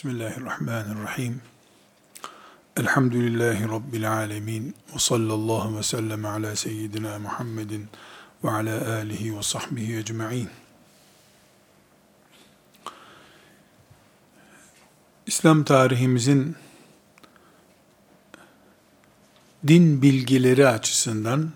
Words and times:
Bismillahirrahmanirrahim. 0.00 1.40
Elhamdülillahi 2.76 3.68
Rabbil 3.68 4.12
alemin. 4.12 4.74
Ve 4.94 4.98
sallallahu 4.98 5.78
ve 5.78 5.82
sellem 5.82 6.24
ala 6.24 6.56
seyyidina 6.56 7.18
Muhammedin 7.18 7.88
ve 8.44 8.50
ala 8.50 8.94
alihi 8.94 9.38
ve 9.38 9.42
sahbihi 9.42 9.96
ecma'in. 9.96 10.48
İslam 15.26 15.64
tarihimizin 15.64 16.56
din 19.66 20.02
bilgileri 20.02 20.68
açısından 20.68 21.50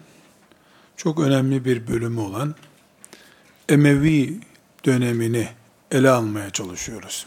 çok 0.96 1.20
önemli 1.20 1.64
bir 1.64 1.88
bölümü 1.88 2.20
olan 2.20 2.54
Emevi 3.68 4.40
dönemini 4.84 5.48
ele 5.90 6.10
almaya 6.10 6.50
çalışıyoruz 6.50 7.26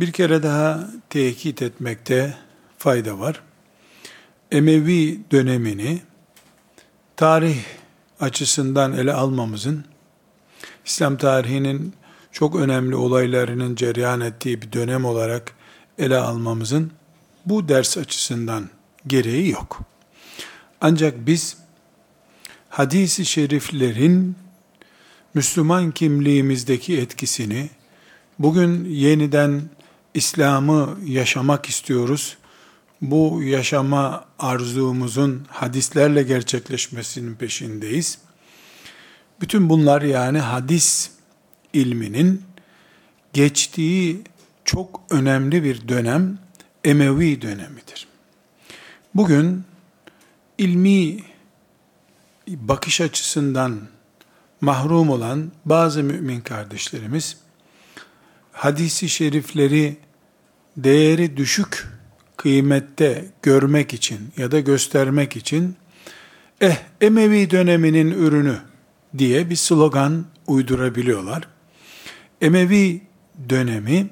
bir 0.00 0.12
kere 0.12 0.42
daha 0.42 0.90
tekit 1.10 1.62
etmekte 1.62 2.36
fayda 2.78 3.18
var. 3.18 3.42
Emevi 4.52 5.20
dönemini 5.30 6.02
tarih 7.16 7.58
açısından 8.20 8.92
ele 8.92 9.12
almamızın, 9.12 9.84
İslam 10.86 11.16
tarihinin 11.16 11.94
çok 12.32 12.56
önemli 12.56 12.96
olaylarının 12.96 13.74
cereyan 13.74 14.20
ettiği 14.20 14.62
bir 14.62 14.72
dönem 14.72 15.04
olarak 15.04 15.52
ele 15.98 16.16
almamızın 16.16 16.92
bu 17.46 17.68
ders 17.68 17.98
açısından 17.98 18.68
gereği 19.06 19.50
yok. 19.50 19.80
Ancak 20.80 21.26
biz 21.26 21.56
hadisi 22.68 23.24
şeriflerin 23.24 24.36
Müslüman 25.34 25.90
kimliğimizdeki 25.90 26.98
etkisini 26.98 27.70
bugün 28.38 28.84
yeniden 28.84 29.62
İslam'ı 30.18 30.98
yaşamak 31.04 31.68
istiyoruz. 31.68 32.36
Bu 33.00 33.42
yaşama 33.42 34.24
arzumuzun 34.38 35.46
hadislerle 35.48 36.22
gerçekleşmesinin 36.22 37.34
peşindeyiz. 37.34 38.18
Bütün 39.40 39.68
bunlar 39.68 40.02
yani 40.02 40.38
hadis 40.38 41.10
ilminin 41.72 42.42
geçtiği 43.32 44.22
çok 44.64 45.00
önemli 45.10 45.64
bir 45.64 45.88
dönem 45.88 46.38
Emevi 46.84 47.42
dönemidir. 47.42 48.08
Bugün 49.14 49.64
ilmi 50.58 51.18
bakış 52.48 53.00
açısından 53.00 53.80
mahrum 54.60 55.10
olan 55.10 55.52
bazı 55.64 56.02
mümin 56.02 56.40
kardeşlerimiz 56.40 57.36
hadisi 58.52 59.08
şerifleri 59.08 60.07
değeri 60.78 61.36
düşük 61.36 61.86
kıymette 62.36 63.24
görmek 63.42 63.94
için 63.94 64.18
ya 64.36 64.50
da 64.50 64.60
göstermek 64.60 65.36
için 65.36 65.76
eh 66.60 66.76
Emevi 67.00 67.50
döneminin 67.50 68.10
ürünü 68.10 68.56
diye 69.18 69.50
bir 69.50 69.56
slogan 69.56 70.24
uydurabiliyorlar. 70.46 71.48
Emevi 72.40 73.00
dönemi 73.48 74.06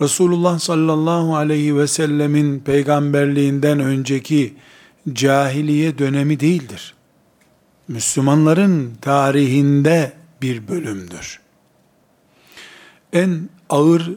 Resulullah 0.00 0.58
sallallahu 0.58 1.36
aleyhi 1.36 1.76
ve 1.76 1.86
sellemin 1.86 2.60
peygamberliğinden 2.60 3.80
önceki 3.80 4.54
cahiliye 5.12 5.98
dönemi 5.98 6.40
değildir. 6.40 6.94
Müslümanların 7.88 8.94
tarihinde 9.00 10.12
bir 10.42 10.68
bölümdür. 10.68 11.40
En 13.12 13.48
ağır 13.68 14.10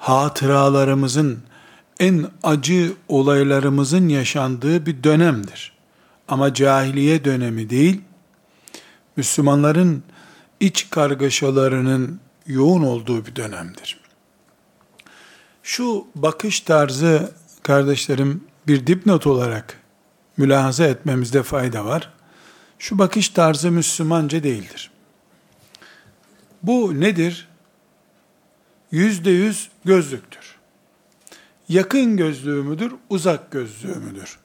hatıralarımızın, 0.00 1.42
en 1.98 2.26
acı 2.42 2.92
olaylarımızın 3.08 4.08
yaşandığı 4.08 4.86
bir 4.86 5.04
dönemdir. 5.04 5.72
Ama 6.28 6.54
cahiliye 6.54 7.24
dönemi 7.24 7.70
değil, 7.70 8.00
Müslümanların 9.16 10.02
iç 10.60 10.90
kargaşalarının 10.90 12.20
yoğun 12.46 12.82
olduğu 12.82 13.26
bir 13.26 13.36
dönemdir. 13.36 14.00
Şu 15.62 16.06
bakış 16.14 16.60
tarzı 16.60 17.32
kardeşlerim 17.62 18.44
bir 18.66 18.86
dipnot 18.86 19.26
olarak 19.26 19.80
mülahaza 20.36 20.84
etmemizde 20.84 21.42
fayda 21.42 21.84
var. 21.84 22.12
Şu 22.78 22.98
bakış 22.98 23.28
tarzı 23.28 23.70
Müslümanca 23.70 24.42
değildir. 24.42 24.90
Bu 26.62 27.00
nedir? 27.00 27.49
Yüzde 28.90 29.30
yüz 29.30 29.70
gözlüktür. 29.84 30.56
Yakın 31.68 32.16
gözlüğü 32.16 32.62
müdür, 32.62 32.92
uzak 33.08 33.50
gözlüğü 33.50 33.94
müdür? 33.94 34.38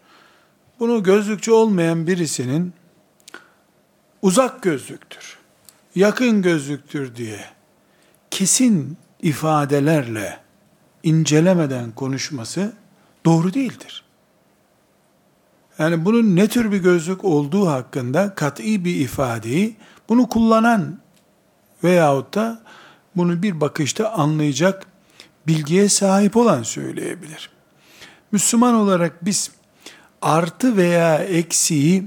Bunu 0.79 1.03
gözlükçü 1.03 1.51
olmayan 1.51 2.07
birisinin 2.07 2.73
uzak 4.22 4.61
gözlüktür, 4.61 5.38
yakın 5.95 6.41
gözlüktür 6.41 7.16
diye 7.16 7.45
kesin 8.31 8.97
ifadelerle 9.22 10.39
incelemeden 11.03 11.91
konuşması 11.91 12.73
doğru 13.25 13.53
değildir. 13.53 14.03
Yani 15.79 16.06
bunun 16.06 16.35
ne 16.35 16.47
tür 16.47 16.72
bir 16.72 16.77
gözlük 16.77 17.25
olduğu 17.25 17.67
hakkında 17.67 18.35
kat'i 18.35 18.85
bir 18.85 18.95
ifadeyi 18.95 19.75
bunu 20.09 20.29
kullanan 20.29 21.00
veyahut 21.83 22.33
da 22.33 22.62
bunu 23.16 23.44
bir 23.44 23.62
bakışta 23.62 24.12
anlayacak 24.12 24.86
bilgiye 25.48 25.90
sahip 25.90 26.38
olan 26.38 26.64
söyleyebilir. 26.64 27.50
Müslüman 28.31 28.74
olarak 28.74 29.26
biz 29.26 29.52
artı 30.22 30.78
veya 30.78 31.18
eksiği 31.18 32.04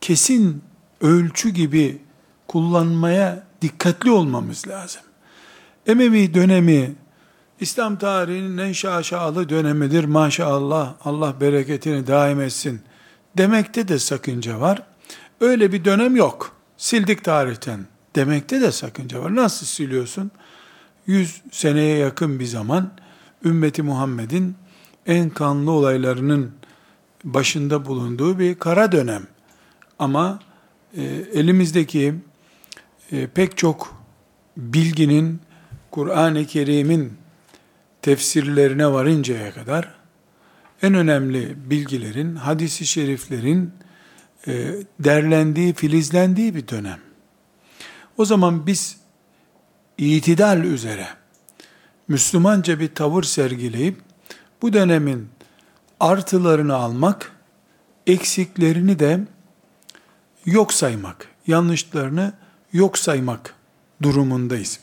kesin 0.00 0.62
ölçü 1.00 1.48
gibi 1.48 2.02
kullanmaya 2.48 3.46
dikkatli 3.62 4.10
olmamız 4.10 4.68
lazım. 4.68 5.02
Emevi 5.86 6.34
dönemi 6.34 6.94
İslam 7.60 7.98
tarihinin 7.98 8.58
en 8.58 8.72
şaşalı 8.72 9.48
dönemidir 9.48 10.04
maşallah 10.04 10.94
Allah 11.04 11.40
bereketini 11.40 12.06
daim 12.06 12.40
etsin 12.40 12.80
demekte 13.36 13.88
de 13.88 13.98
sakınca 13.98 14.60
var. 14.60 14.82
Öyle 15.40 15.72
bir 15.72 15.84
dönem 15.84 16.16
yok. 16.16 16.56
Sildik 16.76 17.24
tarihten 17.24 17.86
demekte 18.18 18.60
de 18.60 18.72
sakınca 18.72 19.22
var. 19.22 19.36
Nasıl 19.36 19.66
siliyorsun? 19.66 20.30
100 21.06 21.42
seneye 21.52 21.98
yakın 21.98 22.40
bir 22.40 22.44
zaman 22.44 22.90
ümmeti 23.44 23.82
Muhammed'in 23.82 24.56
en 25.06 25.30
kanlı 25.30 25.70
olaylarının 25.70 26.52
başında 27.24 27.86
bulunduğu 27.86 28.38
bir 28.38 28.54
kara 28.54 28.92
dönem. 28.92 29.26
Ama 29.98 30.38
e, 30.96 31.02
elimizdeki 31.34 32.14
e, 33.12 33.26
pek 33.26 33.56
çok 33.56 34.04
bilginin 34.56 35.40
Kur'an-ı 35.90 36.46
Kerim'in 36.46 37.12
tefsirlerine 38.02 38.92
varıncaya 38.92 39.54
kadar 39.54 39.94
en 40.82 40.94
önemli 40.94 41.56
bilgilerin, 41.70 42.36
hadisi 42.36 42.86
şeriflerin 42.86 43.72
e, 44.48 44.74
derlendiği, 45.00 45.74
filizlendiği 45.74 46.54
bir 46.54 46.68
dönem. 46.68 47.07
O 48.18 48.24
zaman 48.24 48.66
biz 48.66 48.96
itidal 49.98 50.64
üzere 50.64 51.08
Müslümanca 52.08 52.80
bir 52.80 52.94
tavır 52.94 53.22
sergileyip 53.22 53.96
bu 54.62 54.72
dönemin 54.72 55.28
artılarını 56.00 56.74
almak, 56.74 57.32
eksiklerini 58.06 58.98
de 58.98 59.20
yok 60.44 60.72
saymak, 60.72 61.28
yanlışlarını 61.46 62.32
yok 62.72 62.98
saymak 62.98 63.54
durumundayız. 64.02 64.80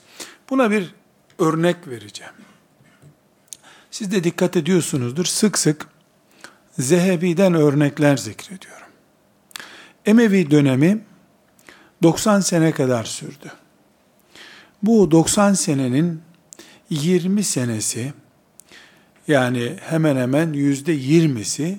Buna 0.50 0.72
bir 0.72 0.96
örnek 1.40 1.88
vereceğim. 1.88 2.34
Siz 3.92 4.12
de 4.12 4.24
dikkat 4.24 4.58
ediyorsunuzdur. 4.58 5.26
Sık 5.26 5.58
sık 5.58 5.88
Zehebi'den 6.80 7.54
örnekler 7.54 8.18
zikrediyorum. 8.18 8.88
Emevi 10.06 10.52
dönemi 10.52 11.06
90 12.06 12.40
sene 12.40 12.72
kadar 12.72 13.04
sürdü. 13.04 13.52
Bu 14.84 15.12
90 15.12 15.54
senenin 15.54 16.22
20 16.90 17.44
senesi 17.44 18.14
yani 19.28 19.76
hemen 19.82 20.16
hemen 20.16 20.54
yüzde 20.54 20.96
20'si 20.96 21.76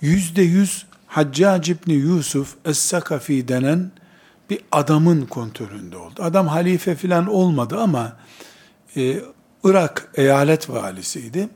yüzde 0.00 0.42
100 0.42 0.86
Haccac 1.06 1.72
İbni 1.72 1.92
Yusuf 1.92 2.56
Es-Sakafi 2.64 3.48
denen 3.48 3.90
bir 4.50 4.58
adamın 4.72 5.26
kontrolünde 5.26 5.96
oldu. 5.96 6.22
Adam 6.22 6.48
halife 6.48 6.94
filan 6.94 7.26
olmadı 7.26 7.78
ama 7.80 8.16
e, 8.96 9.20
Irak 9.64 10.08
eyalet 10.14 10.70
valisiydi. 10.70 11.48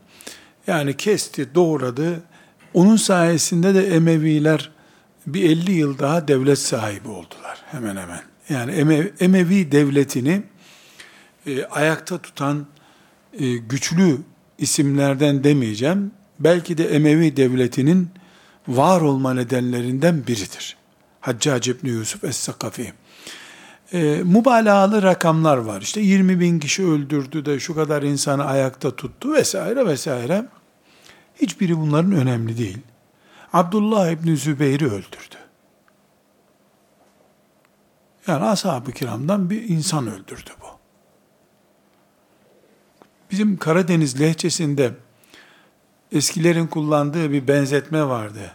Yani 0.67 0.97
kesti, 0.97 1.55
doğradı. 1.55 2.23
Onun 2.75 2.97
sayesinde 2.97 3.75
de 3.75 3.87
Emeviler 3.95 4.76
bir 5.27 5.51
50 5.51 5.73
yıl 5.73 5.99
daha 5.99 6.29
devlet 6.29 6.59
sahibi 6.59 7.09
oldular 7.09 7.63
hemen 7.71 7.97
hemen. 7.97 8.23
Yani 8.49 8.73
Emevi 9.21 9.73
devletini 9.73 10.43
e, 11.47 11.65
ayakta 11.65 12.19
tutan 12.19 12.67
e, 13.39 13.57
güçlü 13.57 14.19
isimlerden 14.59 15.45
demeyeceğim. 15.45 16.13
Belki 16.41 16.79
de 16.79 16.95
Emevi 16.95 17.37
devletinin 17.37 18.09
var 18.69 19.01
olma 19.01 19.35
nedenlerinden 19.35 20.27
biridir. 20.27 20.77
Haccac 21.21 21.71
İbni 21.71 21.91
Yusuf 21.91 22.25
Es-Sakafi. 22.25 22.93
E, 23.93 24.23
mübalağalı 24.25 25.03
rakamlar 25.03 25.57
var. 25.57 25.81
İşte 25.81 26.01
20 26.01 26.41
bin 26.41 26.59
kişi 26.59 26.87
öldürdü 26.87 27.45
de 27.45 27.61
şu 27.61 27.75
kadar 27.75 28.03
insanı 28.03 28.45
ayakta 28.45 28.97
tuttu 28.97 29.33
vesaire 29.33 29.87
vesaire. 29.87 30.47
Hiçbiri 31.41 31.79
bunların 31.79 32.13
önemli 32.13 32.59
değil. 32.59 32.79
Abdullah 33.57 34.11
İbni 34.11 34.37
Zübeyir'i 34.37 34.87
öldürdü. 34.87 35.37
Yani 38.27 38.45
ashab-ı 38.45 38.93
kiramdan 38.93 39.51
bir 39.51 39.69
insan 39.69 40.07
öldürdü 40.07 40.51
bu. 40.61 40.67
Bizim 43.31 43.57
Karadeniz 43.57 44.21
lehçesinde 44.21 44.95
eskilerin 46.13 46.67
kullandığı 46.67 47.33
bir 47.33 47.49
benzetme 47.49 48.05
vardı. 48.09 48.53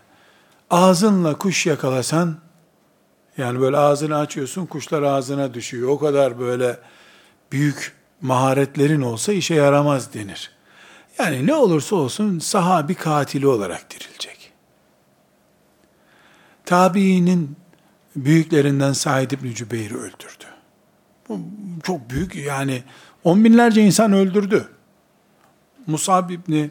Ağzınla 0.69 1.37
kuş 1.37 1.65
yakalasan, 1.65 2.37
yani 3.37 3.61
böyle 3.61 3.77
ağzını 3.77 4.17
açıyorsun, 4.17 4.65
kuşlar 4.65 5.03
ağzına 5.03 5.53
düşüyor. 5.53 5.89
O 5.89 5.99
kadar 5.99 6.39
böyle 6.39 6.79
büyük 7.51 7.95
maharetlerin 8.21 9.01
olsa 9.01 9.33
işe 9.33 9.55
yaramaz 9.55 10.13
denir. 10.13 10.51
Yani 11.19 11.47
ne 11.47 11.53
olursa 11.53 11.95
olsun 11.95 12.39
sahabi 12.39 12.95
katili 12.95 13.47
olarak 13.47 13.89
dirilecek. 13.89 14.40
Tabiinin 16.65 17.55
büyüklerinden 18.15 18.93
Said 18.93 19.31
İbni 19.31 19.55
Cübeyr'i 19.55 19.97
öldürdü. 19.97 20.45
Bu 21.29 21.39
çok 21.83 22.09
büyük 22.09 22.35
yani 22.35 22.83
on 23.23 23.45
binlerce 23.45 23.81
insan 23.81 24.13
öldürdü. 24.13 24.67
Musab 25.87 26.29
İbni 26.29 26.69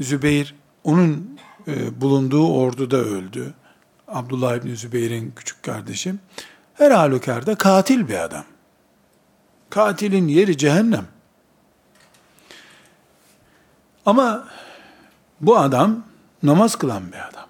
Zübeyir 0.00 0.54
onun 0.84 1.38
e, 1.68 2.00
bulunduğu 2.00 2.52
orduda 2.52 2.96
öldü. 2.96 3.54
Abdullah 4.08 4.56
İbni 4.56 4.76
Zübeyir'in 4.76 5.32
küçük 5.36 5.62
kardeşi. 5.62 6.14
Her 6.74 6.90
halükarda 6.90 7.54
katil 7.54 8.08
bir 8.08 8.24
adam. 8.24 8.44
Katilin 9.70 10.28
yeri 10.28 10.58
cehennem. 10.58 11.06
Ama 14.06 14.48
bu 15.40 15.58
adam 15.58 16.04
namaz 16.42 16.76
kılan 16.76 17.12
bir 17.12 17.28
adam. 17.28 17.41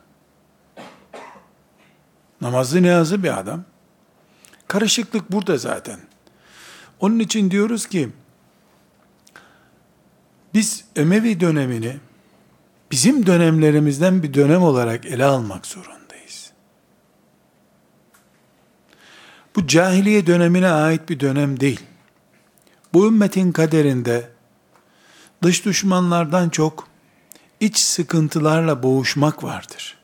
Namazlı 2.42 2.82
niyazı 2.82 3.22
bir 3.22 3.38
adam. 3.38 3.64
Karışıklık 4.68 5.32
burada 5.32 5.58
zaten. 5.58 6.00
Onun 7.00 7.18
için 7.18 7.50
diyoruz 7.50 7.86
ki, 7.86 8.08
biz 10.54 10.84
Emevi 10.96 11.40
dönemini 11.40 11.96
bizim 12.90 13.26
dönemlerimizden 13.26 14.22
bir 14.22 14.34
dönem 14.34 14.62
olarak 14.62 15.06
ele 15.06 15.24
almak 15.24 15.66
zorundayız. 15.66 16.52
Bu 19.56 19.66
cahiliye 19.66 20.26
dönemine 20.26 20.68
ait 20.68 21.08
bir 21.08 21.20
dönem 21.20 21.60
değil. 21.60 21.80
Bu 22.92 23.06
ümmetin 23.06 23.52
kaderinde 23.52 24.30
dış 25.42 25.64
düşmanlardan 25.64 26.48
çok 26.48 26.88
iç 27.60 27.78
sıkıntılarla 27.78 28.82
boğuşmak 28.82 29.44
vardır. 29.44 30.01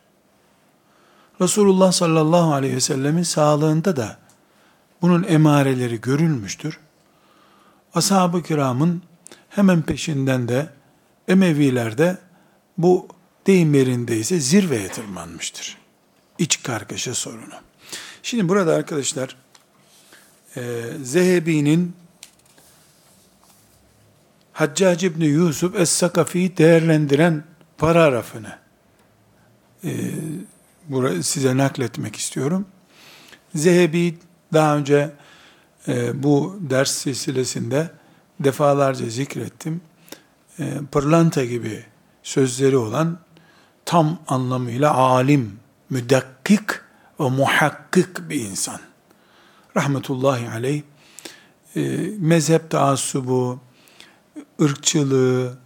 Resulullah 1.40 1.92
sallallahu 1.92 2.52
aleyhi 2.52 2.76
ve 2.76 2.80
sellemin 2.80 3.22
sağlığında 3.22 3.96
da 3.96 4.18
bunun 5.02 5.22
emareleri 5.22 6.00
görülmüştür. 6.00 6.78
Ashab-ı 7.94 8.42
kiramın 8.42 9.02
hemen 9.48 9.82
peşinden 9.82 10.48
de 10.48 10.78
Emevilerde 11.28 12.18
bu 12.78 13.08
deyim 13.46 13.74
yerindeyse 13.74 14.40
zirveye 14.40 14.88
tırmanmıştır. 14.88 15.78
İç 16.38 16.62
kargaşa 16.62 17.14
sorunu. 17.14 17.54
Şimdi 18.22 18.48
burada 18.48 18.74
arkadaşlar 18.74 19.36
e, 20.56 20.82
Zehebi'nin 21.02 21.96
Haccac 24.52 25.06
İbni 25.06 25.26
Yusuf 25.26 25.74
Es-Sakafi'yi 25.74 26.56
değerlendiren 26.56 27.44
paragrafını 27.78 28.58
e, 29.84 29.90
buraya 30.88 31.22
size 31.22 31.56
nakletmek 31.56 32.16
istiyorum. 32.16 32.66
Zehebi 33.54 34.18
daha 34.52 34.76
önce 34.76 35.10
e, 35.88 36.22
bu 36.22 36.58
ders 36.60 36.90
silsilesinde 36.90 37.90
defalarca 38.40 39.06
zikrettim. 39.06 39.80
E, 40.58 40.72
pırlanta 40.92 41.44
gibi 41.44 41.84
sözleri 42.22 42.76
olan 42.76 43.18
tam 43.84 44.18
anlamıyla 44.28 44.94
alim, 44.94 45.58
müdakkik 45.90 46.70
ve 47.20 47.28
muhakkik 47.28 48.28
bir 48.30 48.40
insan. 48.40 48.80
Rahmetullahi 49.76 50.50
aleyh 50.50 50.82
e, 51.76 51.80
mezhep 52.18 52.70
taassubu, 52.70 53.60
ırkçılığı 54.62 55.58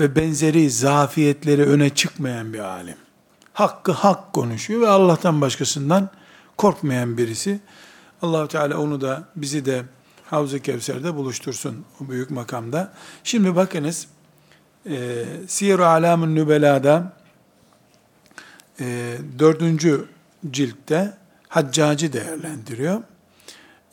ve 0.00 0.16
benzeri 0.16 0.70
zafiyetleri 0.70 1.62
öne 1.62 1.90
çıkmayan 1.90 2.52
bir 2.52 2.58
alim. 2.58 2.96
Hakkı 3.52 3.92
hak 3.92 4.32
konuşuyor 4.32 4.80
ve 4.80 4.88
Allah'tan 4.88 5.40
başkasından 5.40 6.10
korkmayan 6.56 7.18
birisi. 7.18 7.60
Allahu 8.22 8.48
Teala 8.48 8.78
onu 8.78 9.00
da 9.00 9.24
bizi 9.36 9.64
de 9.64 9.84
Havz-ı 10.30 10.60
Kevser'de 10.60 11.14
buluştursun 11.14 11.84
o 12.00 12.08
büyük 12.08 12.30
makamda. 12.30 12.92
Şimdi 13.24 13.56
bakınız 13.56 14.06
e, 14.86 15.24
Siyer-i 15.48 15.84
Alam'ın 15.84 16.34
Nübela'da 16.34 17.12
e, 18.80 19.16
dördüncü 19.38 20.04
ciltte 20.50 21.12
Haccacı 21.48 22.12
değerlendiriyor. 22.12 23.02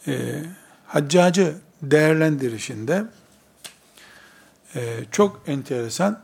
E, 0.07 0.43
Haccacı 0.85 1.55
değerlendirişinde 1.81 3.05
e, 4.75 4.99
çok 5.11 5.41
enteresan 5.47 6.23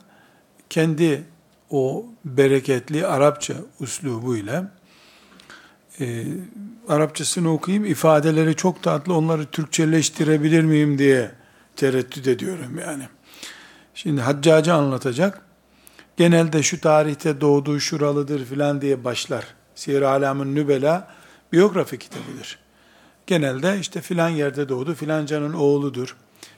kendi 0.69 1.23
o 1.73 2.05
bereketli 2.25 3.07
Arapça 3.07 3.53
uslubuyla 3.79 4.71
e, 5.99 6.25
Arapçasını 6.87 7.53
okuyayım, 7.53 7.85
ifadeleri 7.85 8.55
çok 8.55 8.83
tatlı, 8.83 9.13
onları 9.13 9.45
Türkçeleştirebilir 9.45 10.63
miyim 10.63 10.97
diye 10.97 11.31
tereddüt 11.75 12.27
ediyorum 12.27 12.79
yani. 12.85 13.03
Şimdi 13.95 14.21
Haccacı 14.21 14.73
anlatacak. 14.73 15.41
Genelde 16.17 16.63
şu 16.63 16.81
tarihte 16.81 17.41
doğduğu 17.41 17.79
şuralıdır 17.79 18.45
filan 18.45 18.81
diye 18.81 19.03
başlar. 19.03 19.45
Siyer 19.75 20.01
Alam'ın 20.01 20.55
Nübela 20.55 21.07
biyografi 21.53 21.99
kitabıdır. 21.99 22.59
Genelde 23.27 23.79
işte 23.79 24.01
filan 24.01 24.29
yerde 24.29 24.69
doğdu, 24.69 24.95
filancanın 24.95 25.53
oğludur, 25.53 26.15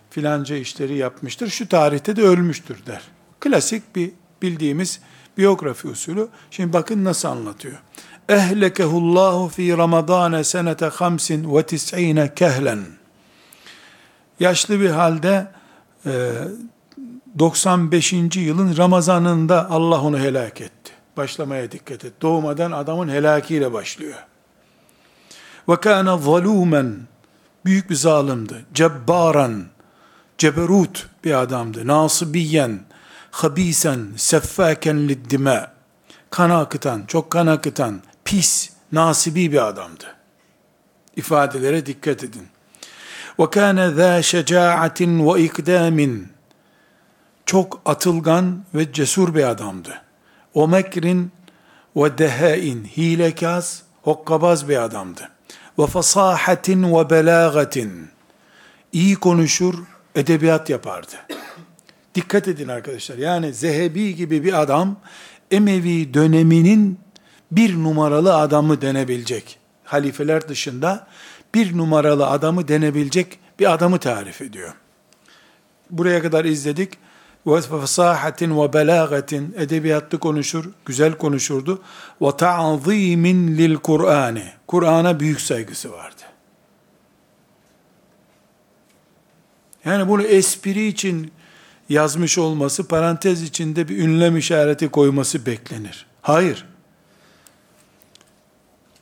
filanca 0.10 0.56
işleri 0.56 0.98
yapmıştır, 0.98 1.48
şu 1.48 1.68
tarihte 1.68 2.16
de 2.16 2.22
ölmüştür 2.22 2.86
der. 2.86 3.02
Klasik 3.40 3.96
bir 3.96 4.12
bildiğimiz 4.42 5.00
biyografi 5.38 5.88
usulü. 5.88 6.28
Şimdi 6.52 6.74
bakın 6.74 7.04
nasıl 7.04 7.28
anlatıyor 7.28 7.78
ehlekehullahu 8.30 9.50
fi 9.50 9.78
Ramazan 9.78 10.42
senete 10.42 10.86
hamsin 10.86 11.56
ve 11.56 11.64
tis'ine 11.64 12.34
kehlen. 12.36 12.86
Yaşlı 14.40 14.80
bir 14.80 14.90
halde 14.90 15.48
95. 17.40 18.14
E, 18.14 18.40
yılın 18.40 18.78
Ramazanında 18.78 19.70
Allah 19.70 20.02
onu 20.02 20.20
helak 20.20 20.62
etti. 20.62 20.92
Başlamaya 21.18 21.72
dikkat 21.72 22.06
et. 22.06 22.14
Doğmadan 22.22 22.72
adamın 22.72 23.10
helakiyle 23.10 23.74
başlıyor. 23.74 24.16
Ve 25.70 25.76
kana 25.76 26.18
zalumen 26.18 26.96
büyük 27.66 27.90
bir 27.90 27.96
zalimdi. 27.96 28.66
Cebbaran 28.74 29.64
ceberut 30.38 31.08
bir 31.24 31.42
adamdı. 31.42 31.88
Nasibiyen 31.88 32.80
habisen 33.35 34.09
seffaken 34.17 35.09
liddime 35.09 35.71
kan 36.31 36.51
akıtan, 36.51 37.05
çok 37.07 37.31
kan 37.31 37.47
akıtan, 37.47 38.03
pis, 38.25 38.71
nasibi 38.93 39.53
bir 39.53 39.69
adamdı. 39.69 40.17
İfadelere 41.17 41.87
dikkat 41.87 42.25
edin. 42.25 42.49
وَكَانَ 43.39 43.79
ذَا 44.01 44.19
شَجَاعَةٍ 44.21 45.01
وَاِقْدَامٍ 45.27 46.25
Çok 47.47 47.81
atılgan 47.85 48.65
ve 48.75 48.93
cesur 48.93 49.35
bir 49.35 49.45
adamdı. 49.45 50.03
O 50.55 50.69
mekrin 50.69 51.33
ve 51.97 52.19
dehain, 52.19 52.85
hilekaz, 52.85 53.83
hokkabaz 54.03 54.69
bir 54.69 54.83
adamdı. 54.83 55.29
Ve 55.79 55.87
fasahatin 55.87 56.95
ve 56.95 57.11
belagatin, 57.11 58.09
iyi 58.93 59.17
konuşur, 59.17 59.75
edebiyat 60.15 60.71
yapardı. 60.71 61.17
Dikkat 62.16 62.48
edin 62.48 62.68
arkadaşlar. 62.68 63.18
Yani 63.18 63.54
Zehebi 63.54 64.16
gibi 64.16 64.44
bir 64.44 64.62
adam 64.62 65.00
Emevi 65.52 66.14
döneminin 66.14 67.00
bir 67.52 67.76
numaralı 67.76 68.36
adamı 68.36 68.82
denebilecek. 68.82 69.60
Halifeler 69.84 70.50
dışında 70.50 71.08
bir 71.54 71.78
numaralı 71.78 72.28
adamı 72.28 72.68
denebilecek 72.68 73.40
bir 73.60 73.74
adamı 73.74 74.00
tarif 74.00 74.42
ediyor. 74.42 74.74
buraya 75.90 76.22
kadar 76.22 76.46
izledik. 76.46 76.94
Ve 77.48 77.62
fasahatin 77.62 78.62
ve 78.62 78.74
belagatin 78.74 79.56
edebiyatlı 79.58 80.20
konuşur, 80.20 80.66
güzel 80.86 81.14
konuşurdu. 81.14 81.82
Ve 82.22 82.38
ta'zimin 82.38 83.58
lil 83.58 83.76
Kur'an'ı. 83.76 84.44
Kur'an'a 84.68 85.20
büyük 85.20 85.42
saygısı 85.42 85.92
vardı. 85.92 86.22
Yani 89.86 90.08
bunu 90.08 90.24
espri 90.24 90.88
için 90.88 91.32
yazmış 91.90 92.38
olması, 92.38 92.88
parantez 92.88 93.42
içinde 93.42 93.88
bir 93.88 93.98
ünlem 93.98 94.38
işareti 94.38 94.90
koyması 94.90 95.46
beklenir. 95.46 96.06
Hayır. 96.22 96.66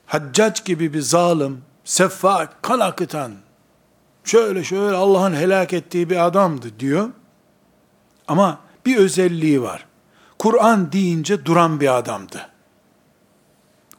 Haccac 0.05 0.61
gibi 0.65 0.93
bir 0.93 1.01
zalim, 1.01 1.61
seffak, 1.83 2.63
kan 2.63 2.79
akıtan, 2.79 3.31
şöyle 4.23 4.63
şöyle 4.63 4.95
Allah'ın 4.95 5.33
helak 5.33 5.73
ettiği 5.73 6.09
bir 6.09 6.25
adamdı 6.25 6.79
diyor. 6.79 7.09
Ama 8.27 8.59
bir 8.85 8.97
özelliği 8.97 9.61
var. 9.61 9.85
Kur'an 10.39 10.91
deyince 10.91 11.45
duran 11.45 11.79
bir 11.79 11.97
adamdı. 11.97 12.49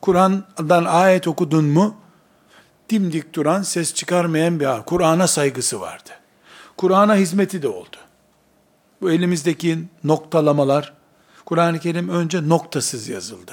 Kur'an'dan 0.00 0.84
ayet 0.84 1.28
okudun 1.28 1.64
mu, 1.64 1.96
dimdik 2.90 3.34
duran, 3.34 3.62
ses 3.62 3.94
çıkarmayan 3.94 4.60
bir. 4.60 4.82
Kur'an'a 4.86 5.26
saygısı 5.26 5.80
vardı. 5.80 6.10
Kur'an'a 6.76 7.16
hizmeti 7.16 7.62
de 7.62 7.68
oldu. 7.68 7.96
Bu 9.04 9.10
elimizdeki 9.10 9.78
noktalamalar, 10.04 10.92
Kur'an-ı 11.46 11.78
Kerim 11.78 12.08
önce 12.08 12.48
noktasız 12.48 13.08
yazıldı. 13.08 13.52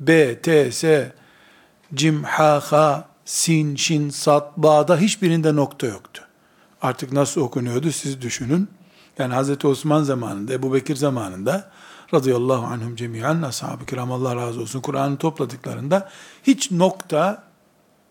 B, 0.00 0.40
T, 0.40 0.72
S, 0.72 1.12
Cim, 1.94 2.24
Ha, 2.24 2.60
Ha, 2.64 3.08
Sin, 3.24 3.76
Şin, 3.76 4.10
Sat, 4.10 4.56
Ba'da 4.56 4.96
hiçbirinde 4.96 5.56
nokta 5.56 5.86
yoktu. 5.86 6.22
Artık 6.82 7.12
nasıl 7.12 7.40
okunuyordu 7.40 7.92
siz 7.92 8.22
düşünün. 8.22 8.68
Yani 9.18 9.34
Hz. 9.34 9.64
Osman 9.64 10.02
zamanında, 10.02 10.52
Ebu 10.52 10.74
Bekir 10.74 10.96
zamanında 10.96 11.70
radıyallahu 12.14 12.66
anhum 12.66 12.96
cemiyen, 12.96 13.42
ashab-ı 13.42 13.86
kiram 13.86 14.12
Allah 14.12 14.36
razı 14.36 14.60
olsun 14.60 14.80
Kur'an'ı 14.80 15.16
topladıklarında 15.16 16.10
hiç 16.42 16.70
nokta 16.70 17.44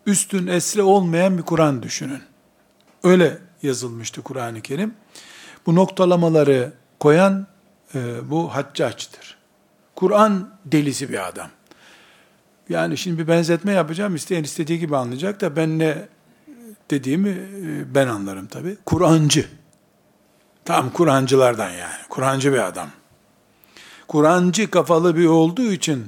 üstün 0.05 0.47
esre 0.47 0.81
olmayan 0.81 1.37
bir 1.37 1.43
Kur'an 1.43 1.83
düşünün. 1.83 2.21
Öyle 3.03 3.37
yazılmıştı 3.63 4.21
Kur'an-ı 4.21 4.61
Kerim. 4.61 4.93
Bu 5.65 5.75
noktalamaları 5.75 6.73
koyan 6.99 7.47
e, 7.95 8.29
bu 8.29 8.55
haccaçtır. 8.55 9.37
Kur'an 9.95 10.49
delisi 10.65 11.09
bir 11.09 11.27
adam. 11.27 11.49
Yani 12.69 12.97
şimdi 12.97 13.19
bir 13.19 13.27
benzetme 13.27 13.71
yapacağım. 13.71 14.15
İsteyen 14.15 14.43
istediği 14.43 14.79
gibi 14.79 14.97
anlayacak 14.97 15.41
da 15.41 15.55
ben 15.55 15.79
ne 15.79 16.07
dediğimi 16.91 17.29
e, 17.29 17.95
ben 17.95 18.07
anlarım 18.07 18.47
tabi. 18.47 18.77
Kur'ancı. 18.85 19.45
Tam 20.65 20.89
Kur'ancılardan 20.89 21.69
yani. 21.69 22.03
Kur'ancı 22.09 22.53
bir 22.53 22.67
adam. 22.67 22.89
Kur'ancı 24.07 24.71
kafalı 24.71 25.17
bir 25.17 25.25
olduğu 25.25 25.71
için 25.71 26.05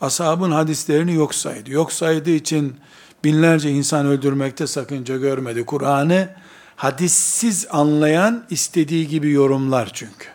ashabın 0.00 0.50
hadislerini 0.50 1.14
yok 1.14 1.34
saydı. 1.34 1.70
Yok 1.70 1.92
saydığı 1.92 2.30
için 2.30 2.76
binlerce 3.24 3.70
insan 3.70 4.06
öldürmekte 4.06 4.66
sakınca 4.66 5.16
görmedi. 5.16 5.66
Kur'an'ı 5.66 6.28
hadissiz 6.78 7.66
anlayan 7.70 8.44
istediği 8.50 9.08
gibi 9.08 9.30
yorumlar 9.30 9.90
çünkü. 9.92 10.28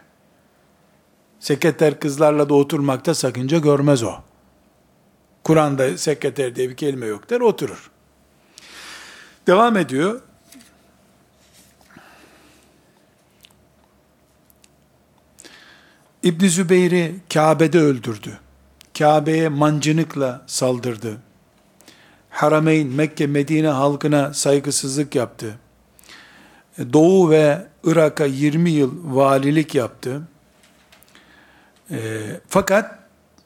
Sekreter 1.40 2.00
kızlarla 2.00 2.50
da 2.50 2.54
oturmakta 2.54 3.14
sakınca 3.14 3.58
görmez 3.58 4.04
o. 4.04 4.16
Kur'an'da 5.44 5.98
sekreter 5.98 6.56
diye 6.56 6.70
bir 6.70 6.76
kelime 6.76 7.06
yok 7.06 7.30
der, 7.30 7.42
oturur. 7.42 7.92
Devam 9.48 9.78
ediyor. 9.78 10.22
İbn 16.24 16.46
Zübeyir'i 16.46 17.16
Kabe'de 17.34 17.80
öldürdü. 17.80 18.40
Kabe'ye 18.98 19.50
mancınıkla 19.50 20.44
saldırdı. 20.48 21.18
Harameyn, 22.30 22.88
Mekke, 22.88 23.28
Medine 23.28 23.68
halkına 23.68 24.34
saygısızlık 24.34 25.16
yaptı. 25.16 25.63
Doğu 26.78 27.30
ve 27.30 27.68
Irak'a 27.84 28.26
20 28.26 28.70
yıl 28.70 29.16
valilik 29.16 29.76
yaptı. 29.76 30.22
E, 31.92 32.22
fakat 32.48 33.00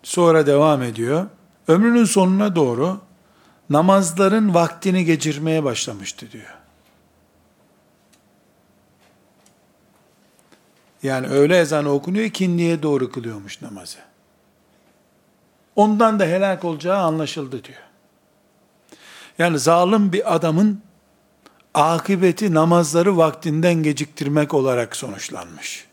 sonra 0.03 0.47
devam 0.47 0.83
ediyor. 0.83 1.27
Ömrünün 1.67 2.05
sonuna 2.05 2.55
doğru 2.55 3.01
namazların 3.69 4.53
vaktini 4.53 5.05
geçirmeye 5.05 5.63
başlamıştı 5.63 6.31
diyor. 6.31 6.57
Yani 11.03 11.27
öğle 11.27 11.59
ezanı 11.59 11.89
okunuyor, 11.89 12.25
ikindiye 12.25 12.83
doğru 12.83 13.11
kılıyormuş 13.11 13.61
namazı. 13.61 13.97
Ondan 15.75 16.19
da 16.19 16.25
helak 16.25 16.65
olacağı 16.65 16.97
anlaşıldı 16.97 17.63
diyor. 17.63 17.79
Yani 19.39 19.59
zalim 19.59 20.13
bir 20.13 20.35
adamın 20.35 20.81
akıbeti 21.74 22.54
namazları 22.54 23.16
vaktinden 23.16 23.74
geciktirmek 23.74 24.54
olarak 24.54 24.96
sonuçlanmış. 24.96 25.86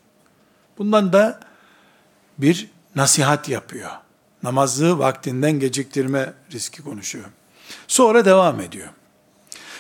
Bundan 0.78 1.14
da 1.14 1.40
bir 2.38 2.70
nasihat 2.96 3.50
yapıyor. 3.50 3.90
Namazı 4.44 5.00
vaktinden 5.00 5.60
geciktirme 5.60 6.34
riski 6.52 6.82
konuşuyor. 6.84 7.26
Sonra 7.88 8.26
devam 8.26 8.60
ediyor. 8.60 8.90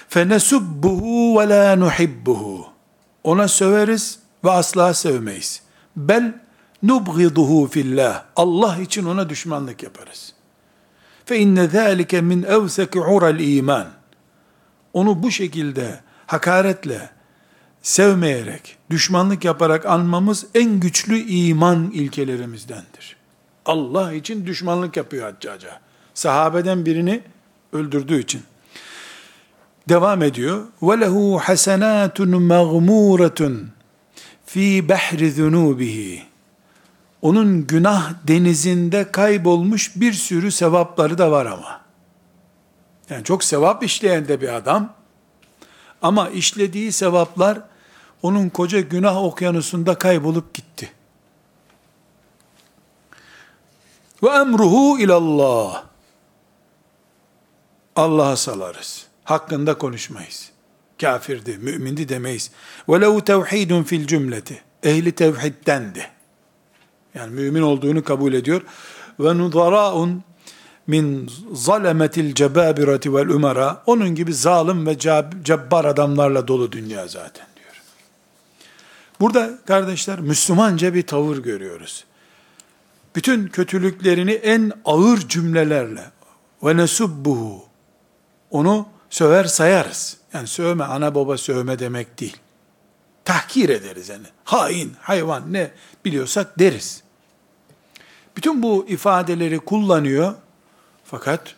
فَنَسُبُّهُ 0.10 1.02
وَلَا 1.36 1.90
نُحِبُّهُ 1.90 2.64
Ona 3.24 3.48
söveriz 3.48 4.20
ve 4.44 4.52
asla 4.52 4.94
sevmeyiz. 4.94 5.62
Bel 5.96 6.34
nubghiduhu 6.84 7.68
fillah. 7.68 8.24
Allah 8.36 8.78
için 8.78 9.06
ona 9.06 9.30
düşmanlık 9.30 9.84
yaparız. 9.84 10.34
Fe 11.26 11.38
inne 11.38 11.68
zalike 11.68 12.22
min 12.22 12.44
evseki 12.44 13.00
ural 13.00 13.40
iman. 13.40 13.88
Onu 14.94 15.24
bu 15.24 15.32
şekilde 15.32 16.00
hakaretle, 16.28 17.10
sevmeyerek, 17.82 18.78
düşmanlık 18.90 19.46
yaparak 19.46 19.86
anmamız 19.86 20.46
en 20.56 20.80
güçlü 20.80 21.18
iman 21.18 21.92
ilkelerimizdendir. 21.92 23.16
Allah 23.66 24.14
için 24.14 24.46
düşmanlık 24.46 24.98
yapıyor 24.98 25.32
haccaca. 25.32 25.80
Sahabeden 26.14 26.86
birini 26.86 27.22
öldürdüğü 27.74 28.20
için. 28.20 28.42
Devam 29.90 30.24
ediyor. 30.24 30.68
وَلَهُ 30.82 31.40
حَسَنَاتٌ 31.40 32.16
مَغْمُورَةٌ 32.48 33.66
fi 34.46 34.90
behri 34.90 35.32
zunubihi. 35.32 36.24
Onun 37.22 37.68
günah 37.68 38.14
denizinde 38.28 39.12
kaybolmuş 39.12 39.96
bir 39.96 40.14
sürü 40.14 40.52
sevapları 40.52 41.18
da 41.18 41.32
var 41.32 41.46
ama. 41.46 41.82
Yani 43.11 43.25
çok 43.25 43.45
sevap 43.45 43.83
işleyen 43.83 44.29
de 44.29 44.41
bir 44.41 44.55
adam. 44.55 44.95
Ama 46.03 46.29
işlediği 46.29 46.93
sevaplar 46.93 47.59
onun 48.23 48.49
koca 48.49 48.81
günah 48.81 49.25
okyanusunda 49.25 49.95
kaybolup 49.95 50.55
gitti. 50.55 50.93
Ve 54.23 54.29
emruhu 54.29 54.99
ilallah. 54.99 55.85
Allah'a 57.97 58.37
salarız. 58.37 59.07
Hakkında 59.25 59.79
konuşmayız. 59.79 60.51
Kafirdi, 61.01 61.59
mümindi 61.59 62.09
demeyiz. 62.09 62.51
Ve 62.89 63.01
lehu 63.01 63.25
tevhidun 63.25 63.83
fil 63.83 64.07
cümleti. 64.07 64.63
Ehli 64.83 65.13
tevhiddendi. 65.13 66.11
Yani 67.15 67.33
mümin 67.35 67.63
olduğunu 67.63 68.05
kabul 68.05 68.33
ediyor. 68.33 68.63
Ve 69.21 69.39
nudara'un 69.39 70.23
min 70.87 71.31
zalemetil 71.53 72.35
cebabirati 72.35 73.15
vel 73.15 73.29
umara. 73.29 73.83
Onun 73.87 74.15
gibi 74.15 74.35
zalim 74.35 74.87
ve 74.87 74.99
cebbar 75.45 75.85
adamlarla 75.85 76.49
dolu 76.49 76.73
dünya 76.73 77.09
zaten 77.09 77.47
diyor. 77.57 77.83
Burada 79.21 79.59
kardeşler 79.67 80.21
Müslümanca 80.21 80.95
bir 80.95 81.03
tavır 81.03 81.37
görüyoruz. 81.37 82.05
Bütün 83.17 83.49
kötülüklerini 83.49 84.33
en 84.33 84.73
ağır 84.85 85.19
cümlelerle 85.19 86.11
ve 86.63 86.77
nesubbuhu 86.77 87.65
onu 88.51 88.87
söver 89.11 89.45
sayarız. 89.45 90.17
Yani 90.33 90.47
sövme, 90.47 90.85
ana 90.85 91.15
baba 91.15 91.39
sövme 91.39 91.79
demek 91.79 92.21
değil. 92.21 92.37
Tahkir 93.25 93.69
ederiz 93.69 94.09
yani. 94.09 94.27
Hain, 94.45 94.93
hayvan 95.01 95.53
ne 95.53 95.71
biliyorsak 96.05 96.59
deriz. 96.59 97.03
Bütün 98.37 98.63
bu 98.63 98.87
ifadeleri 98.89 99.59
kullanıyor. 99.59 100.35
Fakat 101.15 101.55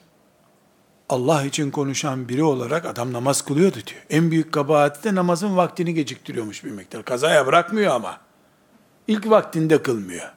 Allah 1.09 1.45
için 1.45 1.71
konuşan 1.71 2.29
biri 2.29 2.43
olarak 2.43 2.87
adam 2.87 3.13
namaz 3.13 3.43
kılıyordu 3.43 3.75
diyor. 3.75 4.03
En 4.11 4.31
büyük 4.31 4.53
kabahati 4.53 5.05
de 5.05 5.15
namazın 5.15 5.57
vaktini 5.57 5.95
geciktiriyormuş 5.95 6.65
bir 6.65 6.71
miktar. 6.71 7.05
Kazaya 7.05 7.47
bırakmıyor 7.47 7.95
ama. 7.95 8.21
İlk 9.09 9.31
vaktinde 9.31 9.83
kılmıyor. 9.83 10.33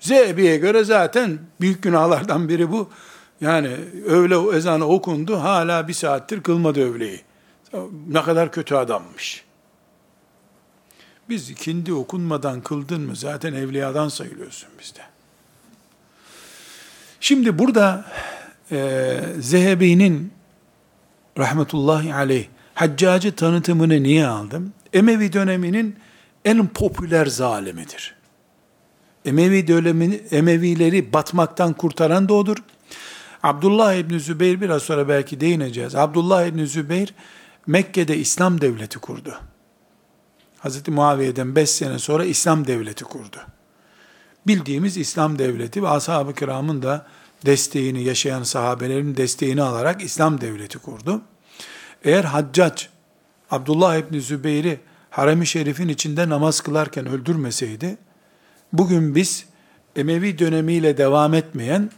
Zehebi'ye 0.00 0.56
göre 0.56 0.84
zaten 0.84 1.38
büyük 1.60 1.82
günahlardan 1.82 2.48
biri 2.48 2.70
bu. 2.70 2.90
Yani 3.40 3.76
öğle 4.06 4.56
ezanı 4.56 4.86
okundu, 4.86 5.36
hala 5.36 5.88
bir 5.88 5.94
saattir 5.94 6.42
kılmadı 6.42 6.94
öğleyi. 6.94 7.20
Ne 8.08 8.22
kadar 8.22 8.52
kötü 8.52 8.74
adammış. 8.74 9.44
Biz 11.28 11.50
ikindi 11.50 11.92
okunmadan 11.92 12.60
kıldın 12.60 13.00
mı 13.00 13.16
zaten 13.16 13.52
evliyadan 13.52 14.08
sayılıyorsun 14.08 14.68
bizde. 14.80 15.11
Şimdi 17.22 17.58
burada 17.58 18.04
e, 18.72 19.18
Zehebi'nin 19.40 20.32
rahmetullahi 21.38 22.14
aleyh 22.14 22.46
haccacı 22.74 23.36
tanıtımını 23.36 24.02
niye 24.02 24.26
aldım? 24.26 24.72
Emevi 24.92 25.32
döneminin 25.32 25.96
en 26.44 26.66
popüler 26.66 27.26
zalimidir. 27.26 28.14
Emevi 29.24 29.66
dönemini, 29.66 30.14
Emevileri 30.14 31.12
batmaktan 31.12 31.72
kurtaran 31.72 32.28
da 32.28 32.34
odur. 32.34 32.56
Abdullah 33.42 33.94
İbni 33.94 34.20
Zübeyir 34.20 34.60
biraz 34.60 34.82
sonra 34.82 35.08
belki 35.08 35.40
değineceğiz. 35.40 35.94
Abdullah 35.94 36.46
İbni 36.46 36.66
Zübeyir 36.66 37.14
Mekke'de 37.66 38.16
İslam 38.16 38.60
devleti 38.60 38.98
kurdu. 38.98 39.34
Hazreti 40.58 40.90
Muaviye'den 40.90 41.56
5 41.56 41.70
sene 41.70 41.98
sonra 41.98 42.24
İslam 42.24 42.66
devleti 42.66 43.04
kurdu. 43.04 43.36
Bildiğimiz 44.46 44.96
İslam 44.96 45.38
devleti 45.38 45.82
ve 45.82 45.88
ashab-ı 45.88 46.34
kiramın 46.34 46.82
da 46.82 47.06
desteğini, 47.46 48.02
yaşayan 48.02 48.42
sahabelerin 48.42 49.16
desteğini 49.16 49.62
alarak 49.62 50.02
İslam 50.02 50.40
devleti 50.40 50.78
kurdu. 50.78 51.22
Eğer 52.04 52.24
Haccac, 52.24 52.84
Abdullah 53.50 53.96
İbni 53.96 54.20
Zübeyir'i 54.20 54.80
harem-i 55.10 55.46
şerifin 55.46 55.88
içinde 55.88 56.28
namaz 56.28 56.60
kılarken 56.60 57.06
öldürmeseydi, 57.06 57.96
bugün 58.72 59.14
biz 59.14 59.46
Emevi 59.96 60.38
dönemiyle 60.38 60.96
devam 60.96 61.34
etmeyen 61.34 61.90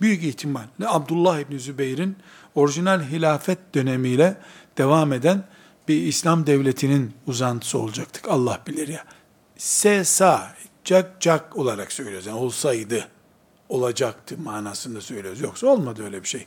büyük 0.00 0.24
ihtimalle 0.24 0.86
Abdullah 0.86 1.40
İbni 1.40 1.60
Zübeyir'in 1.60 2.16
orijinal 2.54 3.02
hilafet 3.02 3.58
dönemiyle 3.74 4.36
devam 4.78 5.12
eden 5.12 5.44
bir 5.88 6.02
İslam 6.02 6.46
devletinin 6.46 7.14
uzantısı 7.26 7.78
olacaktık. 7.78 8.28
Allah 8.28 8.60
bilir 8.66 8.88
ya. 8.88 9.04
Sesa, 9.56 10.54
cak 10.88 11.20
cak 11.20 11.56
olarak 11.56 11.92
söylüyoruz. 11.92 12.26
Yani 12.26 12.38
olsaydı, 12.38 13.08
olacaktı 13.68 14.38
manasında 14.38 15.00
söylüyoruz. 15.00 15.40
Yoksa 15.40 15.66
olmadı 15.66 16.04
öyle 16.04 16.22
bir 16.22 16.28
şey. 16.28 16.46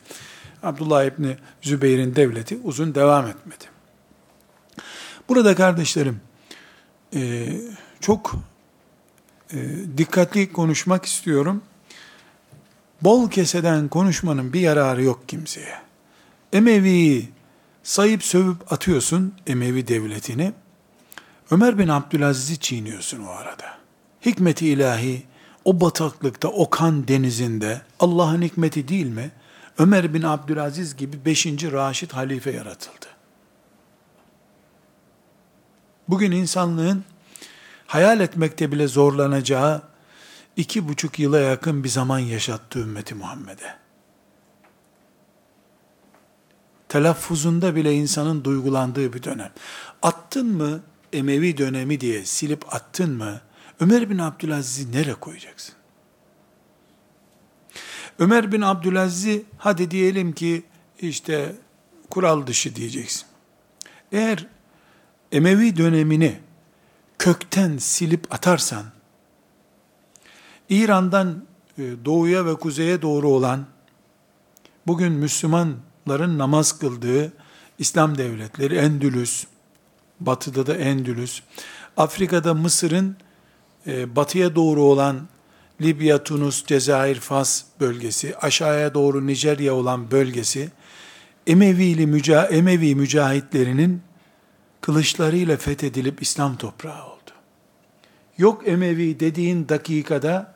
Abdullah 0.63 1.03
İbni 1.03 1.37
Zübeyir'in 1.61 2.15
devleti 2.15 2.59
uzun 2.63 2.95
devam 2.95 3.27
etmedi. 3.27 3.65
Burada 5.29 5.55
kardeşlerim, 5.55 6.21
e, 7.15 7.53
çok 7.99 8.35
e, 9.53 9.57
dikkatli 9.97 10.53
konuşmak 10.53 11.05
istiyorum. 11.05 11.61
Bol 13.01 13.29
keseden 13.29 13.87
konuşmanın 13.87 14.53
bir 14.53 14.59
yararı 14.59 15.03
yok 15.03 15.29
kimseye. 15.29 15.81
Emevi 16.53 17.29
sayıp 17.83 18.23
sövüp 18.23 18.73
atıyorsun 18.73 19.33
Emevi 19.47 19.87
devletini. 19.87 20.53
Ömer 21.51 21.77
bin 21.77 21.87
Abdülaziz'i 21.87 22.59
çiğniyorsun 22.59 23.23
o 23.23 23.29
arada. 23.29 23.80
Hikmeti 24.25 24.67
ilahi 24.67 25.23
o 25.65 25.81
bataklıkta, 25.81 26.47
o 26.47 26.69
kan 26.69 27.07
denizinde 27.07 27.81
Allah'ın 27.99 28.41
hikmeti 28.41 28.87
değil 28.87 29.05
mi? 29.05 29.31
Ömer 29.77 30.13
bin 30.13 30.21
Abdülaziz 30.21 30.95
gibi 30.97 31.25
5. 31.25 31.45
Raşid 31.45 32.11
halife 32.11 32.51
yaratıldı. 32.51 33.05
Bugün 36.07 36.31
insanlığın 36.31 37.03
hayal 37.87 38.19
etmekte 38.19 38.71
bile 38.71 38.87
zorlanacağı 38.87 39.81
iki 40.57 40.87
buçuk 40.87 41.19
yıla 41.19 41.39
yakın 41.39 41.83
bir 41.83 41.89
zaman 41.89 42.19
yaşattı 42.19 42.79
ümmeti 42.79 43.15
Muhammed'e. 43.15 43.75
Telaffuzunda 46.89 47.75
bile 47.75 47.93
insanın 47.93 48.43
duygulandığı 48.43 49.13
bir 49.13 49.23
dönem. 49.23 49.51
Attın 50.01 50.47
mı 50.47 50.81
Emevi 51.13 51.57
dönemi 51.57 52.01
diye 52.01 52.25
silip 52.25 52.75
attın 52.75 53.17
mı 53.17 53.41
Ömer 53.81 54.09
bin 54.09 54.17
Abdülaziz'i 54.17 54.91
nereye 54.91 55.13
koyacaksın? 55.13 55.75
Ömer 58.19 58.51
bin 58.51 58.61
Abdülaziz'i 58.61 59.45
hadi 59.57 59.91
diyelim 59.91 60.33
ki 60.33 60.63
işte 60.99 61.55
kural 62.09 62.47
dışı 62.47 62.75
diyeceksin. 62.75 63.25
Eğer 64.11 64.47
Emevi 65.31 65.77
dönemini 65.77 66.39
kökten 67.19 67.77
silip 67.77 68.33
atarsan, 68.33 68.85
İran'dan 70.69 71.45
e, 71.77 71.83
doğuya 72.05 72.45
ve 72.45 72.55
kuzeye 72.55 73.01
doğru 73.01 73.29
olan, 73.29 73.65
bugün 74.87 75.11
Müslümanların 75.11 76.37
namaz 76.37 76.79
kıldığı 76.79 77.33
İslam 77.79 78.17
devletleri, 78.17 78.75
Endülüs, 78.75 79.45
batıda 80.19 80.67
da 80.67 80.75
Endülüs, 80.75 81.41
Afrika'da 81.97 82.53
Mısır'ın 82.53 83.17
e, 83.87 84.15
batıya 84.15 84.55
doğru 84.55 84.81
olan 84.81 85.27
Libya, 85.81 86.23
Tunus, 86.23 86.65
Cezayir, 86.65 87.15
Fas 87.15 87.63
bölgesi, 87.79 88.35
aşağıya 88.37 88.93
doğru 88.93 89.27
Nijerya 89.27 89.73
olan 89.73 90.11
bölgesi, 90.11 90.69
Emevili 91.47 92.07
müca 92.07 92.45
Emevi 92.45 92.95
mücahitlerinin 92.95 94.01
kılıçlarıyla 94.81 95.57
fethedilip 95.57 96.21
İslam 96.21 96.57
toprağı 96.57 97.05
oldu. 97.05 97.31
Yok 98.37 98.67
Emevi 98.67 99.19
dediğin 99.19 99.69
dakikada 99.69 100.53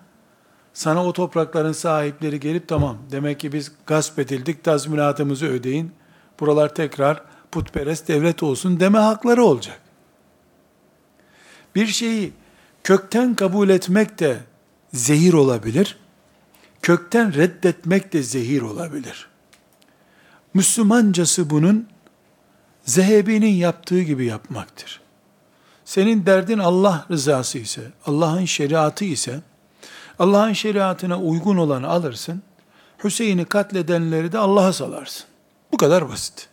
sana 0.73 1.05
o 1.05 1.13
toprakların 1.13 1.71
sahipleri 1.71 2.39
gelip 2.39 2.67
tamam 2.67 2.97
demek 3.11 3.39
ki 3.39 3.51
biz 3.51 3.71
gasp 3.85 4.19
edildik 4.19 4.63
tazminatımızı 4.63 5.45
ödeyin. 5.45 5.91
Buralar 6.39 6.75
tekrar 6.75 7.23
putperest 7.51 8.07
devlet 8.07 8.43
olsun 8.43 8.79
deme 8.79 8.97
hakları 8.97 9.43
olacak. 9.43 9.81
Bir 11.75 11.87
şeyi 11.87 12.33
kökten 12.85 13.35
kabul 13.35 13.69
etmek 13.69 14.19
de 14.19 14.39
zehir 14.93 15.33
olabilir. 15.33 15.97
Kökten 16.81 17.33
reddetmek 17.33 18.13
de 18.13 18.23
zehir 18.23 18.61
olabilir. 18.61 19.27
Müslümancası 20.53 21.49
bunun 21.49 21.87
Zehebi'nin 22.83 23.53
yaptığı 23.53 24.01
gibi 24.01 24.25
yapmaktır. 24.25 25.01
Senin 25.85 26.25
derdin 26.25 26.59
Allah 26.59 27.05
rızası 27.11 27.57
ise, 27.57 27.81
Allah'ın 28.05 28.45
şeriatı 28.45 29.05
ise, 29.05 29.39
Allah'ın 30.19 30.53
şeriatına 30.53 31.19
uygun 31.19 31.57
olanı 31.57 31.87
alırsın, 31.87 32.41
Hüseyin'i 33.03 33.45
katledenleri 33.45 34.31
de 34.31 34.37
Allah'a 34.37 34.73
salarsın. 34.73 35.25
Bu 35.71 35.77
kadar 35.77 36.09
basit. 36.09 36.49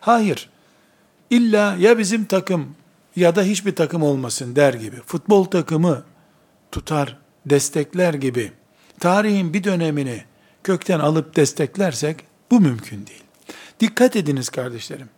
Hayır, 0.00 0.50
illa 1.30 1.76
ya 1.78 1.98
bizim 1.98 2.24
takım 2.24 2.77
ya 3.18 3.36
da 3.36 3.42
hiçbir 3.42 3.74
takım 3.74 4.02
olmasın 4.02 4.56
der 4.56 4.74
gibi, 4.74 4.96
futbol 5.06 5.44
takımı 5.44 6.02
tutar, 6.72 7.18
destekler 7.46 8.14
gibi, 8.14 8.52
tarihin 9.00 9.54
bir 9.54 9.64
dönemini 9.64 10.24
kökten 10.64 10.98
alıp 10.98 11.36
desteklersek, 11.36 12.16
bu 12.50 12.60
mümkün 12.60 13.06
değil. 13.06 13.22
Dikkat 13.80 14.16
ediniz 14.16 14.48
kardeşlerim. 14.48 15.08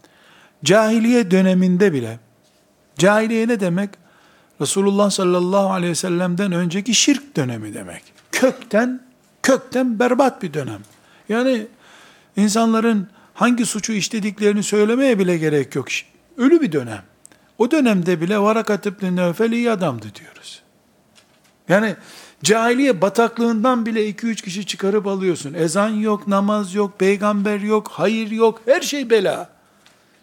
Cahiliye 0.65 1.31
döneminde 1.31 1.93
bile, 1.93 2.19
cahiliye 2.99 3.49
ne 3.49 3.61
demek? 3.61 3.91
Resulullah 4.61 5.11
sallallahu 5.11 5.73
aleyhi 5.73 5.91
ve 5.91 5.95
sellem'den 5.95 6.53
önceki 6.53 6.95
şirk 6.95 7.37
dönemi 7.37 7.75
demek. 7.75 8.03
Kökten, 8.33 9.01
kökten 9.43 9.99
berbat 9.99 10.43
bir 10.43 10.55
dönem. 10.55 10.81
Yani 11.29 11.67
insanların 12.37 13.09
hangi 13.35 13.67
suçu 13.67 13.93
işlediklerini 13.93 14.63
söylemeye 14.63 15.19
bile 15.19 15.39
gerek 15.39 15.75
yok. 15.75 15.87
Ölü 16.37 16.61
bir 16.61 16.73
dönem. 16.73 17.10
O 17.61 17.71
dönemde 17.71 18.21
bile 18.21 18.39
Varakat 18.39 18.87
İbni 18.87 19.17
Nevfel 19.17 19.53
iyi 19.53 19.71
adamdı 19.71 20.07
diyoruz. 20.15 20.63
Yani 21.69 21.97
cahiliye 22.43 23.01
bataklığından 23.01 23.87
bile 23.87 24.11
2-3 24.11 24.35
kişi 24.35 24.67
çıkarıp 24.67 25.07
alıyorsun. 25.07 25.55
Ezan 25.55 25.89
yok, 25.89 26.29
namaz 26.29 26.75
yok, 26.75 26.99
peygamber 26.99 27.61
yok, 27.61 27.89
hayır 27.93 28.31
yok, 28.31 28.61
her 28.67 28.81
şey 28.81 29.11
bela. 29.11 29.51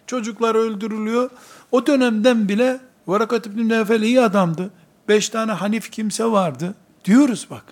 Çocuklar 0.06 0.54
öldürülüyor. 0.54 1.30
O 1.72 1.86
dönemden 1.86 2.48
bile 2.48 2.80
Varakat 3.06 3.46
İbni 3.46 3.68
Nevfel 3.68 4.02
iyi 4.02 4.20
adamdı. 4.20 4.70
Beş 5.08 5.28
tane 5.28 5.52
Hanif 5.52 5.90
kimse 5.90 6.24
vardı. 6.24 6.74
Diyoruz 7.04 7.46
bak. 7.50 7.64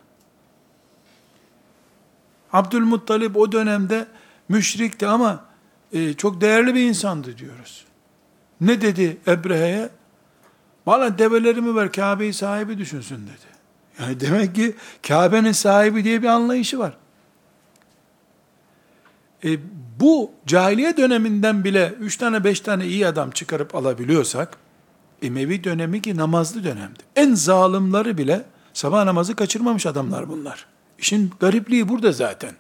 Abdülmuttalip 2.52 3.37
o 3.37 3.52
dönemde 3.52 4.07
müşrikti 4.48 5.07
ama 5.07 5.44
e, 5.92 6.14
çok 6.14 6.40
değerli 6.40 6.74
bir 6.74 6.83
insandı 6.83 7.38
diyoruz. 7.38 7.86
Ne 8.60 8.80
dedi 8.80 9.18
Ebrehe'ye? 9.26 9.88
Bana 10.86 11.18
develerimi 11.18 11.76
ver 11.76 11.92
Kabe'yi 11.92 12.32
sahibi 12.32 12.78
düşünsün 12.78 13.16
dedi. 13.16 13.56
Yani 14.00 14.20
demek 14.20 14.54
ki 14.54 14.74
Kabe'nin 15.08 15.52
sahibi 15.52 16.04
diye 16.04 16.22
bir 16.22 16.28
anlayışı 16.28 16.78
var. 16.78 16.96
E, 19.44 19.58
bu 20.00 20.30
cahiliye 20.46 20.96
döneminden 20.96 21.64
bile 21.64 21.94
üç 22.00 22.16
tane 22.16 22.44
beş 22.44 22.60
tane 22.60 22.86
iyi 22.86 23.06
adam 23.06 23.30
çıkarıp 23.30 23.74
alabiliyorsak, 23.74 24.58
Emevi 25.22 25.64
dönemi 25.64 26.02
ki 26.02 26.16
namazlı 26.16 26.64
dönemdi. 26.64 26.98
En 27.16 27.34
zalimleri 27.34 28.18
bile 28.18 28.44
sabah 28.72 29.04
namazı 29.04 29.36
kaçırmamış 29.36 29.86
adamlar 29.86 30.28
bunlar. 30.28 30.66
İşin 30.98 31.32
garipliği 31.40 31.88
burada 31.88 32.12
zaten. 32.12 32.52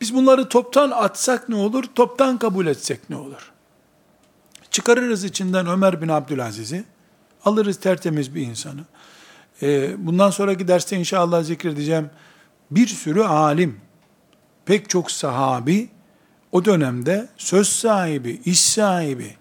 Biz 0.00 0.14
bunları 0.14 0.48
toptan 0.48 0.90
atsak 0.90 1.48
ne 1.48 1.54
olur, 1.54 1.84
toptan 1.94 2.38
kabul 2.38 2.66
etsek 2.66 3.10
ne 3.10 3.16
olur? 3.16 3.51
Çıkarırız 4.72 5.24
içinden 5.24 5.66
Ömer 5.66 6.02
bin 6.02 6.08
Abdülaziz'i, 6.08 6.84
alırız 7.44 7.80
tertemiz 7.80 8.34
bir 8.34 8.42
insanı. 8.42 8.80
Ee, 9.62 10.06
bundan 10.06 10.30
sonraki 10.30 10.68
derste 10.68 10.96
inşallah 10.96 11.42
zikredeceğim 11.42 12.10
bir 12.70 12.86
sürü 12.86 13.22
alim, 13.22 13.80
pek 14.64 14.90
çok 14.90 15.10
sahabi, 15.10 15.88
o 16.52 16.64
dönemde 16.64 17.28
söz 17.36 17.68
sahibi, 17.68 18.40
iş 18.44 18.60
sahibi, 18.60 19.36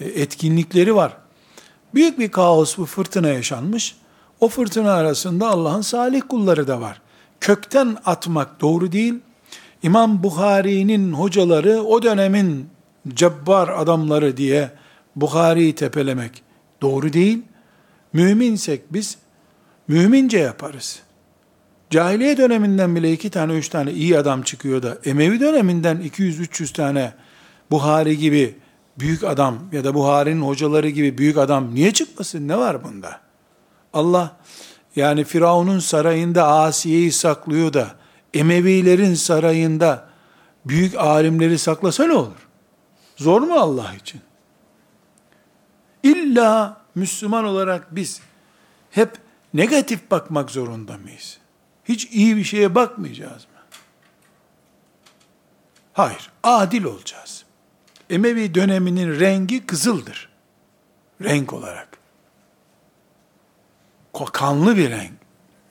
e, 0.00 0.04
etkinlikleri 0.04 0.94
var. 0.94 1.16
Büyük 1.94 2.18
bir 2.18 2.30
kaos, 2.30 2.78
bu 2.78 2.86
fırtına 2.86 3.28
yaşanmış. 3.28 3.96
O 4.40 4.48
fırtına 4.48 4.92
arasında 4.92 5.48
Allah'ın 5.48 5.80
salih 5.80 6.22
kulları 6.28 6.68
da 6.68 6.80
var. 6.80 7.00
Kökten 7.40 7.96
atmak 8.04 8.60
doğru 8.60 8.92
değil. 8.92 9.14
İmam 9.82 10.22
Bukhari'nin 10.22 11.12
hocaları 11.12 11.82
o 11.82 12.02
dönemin 12.02 12.70
cebbar 13.08 13.68
adamları 13.68 14.36
diye 14.36 14.70
Bukhari'yi 15.16 15.74
tepelemek 15.74 16.42
doğru 16.82 17.12
değil. 17.12 17.42
Müminsek 18.12 18.92
biz 18.92 19.18
mümince 19.88 20.38
yaparız. 20.38 21.02
Cahiliye 21.90 22.36
döneminden 22.36 22.96
bile 22.96 23.12
iki 23.12 23.30
tane, 23.30 23.52
üç 23.52 23.68
tane 23.68 23.92
iyi 23.92 24.18
adam 24.18 24.42
çıkıyor 24.42 24.82
da 24.82 24.98
Emevi 25.04 25.40
döneminden 25.40 25.96
200-300 25.96 26.72
tane 26.72 27.12
Buhari 27.70 28.18
gibi 28.18 28.54
büyük 28.98 29.24
adam 29.24 29.58
ya 29.72 29.84
da 29.84 29.94
Buhari'nin 29.94 30.42
hocaları 30.42 30.88
gibi 30.88 31.18
büyük 31.18 31.38
adam 31.38 31.74
niye 31.74 31.92
çıkmasın? 31.92 32.48
Ne 32.48 32.58
var 32.58 32.84
bunda? 32.84 33.20
Allah 33.92 34.36
yani 34.96 35.24
Firavun'un 35.24 35.78
sarayında 35.78 36.46
Asiye'yi 36.46 37.12
saklıyor 37.12 37.72
da 37.72 37.88
Emevilerin 38.34 39.14
sarayında 39.14 40.08
büyük 40.64 40.98
alimleri 40.98 41.58
saklasa 41.58 42.06
ne 42.06 42.12
olur? 42.12 42.49
Zor 43.20 43.40
mu 43.40 43.54
Allah 43.54 43.94
için? 43.94 44.20
İlla 46.02 46.80
Müslüman 46.94 47.44
olarak 47.44 47.96
biz 47.96 48.20
hep 48.90 49.18
negatif 49.54 50.10
bakmak 50.10 50.50
zorunda 50.50 50.98
mıyız? 50.98 51.38
Hiç 51.84 52.04
iyi 52.04 52.36
bir 52.36 52.44
şeye 52.44 52.74
bakmayacağız 52.74 53.44
mı? 53.44 53.60
Hayır, 55.92 56.30
adil 56.42 56.84
olacağız. 56.84 57.44
Emevi 58.10 58.54
döneminin 58.54 59.20
rengi 59.20 59.66
kızıldır. 59.66 60.28
Renk 61.22 61.52
olarak. 61.52 61.88
Kanlı 64.32 64.76
bir 64.76 64.90
renk. 64.90 65.12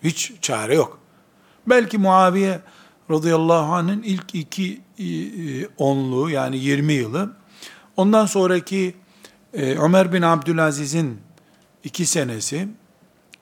Hiç 0.03 0.33
çare 0.41 0.75
yok. 0.75 0.99
Belki 1.67 1.97
Muaviye 1.97 2.61
radıyallahu 3.11 3.73
anh'ın 3.73 4.01
ilk 4.01 4.35
iki 4.35 4.81
e, 4.99 5.05
e, 5.05 5.67
onluğu 5.77 6.29
yani 6.29 6.57
20 6.57 6.93
yılı, 6.93 7.38
ondan 7.99 8.25
sonraki 8.25 8.95
e, 9.53 9.77
Ömer 9.77 10.13
bin 10.13 10.21
Abdülaziz'in 10.21 11.21
iki 11.83 12.05
senesi, 12.05 12.67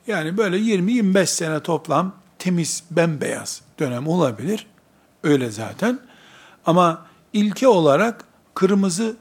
yani 0.08 0.38
böyle 0.38 0.58
20-25 0.58 1.26
sene 1.26 1.60
toplam 1.60 2.16
temiz, 2.40 2.84
bembeyaz 2.92 3.62
dönem 3.80 4.08
olabilir. 4.08 4.68
Öyle 5.24 5.52
zaten. 5.52 6.00
Ama 6.66 7.06
ilke 7.34 7.68
olarak 7.68 8.26
kırmızı 8.54 9.16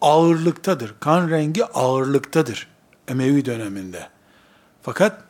ağırlıktadır. 0.00 0.94
Kan 1.00 1.30
rengi 1.30 1.64
ağırlıktadır 1.64 2.68
Emevi 3.08 3.44
döneminde. 3.44 4.08
Fakat 4.82 5.22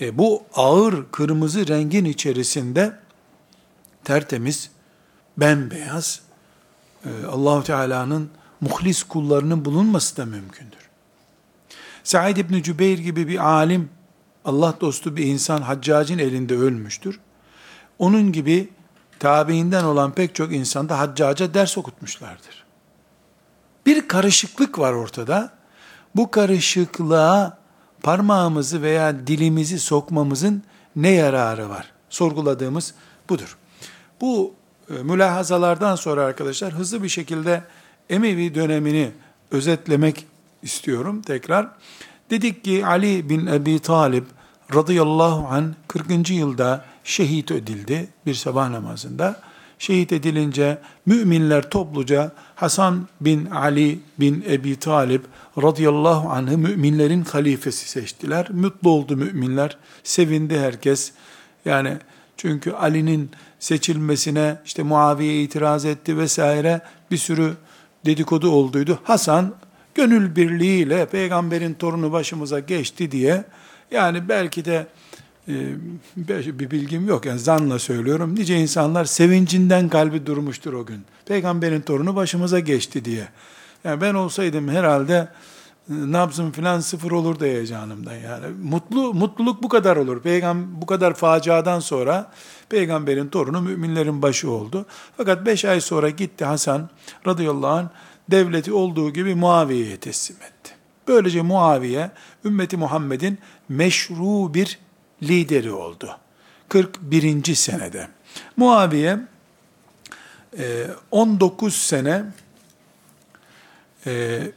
e, 0.00 0.18
bu 0.18 0.42
ağır 0.54 1.04
kırmızı 1.12 1.68
rengin 1.68 2.04
içerisinde 2.04 2.96
tertemiz, 4.04 4.70
bembeyaz 5.36 6.20
e, 7.04 7.26
Allahu 7.26 7.62
Teala'nın 7.62 8.30
muhlis 8.60 9.02
kullarının 9.02 9.64
bulunması 9.64 10.16
da 10.16 10.26
mümkündür. 10.26 10.88
Said 12.04 12.36
İbni 12.36 12.62
Cübeyr 12.62 12.98
gibi 12.98 13.28
bir 13.28 13.48
alim, 13.48 13.90
Allah 14.44 14.74
dostu 14.80 15.16
bir 15.16 15.26
insan 15.26 15.62
haccacın 15.62 16.18
elinde 16.18 16.54
ölmüştür. 16.54 17.20
Onun 17.98 18.32
gibi 18.32 18.68
tabiinden 19.18 19.84
olan 19.84 20.12
pek 20.12 20.34
çok 20.34 20.52
insan 20.52 20.88
da 20.88 20.98
haccaca 20.98 21.54
ders 21.54 21.78
okutmuşlardır. 21.78 22.64
Bir 23.86 24.08
karışıklık 24.08 24.78
var 24.78 24.92
ortada. 24.92 25.52
Bu 26.16 26.30
karışıklığa 26.30 27.58
parmağımızı 28.02 28.82
veya 28.82 29.26
dilimizi 29.26 29.78
sokmamızın 29.78 30.62
ne 30.96 31.10
yararı 31.10 31.68
var? 31.68 31.92
Sorguladığımız 32.10 32.94
budur. 33.28 33.56
Bu 34.20 34.54
e, 34.90 34.92
mülahazalardan 34.92 35.96
sonra 35.96 36.24
arkadaşlar 36.24 36.72
hızlı 36.72 37.02
bir 37.02 37.08
şekilde 37.08 37.62
Emevi 38.10 38.54
dönemini 38.54 39.10
özetlemek 39.50 40.26
istiyorum 40.62 41.22
tekrar. 41.22 41.68
Dedik 42.30 42.64
ki 42.64 42.86
Ali 42.86 43.28
bin 43.28 43.46
Ebi 43.46 43.78
Talib 43.78 44.24
radıyallahu 44.74 45.46
an 45.48 45.74
40. 45.88 46.30
yılda 46.30 46.84
şehit 47.04 47.50
edildi 47.50 48.08
bir 48.26 48.34
sabah 48.34 48.70
namazında. 48.70 49.40
Şehit 49.78 50.12
edilince 50.12 50.78
müminler 51.06 51.70
topluca 51.70 52.32
Hasan 52.54 53.08
bin 53.20 53.46
Ali 53.46 53.98
bin 54.20 54.44
Ebi 54.48 54.76
Talib 54.76 55.24
radıyallahu 55.62 56.30
anh'ı 56.30 56.58
müminlerin 56.58 57.24
halifesi 57.24 57.88
seçtiler. 57.88 58.50
Mutlu 58.50 58.90
oldu 58.90 59.16
müminler. 59.16 59.76
Sevindi 60.02 60.60
herkes. 60.60 61.12
Yani 61.64 61.96
çünkü 62.36 62.72
Ali'nin 62.72 63.30
seçilmesine 63.58 64.56
işte 64.64 64.82
Muaviye 64.82 65.42
itiraz 65.42 65.84
etti 65.84 66.18
vesaire 66.18 66.80
bir 67.10 67.16
sürü 67.16 67.54
dedikodu 68.06 68.50
olduydu. 68.50 68.98
Hasan 69.04 69.54
gönül 69.94 70.36
birliğiyle 70.36 71.06
peygamberin 71.06 71.74
torunu 71.74 72.12
başımıza 72.12 72.60
geçti 72.60 73.10
diye 73.10 73.44
yani 73.90 74.28
belki 74.28 74.64
de 74.64 74.86
e, 75.48 75.54
bir 76.58 76.70
bilgim 76.70 77.08
yok 77.08 77.26
yani 77.26 77.38
zanla 77.38 77.78
söylüyorum. 77.78 78.34
Nice 78.34 78.56
insanlar 78.56 79.04
sevincinden 79.04 79.88
kalbi 79.88 80.26
durmuştur 80.26 80.72
o 80.72 80.86
gün. 80.86 81.04
Peygamberin 81.26 81.80
torunu 81.80 82.16
başımıza 82.16 82.60
geçti 82.60 83.04
diye. 83.04 83.28
Yani 83.84 84.00
ben 84.00 84.14
olsaydım 84.14 84.68
herhalde 84.68 85.28
e, 85.90 85.92
nabzım 85.92 86.52
filan 86.52 86.80
sıfır 86.80 87.10
olur 87.10 87.40
heyecanımdan 87.40 88.14
yani. 88.14 88.46
Mutlu, 88.62 89.14
mutluluk 89.14 89.62
bu 89.62 89.68
kadar 89.68 89.96
olur. 89.96 90.22
Peygam 90.22 90.80
bu 90.80 90.86
kadar 90.86 91.14
faciadan 91.14 91.80
sonra 91.80 92.30
peygamberin 92.70 93.28
torunu 93.28 93.60
müminlerin 93.60 94.22
başı 94.22 94.50
oldu. 94.50 94.86
Fakat 95.16 95.46
beş 95.46 95.64
ay 95.64 95.80
sonra 95.80 96.10
gitti 96.10 96.44
Hasan 96.44 96.88
radıyallahu 97.26 97.70
anh 97.70 97.88
devleti 98.30 98.72
olduğu 98.72 99.12
gibi 99.12 99.34
Muaviye'ye 99.34 99.96
teslim 99.96 100.36
etti. 100.36 100.72
Böylece 101.08 101.42
Muaviye 101.42 102.10
ümmeti 102.44 102.76
Muhammed'in 102.76 103.38
meşru 103.68 104.54
bir 104.54 104.78
lideri 105.22 105.72
oldu. 105.72 106.16
41. 106.68 107.54
senede. 107.54 108.08
Muaviye 108.56 109.18
19 111.10 111.74
e, 111.74 111.76
sene 111.76 112.24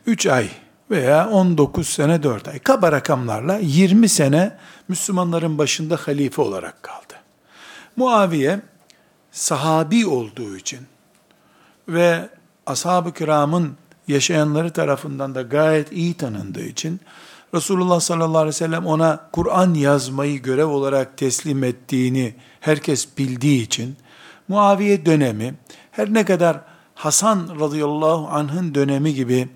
3 0.06 0.26
e, 0.26 0.32
ay 0.32 0.50
veya 0.92 1.30
19 1.30 1.88
sene 1.88 2.24
4 2.24 2.48
ay 2.48 2.60
kaba 2.60 2.92
rakamlarla 2.92 3.58
20 3.58 4.10
sene 4.10 4.58
Müslümanların 4.88 5.58
başında 5.58 5.96
halife 5.96 6.42
olarak 6.42 6.84
kaldı. 6.84 7.11
Muaviye 7.96 8.62
sahabi 9.32 10.08
olduğu 10.08 10.58
için 10.58 10.80
ve 11.88 12.30
ashab-ı 12.66 13.14
kiramın 13.14 13.78
yaşayanları 14.08 14.74
tarafından 14.74 15.36
da 15.36 15.42
gayet 15.42 15.92
iyi 15.92 16.14
tanındığı 16.14 16.66
için 16.66 17.02
Resulullah 17.54 18.00
sallallahu 18.00 18.38
aleyhi 18.38 18.48
ve 18.48 18.52
sellem 18.58 18.86
ona 18.86 19.30
Kur'an 19.32 19.74
yazmayı 19.74 20.42
görev 20.42 20.66
olarak 20.66 21.18
teslim 21.18 21.64
ettiğini 21.64 22.36
herkes 22.60 23.18
bildiği 23.18 23.62
için 23.62 23.98
Muaviye 24.48 25.06
dönemi 25.06 25.54
her 25.92 26.14
ne 26.14 26.26
kadar 26.26 26.60
Hasan 26.96 27.60
radıyallahu 27.60 28.28
anh'ın 28.28 28.76
dönemi 28.76 29.14
gibi 29.14 29.50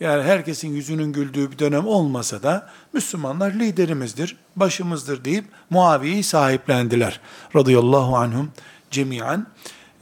yani 0.00 0.22
herkesin 0.22 0.68
yüzünün 0.68 1.12
güldüğü 1.12 1.50
bir 1.50 1.58
dönem 1.58 1.86
olmasa 1.86 2.42
da 2.42 2.70
Müslümanlar 2.92 3.52
liderimizdir, 3.52 4.36
başımızdır 4.56 5.24
deyip 5.24 5.44
Muaviye'yi 5.70 6.22
sahiplendiler 6.22 7.20
radıyallahu 7.56 8.16
anhum 8.16 8.52
cemiyen. 8.90 9.46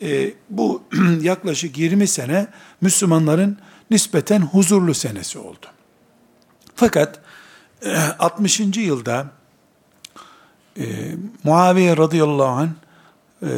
E, 0.03 0.35
bu 0.51 0.83
yaklaşık 1.21 1.79
20 1.79 2.07
sene 2.07 2.47
Müslümanların 2.81 3.59
nispeten 3.91 4.41
huzurlu 4.41 4.95
senesi 4.95 5.39
oldu. 5.39 5.67
Fakat 6.75 7.21
60. 8.19 8.61
E, 8.61 8.81
yılda 8.81 9.27
e, 10.79 10.85
Muaviye 11.45 11.97
radıyallahu 11.97 12.49
anh 12.49 12.69
e, 13.43 13.49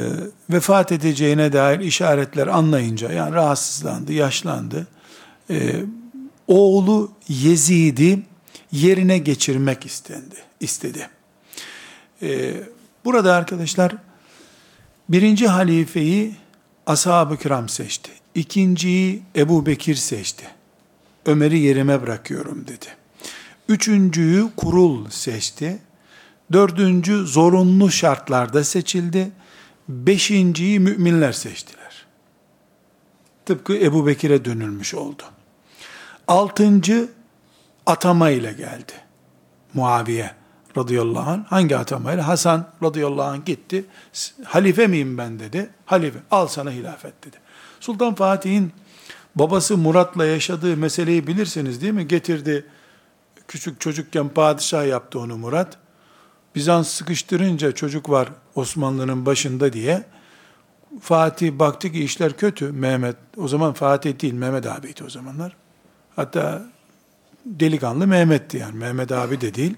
vefat 0.51 0.93
edeceğine 0.93 1.53
dair 1.53 1.81
işaretler 1.81 2.47
anlayınca 2.47 3.13
yani 3.13 3.35
rahatsızlandı, 3.35 4.13
yaşlandı. 4.13 4.87
E, 5.51 5.85
oğlu 6.49 7.13
Yezid'i 7.29 8.23
yerine 8.73 9.19
geçirmek 9.19 9.87
istendi, 9.87 10.35
istedi. 10.61 11.09
E, 12.23 12.55
burada 13.05 13.35
arkadaşlar 13.35 13.97
birinci 15.09 15.49
halifeyi 15.49 16.35
ashab-ı 16.87 17.37
kiram 17.37 17.69
seçti. 17.69 18.11
İkinciyi 18.35 19.23
Ebu 19.37 19.67
Bekir 19.67 19.95
seçti. 19.95 20.47
Ömer'i 21.27 21.59
yerime 21.59 22.03
bırakıyorum 22.03 22.67
dedi. 22.67 22.87
Üçüncüyü 23.69 24.49
kurul 24.57 25.11
seçti. 25.11 25.79
Dördüncü 26.53 27.27
zorunlu 27.27 27.91
şartlarda 27.91 28.65
seçildi. 28.65 29.31
Beşinciyi 29.89 30.81
müminler 30.81 31.33
seçtiler. 31.33 32.07
Tıpkı 33.47 33.77
Ebu 33.77 34.07
Bekir'e 34.07 34.45
dönülmüş 34.45 34.95
oldu. 34.95 35.23
Altıncı 36.29 37.09
atama 37.87 38.31
ile 38.31 38.53
geldi. 38.53 38.93
Muaviye 39.75 40.31
radıyallahu 40.77 41.31
anh. 41.31 41.45
Hangi 41.45 41.77
atamayla? 41.77 42.29
Hasan 42.29 42.69
radıyallahu 42.83 43.27
anh 43.27 43.45
gitti. 43.45 43.85
Halife 44.45 44.87
miyim 44.87 45.19
ben 45.19 45.39
dedi. 45.39 45.71
Halife. 45.87 46.19
Al 46.31 46.47
sana 46.47 46.71
hilafet 46.71 47.25
dedi. 47.25 47.37
Sultan 47.81 48.15
Fatih'in 48.15 48.73
babası 49.35 49.77
Murat'la 49.77 50.27
yaşadığı 50.27 50.77
meseleyi 50.77 51.27
bilirsiniz 51.27 51.83
değil 51.83 51.93
mi? 51.93 52.09
Getirdi 52.09 52.67
küçük 53.49 53.81
çocukken 53.81 54.29
padişah 54.29 54.87
yaptı 54.87 55.21
onu 55.21 55.37
Murat. 55.37 55.79
Bizans 56.55 56.89
sıkıştırınca 56.89 57.73
çocuk 57.73 58.11
var 58.11 58.29
Osmanlı'nın 58.55 59.27
başında 59.27 59.73
diye. 59.73 60.05
Fatih 61.01 61.53
baktı 61.53 61.93
ki 61.93 62.05
işler 62.05 62.37
kötü. 62.37 62.73
Mehmet, 62.73 63.17
o 63.37 63.49
zaman 63.49 63.73
Fatih 63.73 64.21
değil 64.21 64.35
Mehmet 64.35 64.67
abiydi 64.67 65.05
o 65.05 65.11
zamanlar. 65.11 65.57
Hatta 66.17 66.63
delikanlı 67.45 68.07
Mehmet'ti 68.07 68.57
yani. 68.57 68.77
Mehmet 68.77 69.13
abi 69.13 69.41
de 69.41 69.55
değil. 69.55 69.75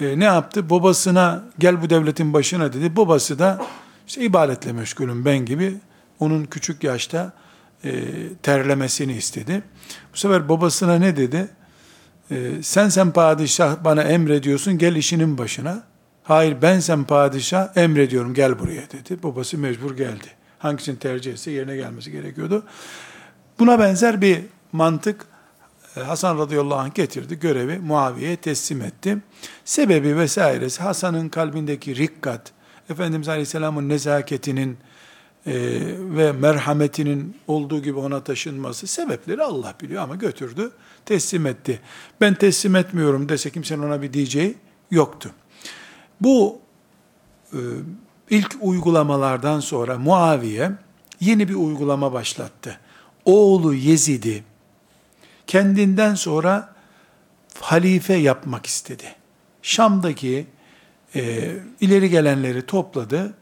E, 0.00 0.18
ne 0.18 0.24
yaptı? 0.24 0.70
Babasına 0.70 1.44
gel 1.58 1.82
bu 1.82 1.90
devletin 1.90 2.32
başına 2.32 2.72
dedi. 2.72 2.96
Babası 2.96 3.38
da 3.38 3.66
işte 4.06 4.24
ibadetle 4.24 4.72
meşgulüm 4.72 5.24
ben 5.24 5.38
gibi 5.38 5.74
onun 6.20 6.44
küçük 6.44 6.84
yaşta 6.84 7.32
e, 7.84 7.92
terlemesini 8.42 9.12
istedi. 9.12 9.62
Bu 10.12 10.16
sefer 10.16 10.48
babasına 10.48 10.94
ne 10.98 11.16
dedi? 11.16 11.48
E, 12.30 12.62
sen 12.62 12.88
sen 12.88 13.10
padişah 13.10 13.84
bana 13.84 14.02
emrediyorsun 14.02 14.78
gel 14.78 14.96
işinin 14.96 15.38
başına. 15.38 15.82
Hayır 16.22 16.56
ben 16.62 16.80
sen 16.80 17.04
padişah 17.04 17.76
emrediyorum 17.76 18.34
gel 18.34 18.58
buraya 18.58 18.82
dedi. 18.90 19.22
Babası 19.22 19.58
mecbur 19.58 19.96
geldi. 19.96 20.26
Hangisini 20.58 20.98
tercih 20.98 21.32
etse 21.32 21.50
yerine 21.50 21.76
gelmesi 21.76 22.12
gerekiyordu. 22.12 22.64
Buna 23.58 23.78
benzer 23.78 24.20
bir 24.20 24.40
mantık 24.72 25.26
Hasan 26.00 26.38
radıyallahu 26.38 26.78
anh 26.78 26.94
getirdi. 26.94 27.38
Görevi 27.38 27.78
Muaviye'ye 27.78 28.36
teslim 28.36 28.82
etti. 28.82 29.18
Sebebi 29.64 30.16
vesairesi 30.16 30.82
Hasan'ın 30.82 31.28
kalbindeki 31.28 31.96
rikkat, 31.96 32.52
Efendimiz 32.90 33.28
Aleyhisselam'ın 33.28 33.88
nezaketinin 33.88 34.78
e, 35.46 35.54
ve 35.98 36.32
merhametinin 36.32 37.36
olduğu 37.46 37.82
gibi 37.82 37.98
ona 37.98 38.24
taşınması 38.24 38.86
sebepleri 38.86 39.42
Allah 39.42 39.74
biliyor 39.80 40.02
ama 40.02 40.14
götürdü, 40.14 40.70
teslim 41.04 41.46
etti. 41.46 41.80
Ben 42.20 42.34
teslim 42.34 42.76
etmiyorum 42.76 43.28
dese 43.28 43.50
kimsenin 43.50 43.82
ona 43.82 44.02
bir 44.02 44.12
diyeceği 44.12 44.54
yoktu. 44.90 45.30
Bu 46.20 46.58
e, 47.52 47.58
ilk 48.30 48.56
uygulamalardan 48.60 49.60
sonra 49.60 49.98
Muaviye 49.98 50.72
yeni 51.20 51.48
bir 51.48 51.54
uygulama 51.54 52.12
başlattı. 52.12 52.80
Oğlu 53.24 53.74
Yezid'i 53.74 54.44
kendinden 55.46 56.14
sonra 56.14 56.74
halife 57.60 58.14
yapmak 58.14 58.66
istedi. 58.66 59.14
Şam'daki 59.62 60.46
e, 61.14 61.52
ileri 61.80 62.10
gelenleri 62.10 62.66
topladı. 62.66 63.34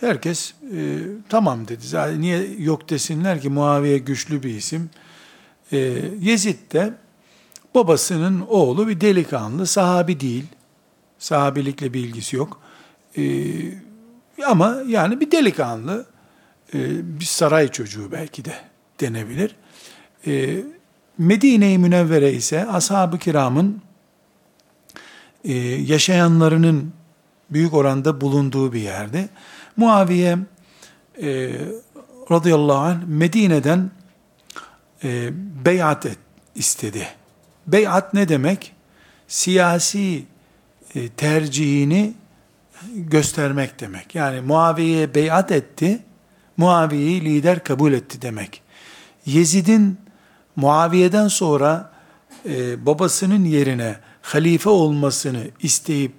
Herkes 0.00 0.54
e, 0.74 0.98
tamam 1.28 1.68
dedi. 1.68 1.86
Zaten 1.86 2.20
niye 2.20 2.46
yok 2.58 2.90
desinler 2.90 3.40
ki 3.40 3.48
Muaviye 3.48 3.98
güçlü 3.98 4.42
bir 4.42 4.54
isim. 4.54 4.90
E, 5.72 5.78
Yezid 6.20 6.72
de 6.72 6.94
babasının 7.74 8.44
oğlu 8.48 8.88
bir 8.88 9.00
delikanlı, 9.00 9.66
sahabi 9.66 10.20
değil. 10.20 10.44
Sahabilikle 11.18 11.94
bir 11.94 12.00
ilgisi 12.00 12.36
yok. 12.36 12.60
E, 13.16 13.22
ama 14.46 14.82
yani 14.86 15.20
bir 15.20 15.30
delikanlı, 15.30 16.06
e, 16.74 16.78
bir 17.20 17.24
saray 17.24 17.68
çocuğu 17.68 18.12
belki 18.12 18.44
de 18.44 18.54
denebilir. 19.00 19.56
E, 20.26 20.62
Medine-i 21.18 21.78
Münevvere 21.78 22.32
ise 22.32 22.66
ashab-ı 22.66 23.18
kiramın 23.18 23.82
e, 25.44 25.54
yaşayanlarının 25.64 26.92
büyük 27.50 27.74
oranda 27.74 28.20
bulunduğu 28.20 28.72
bir 28.72 28.80
yerde. 28.80 29.28
Muaviye 29.76 30.38
e, 31.22 31.50
radıyallahu 32.30 32.78
anh 32.78 33.06
Medine'den 33.06 33.90
e, 35.04 35.30
beyat 35.64 36.06
et, 36.06 36.18
istedi. 36.54 37.08
Beyat 37.66 38.14
ne 38.14 38.28
demek? 38.28 38.72
Siyasi 39.28 40.24
e, 40.94 41.08
tercihini 41.08 42.14
göstermek 42.94 43.80
demek. 43.80 44.14
Yani 44.14 44.40
Muaviye'ye 44.40 45.14
beyat 45.14 45.52
etti, 45.52 46.02
Muaviye'yi 46.56 47.24
lider 47.24 47.64
kabul 47.64 47.92
etti 47.92 48.22
demek. 48.22 48.62
Yezid'in 49.26 49.98
Muaviye'den 50.58 51.28
sonra 51.28 51.90
e, 52.48 52.86
babasının 52.86 53.44
yerine 53.44 53.96
halife 54.22 54.70
olmasını 54.70 55.42
isteyip 55.60 56.12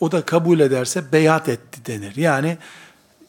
o 0.00 0.12
da 0.12 0.22
kabul 0.22 0.60
ederse 0.60 1.12
beyat 1.12 1.48
etti 1.48 1.86
denir. 1.86 2.16
Yani 2.16 2.58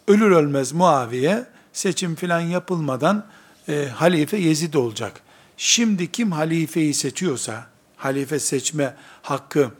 ölür 0.07 0.31
ölmez 0.31 0.71
Muaviye 0.71 1.45
seçim 1.73 2.15
filan 2.15 2.39
yapılmadan 2.39 3.25
e, 3.69 3.87
halife 3.95 4.37
Yezid 4.37 4.73
olacak. 4.73 5.21
Şimdi 5.57 6.11
kim 6.11 6.31
halifeyi 6.31 6.93
seçiyorsa, 6.93 7.65
halife 7.97 8.39
seçme 8.39 8.95
hakkı 9.21 9.71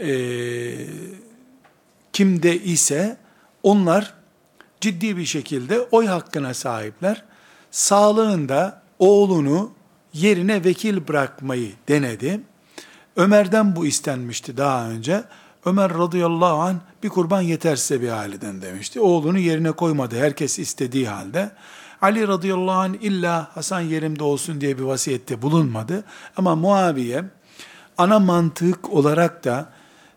e, 0.00 0.10
kimde 2.12 2.62
ise 2.62 3.16
onlar 3.62 4.14
ciddi 4.80 5.16
bir 5.16 5.26
şekilde 5.26 5.80
oy 5.80 6.06
hakkına 6.06 6.54
sahipler. 6.54 7.24
Sağlığında 7.70 8.82
oğlunu 8.98 9.72
yerine 10.14 10.64
vekil 10.64 11.08
bırakmayı 11.08 11.72
denedi. 11.88 12.40
Ömer'den 13.16 13.76
bu 13.76 13.86
istenmişti 13.86 14.56
daha 14.56 14.88
önce. 14.88 15.24
Ömer 15.64 15.94
radıyallahu 15.94 16.60
an 16.60 16.80
bir 17.02 17.08
kurban 17.08 17.40
yeter 17.40 17.76
size 17.76 18.02
bir 18.02 18.08
aileden 18.08 18.62
demişti. 18.62 19.00
Oğlunu 19.00 19.38
yerine 19.38 19.72
koymadı 19.72 20.18
herkes 20.18 20.58
istediği 20.58 21.08
halde. 21.08 21.50
Ali 22.02 22.28
radıyallahu 22.28 22.78
an 22.78 22.94
illa 22.94 23.50
Hasan 23.54 23.80
yerimde 23.80 24.24
olsun 24.24 24.60
diye 24.60 24.78
bir 24.78 24.82
vasiyette 24.82 25.42
bulunmadı. 25.42 26.04
Ama 26.36 26.54
Muaviye 26.54 27.24
ana 27.98 28.18
mantık 28.18 28.90
olarak 28.90 29.44
da 29.44 29.72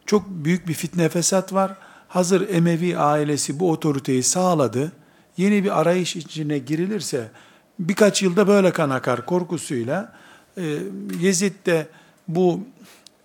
çok 0.05 0.29
büyük 0.29 0.67
bir 0.67 0.73
fitne 0.73 1.09
fesat 1.09 1.53
var. 1.53 1.71
Hazır 2.07 2.49
Emevi 2.49 2.97
ailesi 2.97 3.59
bu 3.59 3.71
otoriteyi 3.71 4.23
sağladı. 4.23 4.91
Yeni 5.37 5.63
bir 5.63 5.81
arayış 5.81 6.15
içine 6.15 6.57
girilirse 6.57 7.31
birkaç 7.79 8.23
yılda 8.23 8.47
böyle 8.47 8.71
kan 8.71 8.89
akar 8.89 9.25
korkusuyla 9.25 10.13
e, 10.57 10.77
Yezid 11.19 11.53
de 11.65 11.87
bu 12.27 12.61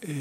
e, 0.02 0.12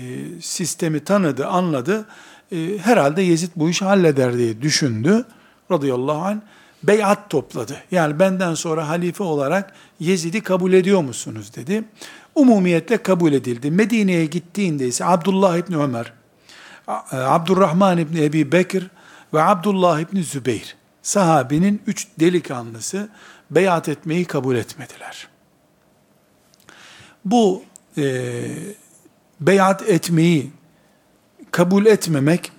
sistemi 0.41 1.03
tanıdı, 1.03 1.47
anladı. 1.47 2.05
E, 2.51 2.77
herhalde 2.77 3.21
Yezid 3.21 3.51
bu 3.55 3.69
işi 3.69 3.85
halleder 3.85 4.37
diye 4.37 4.61
düşündü. 4.61 5.25
Radıyallahu 5.71 6.21
anh 6.21 6.39
beyat 6.83 7.29
topladı. 7.29 7.77
Yani 7.91 8.19
benden 8.19 8.53
sonra 8.53 8.87
halife 8.87 9.23
olarak 9.23 9.73
Yezid'i 9.99 10.41
kabul 10.41 10.73
ediyor 10.73 11.01
musunuz 11.01 11.55
dedi. 11.55 11.83
Umumiyetle 12.35 12.97
kabul 12.97 13.33
edildi. 13.33 13.71
Medine'ye 13.71 14.25
gittiğinde 14.25 14.87
ise 14.87 15.05
Abdullah 15.05 15.57
İbni 15.57 15.77
Ömer, 15.77 16.13
e, 16.87 16.91
Abdurrahman 17.11 17.97
İbni 17.97 18.23
Ebi 18.23 18.51
Bekir 18.51 18.87
ve 19.33 19.41
Abdullah 19.41 19.99
İbni 19.99 20.23
Zübeyir 20.23 20.75
sahabinin 21.01 21.81
üç 21.87 22.07
delikanlısı 22.19 23.09
beyat 23.51 23.89
etmeyi 23.89 24.25
kabul 24.25 24.55
etmediler. 24.55 25.27
Bu 27.25 27.63
e, 27.97 28.43
beyat 29.39 29.89
etmeyi 29.89 30.51
kabul 31.51 31.85
etmemek 31.85 32.51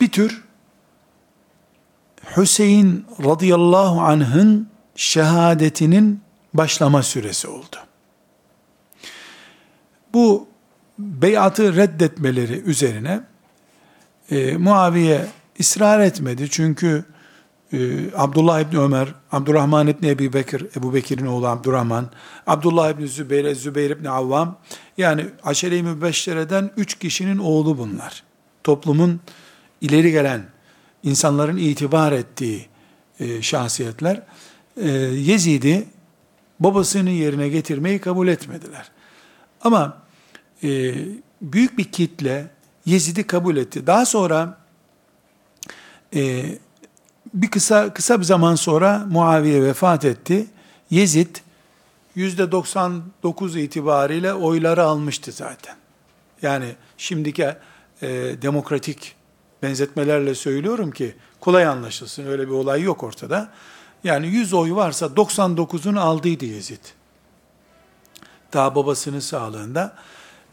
bir 0.00 0.10
tür 0.10 0.44
Hüseyin 2.36 3.06
radıyallahu 3.24 4.00
anh'ın 4.00 4.68
şehadetinin 4.96 6.20
başlama 6.54 7.02
süresi 7.02 7.48
oldu. 7.48 7.76
Bu 10.12 10.48
beyatı 10.98 11.76
reddetmeleri 11.76 12.60
üzerine 12.60 13.20
e, 14.30 14.56
Muaviye 14.56 15.26
ısrar 15.60 16.00
etmedi. 16.00 16.50
Çünkü 16.50 17.04
e, 17.72 17.78
Abdullah 18.16 18.60
İbni 18.60 18.78
Ömer, 18.78 19.08
Abdurrahman 19.32 19.86
İbni 19.86 20.08
Ebu 20.08 20.32
Bekir, 20.32 20.66
Ebu 20.76 20.94
Bekir'in 20.94 21.26
oğlu 21.26 21.46
Abdurrahman, 21.46 22.10
Abdullah 22.46 22.90
İbni 22.90 23.08
Zübeyir, 23.08 23.54
Zübeyir 23.54 23.90
İbni 23.90 24.10
Avvam, 24.10 24.58
yani 24.98 25.26
Aşere-i 25.42 25.82
Mübeşşere'den 25.82 26.70
üç 26.76 26.98
kişinin 26.98 27.38
oğlu 27.38 27.78
bunlar. 27.78 28.22
Toplumun 28.64 29.20
ileri 29.80 30.12
gelen, 30.12 30.42
insanların 31.02 31.56
itibar 31.56 32.12
ettiği 32.12 32.66
e, 33.20 33.42
şahsiyetler. 33.42 34.22
E, 34.76 34.88
Yezid'i 34.90 35.86
babasını 36.60 37.10
yerine 37.10 37.48
getirmeyi 37.48 37.98
kabul 37.98 38.28
etmediler. 38.28 38.90
Ama 39.60 40.02
e, 40.64 40.94
büyük 41.42 41.78
bir 41.78 41.84
kitle 41.84 42.50
Yezid'i 42.86 43.26
kabul 43.26 43.56
etti. 43.56 43.86
Daha 43.86 44.06
sonra 44.06 44.58
e, 46.14 46.44
bir 47.34 47.50
kısa 47.50 47.94
kısa 47.94 48.18
bir 48.18 48.24
zaman 48.24 48.54
sonra 48.54 49.06
Muaviye 49.10 49.62
vefat 49.62 50.04
etti. 50.04 50.46
Yezid 50.90 51.36
yüzde 52.14 52.52
99 52.52 53.56
itibariyle 53.56 54.34
oyları 54.34 54.82
almıştı 54.82 55.32
zaten. 55.32 55.76
Yani 56.42 56.74
şimdiki 56.96 57.42
e, 58.02 58.08
demokratik 58.42 59.14
benzetmelerle 59.62 60.34
söylüyorum 60.34 60.90
ki 60.90 61.14
kolay 61.40 61.66
anlaşılsın. 61.66 62.26
Öyle 62.26 62.42
bir 62.42 62.52
olay 62.52 62.82
yok 62.82 63.02
ortada. 63.02 63.52
Yani 64.04 64.26
100 64.26 64.52
oy 64.52 64.74
varsa 64.74 65.06
99'unu 65.06 65.98
aldıydı 65.98 66.44
Yezid. 66.44 66.84
Daha 68.52 68.74
babasının 68.74 69.20
sağlığında. 69.20 69.96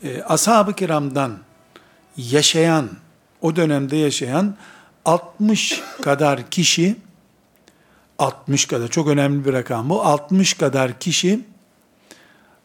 E, 0.03 0.21
Ashab-ı 0.21 0.73
kiramdan 0.73 1.37
yaşayan, 2.17 2.89
o 3.41 3.55
dönemde 3.55 3.95
yaşayan 3.97 4.55
60 5.05 5.81
kadar 6.01 6.49
kişi 6.49 6.95
60 8.19 8.65
kadar 8.65 8.87
çok 8.87 9.07
önemli 9.07 9.45
bir 9.45 9.53
rakam 9.53 9.89
bu. 9.89 10.03
60 10.03 10.53
kadar 10.53 10.99
kişi 10.99 11.39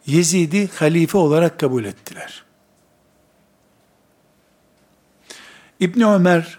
Yezid'i 0.07 0.69
halife 0.75 1.19
olarak 1.19 1.61
kabul 1.61 1.85
ettiler. 1.85 2.45
İbni 5.81 6.07
Ömer 6.07 6.59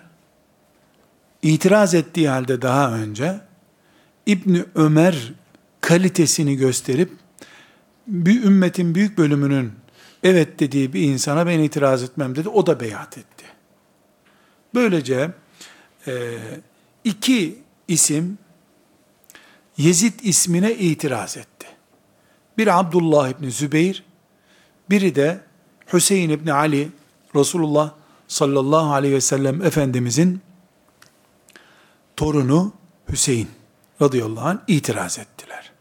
itiraz 1.42 1.94
ettiği 1.94 2.30
halde 2.30 2.62
daha 2.62 2.94
önce 2.94 3.42
İbni 4.26 4.66
Ömer 4.76 5.34
kalitesini 5.82 6.56
gösterip 6.56 7.12
bir 8.08 8.44
ümmetin 8.44 8.96
büyük 8.96 9.18
bölümünün 9.18 9.74
evet 10.24 10.60
dediği 10.60 10.94
bir 10.94 11.02
insana 11.02 11.48
ben 11.48 11.60
itiraz 11.60 12.04
etmem 12.04 12.36
dedi. 12.36 12.50
O 12.50 12.66
da 12.66 12.80
beyat 12.80 13.18
etti. 13.18 13.46
Böylece 14.74 15.32
e, 16.08 16.38
iki 17.04 17.60
isim 17.88 18.38
Yezid 19.78 20.20
ismine 20.24 20.74
itiraz 20.74 21.38
etti. 21.38 21.68
Bir 22.58 22.80
Abdullah 22.80 23.30
İbni 23.30 23.52
Zübeyir, 23.52 24.04
biri 24.90 25.16
de 25.16 25.40
Hüseyin 25.94 26.30
İbni 26.30 26.54
Ali, 26.54 26.90
Resulullah 27.36 27.92
sallallahu 28.28 28.94
aleyhi 28.94 29.16
ve 29.16 29.22
sellem 29.22 29.62
Efendimizin 29.62 30.42
torunu 32.16 32.74
Hüseyin 33.10 33.50
radıyallahu 34.02 34.48
anh 34.48 34.60
itiraz 34.68 35.20
ettiler. 35.20 35.72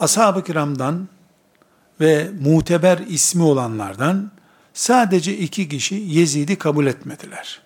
Ashab-ı 0.00 0.44
kiramdan 0.44 1.08
ve 2.00 2.30
muteber 2.40 2.98
ismi 2.98 3.42
olanlardan 3.42 4.30
sadece 4.74 5.38
iki 5.38 5.68
kişi 5.68 5.94
Yezid'i 5.94 6.56
kabul 6.56 6.86
etmediler. 6.86 7.60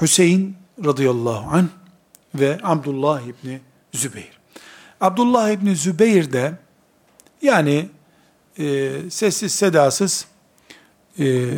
Hüseyin 0.00 0.56
radıyallahu 0.84 1.56
anh 1.56 1.66
ve 2.34 2.58
Abdullah 2.62 3.20
İbni 3.20 3.60
Zübeyir. 3.92 4.38
Abdullah 5.00 5.50
İbni 5.50 5.76
Zübeyir 5.76 6.32
de 6.32 6.58
yani 7.42 7.88
e, 8.58 8.92
sessiz 9.10 9.54
sedasız 9.54 10.26
e, 11.18 11.48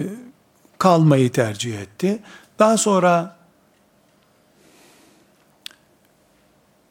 kalmayı 0.79 1.33
tercih 1.33 1.81
etti. 1.81 2.23
Daha 2.59 2.77
sonra 2.77 3.37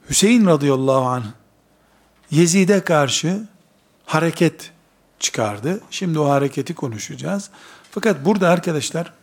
Hüseyin 0.09 0.45
radıyallahu 0.45 1.05
anh 1.05 1.25
Yezid'e 2.31 2.83
karşı 2.83 3.47
hareket 4.05 4.71
çıkardı. 5.19 5.81
Şimdi 5.91 6.19
o 6.19 6.29
hareketi 6.29 6.75
konuşacağız. 6.75 7.49
Fakat 7.91 8.25
burada 8.25 8.49
arkadaşlar 8.49 9.13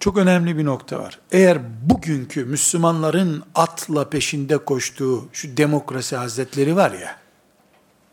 çok 0.00 0.16
önemli 0.16 0.58
bir 0.58 0.64
nokta 0.64 0.98
var. 0.98 1.18
Eğer 1.32 1.58
bugünkü 1.90 2.44
Müslümanların 2.44 3.42
atla 3.54 4.10
peşinde 4.10 4.58
koştuğu 4.58 5.28
şu 5.32 5.56
demokrasi 5.56 6.16
hazretleri 6.16 6.76
var 6.76 6.90
ya, 6.90 7.16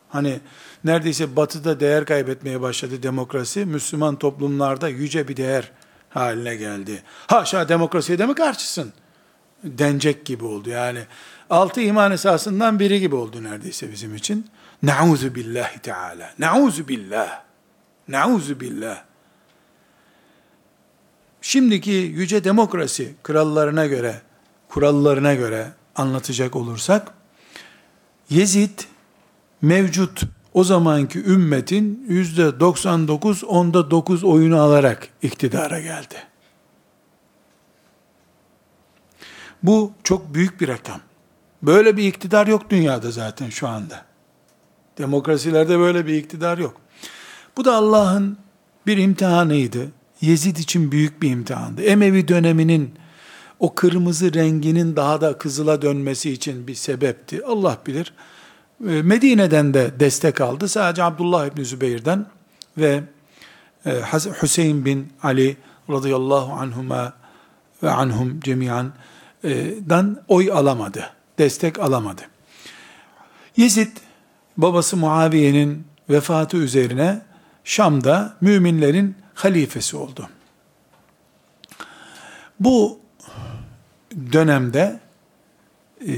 hani 0.09 0.39
neredeyse 0.83 1.35
batıda 1.35 1.79
değer 1.79 2.05
kaybetmeye 2.05 2.61
başladı 2.61 3.03
demokrasi, 3.03 3.65
Müslüman 3.65 4.15
toplumlarda 4.15 4.89
yüce 4.89 5.27
bir 5.27 5.37
değer 5.37 5.71
haline 6.09 6.55
geldi. 6.55 7.03
Haşa 7.27 7.69
demokrasiye 7.69 8.19
de 8.19 8.25
mi 8.25 8.35
karşısın? 8.35 8.93
Denecek 9.63 10.25
gibi 10.25 10.45
oldu 10.45 10.69
yani. 10.69 10.99
Altı 11.49 11.81
iman 11.81 12.11
esasından 12.11 12.79
biri 12.79 12.99
gibi 12.99 13.15
oldu 13.15 13.43
neredeyse 13.43 13.91
bizim 13.91 14.15
için. 14.15 14.47
Nauzu 14.83 15.35
billahi 15.35 15.79
teala. 15.79 16.33
Nauzu 16.39 16.87
billah. 16.87 17.41
Nauzu 18.07 18.59
billah. 18.59 19.03
Şimdiki 21.45 21.91
yüce 21.91 22.43
demokrasi 22.43 23.15
krallarına 23.23 23.86
göre, 23.86 24.21
kurallarına 24.69 25.34
göre 25.34 25.73
anlatacak 25.95 26.55
olursak, 26.55 27.12
Yezid 28.29 28.79
mevcut 29.62 30.21
o 30.53 30.63
zamanki 30.63 31.19
ümmetin 31.19 32.05
yüzde 32.08 32.60
99 32.60 33.43
onda 33.43 33.91
9 33.91 34.23
oyunu 34.23 34.62
alarak 34.62 35.08
iktidara 35.21 35.79
geldi. 35.79 36.15
Bu 39.63 39.91
çok 40.03 40.34
büyük 40.34 40.62
bir 40.62 40.67
rakam. 40.67 40.99
Böyle 41.62 41.97
bir 41.97 42.03
iktidar 42.03 42.47
yok 42.47 42.69
dünyada 42.69 43.12
zaten 43.12 43.49
şu 43.49 43.67
anda. 43.67 44.05
Demokrasilerde 44.97 45.79
böyle 45.79 46.08
bir 46.08 46.13
iktidar 46.13 46.58
yok. 46.58 46.77
Bu 47.58 47.65
da 47.65 47.75
Allah'ın 47.75 48.38
bir 48.88 48.97
imtihanıydı. 48.97 49.91
Yezid 50.21 50.58
için 50.58 50.91
büyük 50.91 51.21
bir 51.21 51.32
imtihandı. 51.32 51.82
Emevi 51.82 52.28
döneminin 52.28 52.93
o 53.60 53.75
kırmızı 53.75 54.34
renginin 54.34 54.95
daha 54.95 55.21
da 55.21 55.38
kızıla 55.38 55.82
dönmesi 55.82 56.32
için 56.32 56.67
bir 56.67 56.75
sebepti. 56.75 57.45
Allah 57.45 57.78
bilir. 57.88 58.13
Ee, 58.88 59.01
Medine'den 59.01 59.73
de 59.73 59.91
destek 59.99 60.41
aldı. 60.41 60.67
Sadece 60.67 61.04
Abdullah 61.04 61.45
İbni 61.47 61.65
Zübeyir'den 61.65 62.25
ve 62.78 63.04
e, 63.86 63.91
Hüseyin 64.41 64.86
bin 64.86 65.08
Ali 65.23 65.58
radıyallahu 65.89 66.54
anhuma 66.54 67.13
ve 67.84 67.91
anhum 67.91 68.39
cemiyan 68.39 68.93
dan 69.89 70.21
oy 70.28 70.51
alamadı. 70.51 71.10
Destek 71.39 71.80
alamadı. 71.80 72.21
Yezid 73.58 73.97
babası 74.58 74.97
Muaviye'nin 74.97 75.88
vefatı 76.10 76.58
üzerine 76.58 77.21
Şam'da 77.63 78.38
müminlerin 78.41 79.15
halifesi 79.35 79.97
oldu. 79.97 80.29
Bu 82.59 82.99
dönemde 84.31 84.99
e, 86.07 86.13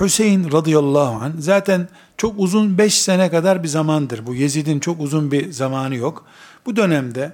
Hüseyin 0.00 0.52
radıyallahu 0.52 1.24
anh 1.24 1.32
zaten 1.38 1.88
çok 2.16 2.34
uzun 2.38 2.78
beş 2.78 3.02
sene 3.02 3.30
kadar 3.30 3.62
bir 3.62 3.68
zamandır. 3.68 4.26
Bu 4.26 4.34
Yezid'in 4.34 4.80
çok 4.80 5.00
uzun 5.00 5.32
bir 5.32 5.52
zamanı 5.52 5.96
yok. 5.96 6.26
Bu 6.66 6.76
dönemde 6.76 7.32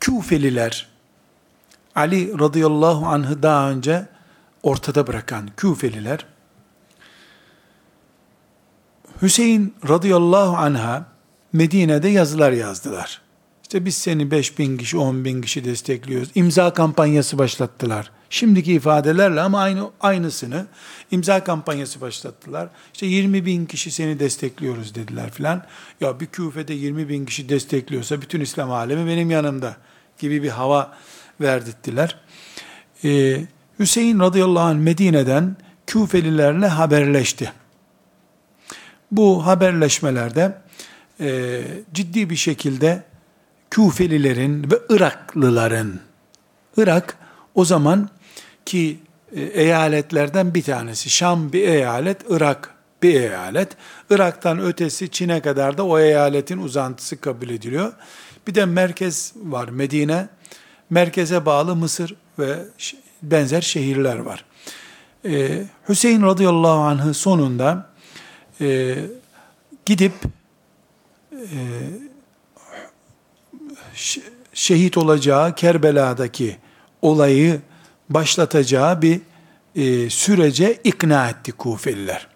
Küfeliler 0.00 0.88
Ali 1.94 2.38
radıyallahu 2.38 3.06
anh'ı 3.06 3.42
daha 3.42 3.70
önce 3.70 4.06
ortada 4.62 5.06
bırakan 5.06 5.50
Küfeliler 5.56 6.26
Hüseyin 9.22 9.74
radıyallahu 9.88 10.56
anh'a 10.56 11.06
Medine'de 11.52 12.08
yazılar 12.08 12.52
yazdılar. 12.52 13.23
İşte 13.64 13.84
biz 13.84 13.96
seni 13.96 14.30
5 14.30 14.58
bin 14.58 14.76
kişi, 14.76 14.96
10 14.98 15.24
bin 15.24 15.42
kişi 15.42 15.64
destekliyoruz. 15.64 16.28
İmza 16.34 16.72
kampanyası 16.72 17.38
başlattılar. 17.38 18.10
Şimdiki 18.30 18.72
ifadelerle 18.72 19.40
ama 19.40 19.60
aynı 19.60 19.90
aynısını 20.00 20.66
imza 21.10 21.44
kampanyası 21.44 22.00
başlattılar. 22.00 22.68
İşte 22.94 23.06
20 23.06 23.46
bin 23.46 23.66
kişi 23.66 23.90
seni 23.90 24.20
destekliyoruz 24.20 24.94
dediler 24.94 25.30
filan. 25.30 25.64
Ya 26.00 26.20
bir 26.20 26.26
küfede 26.26 26.74
20 26.74 27.08
bin 27.08 27.26
kişi 27.26 27.48
destekliyorsa 27.48 28.22
bütün 28.22 28.40
İslam 28.40 28.72
alemi 28.72 29.06
benim 29.10 29.30
yanımda 29.30 29.76
gibi 30.18 30.42
bir 30.42 30.48
hava 30.48 30.96
verdirttiler. 31.40 32.18
Ee, 33.04 33.40
Hüseyin 33.78 34.20
radıyallahu 34.20 34.64
anh 34.64 34.78
Medine'den 34.78 35.56
Küfelilerle 35.86 36.66
haberleşti. 36.66 37.52
Bu 39.10 39.46
haberleşmelerde 39.46 40.58
e, 41.20 41.62
ciddi 41.94 42.30
bir 42.30 42.36
şekilde 42.36 43.02
Küfelilerin 43.74 44.70
ve 44.70 44.78
Iraklıların, 44.88 46.00
Irak 46.76 47.18
o 47.54 47.64
zaman 47.64 48.10
ki 48.66 48.98
e, 49.32 49.42
eyaletlerden 49.42 50.54
bir 50.54 50.62
tanesi, 50.62 51.10
Şam 51.10 51.52
bir 51.52 51.68
eyalet, 51.68 52.20
Irak 52.28 52.74
bir 53.02 53.20
eyalet. 53.20 53.68
Irak'tan 54.10 54.60
ötesi 54.60 55.10
Çin'e 55.10 55.40
kadar 55.40 55.78
da 55.78 55.86
o 55.86 55.98
eyaletin 55.98 56.58
uzantısı 56.58 57.20
kabul 57.20 57.48
ediliyor. 57.48 57.92
Bir 58.46 58.54
de 58.54 58.64
merkez 58.64 59.32
var 59.36 59.68
Medine. 59.68 60.28
Merkeze 60.90 61.46
bağlı 61.46 61.76
Mısır 61.76 62.16
ve 62.38 62.58
benzer 63.22 63.60
şehirler 63.60 64.18
var. 64.18 64.44
Ee, 65.24 65.64
Hüseyin 65.88 66.22
radıyallahu 66.22 66.80
anh'ı 66.80 67.14
sonunda 67.14 67.90
e, 68.60 68.96
gidip 69.86 70.12
e, 71.32 71.58
şehit 74.54 74.98
olacağı 74.98 75.54
Kerbela'daki 75.54 76.56
olayı 77.02 77.60
başlatacağı 78.10 79.02
bir 79.02 79.20
e, 79.74 80.10
sürece 80.10 80.80
ikna 80.84 81.28
etti 81.28 81.52
Kufeliler. 81.52 82.26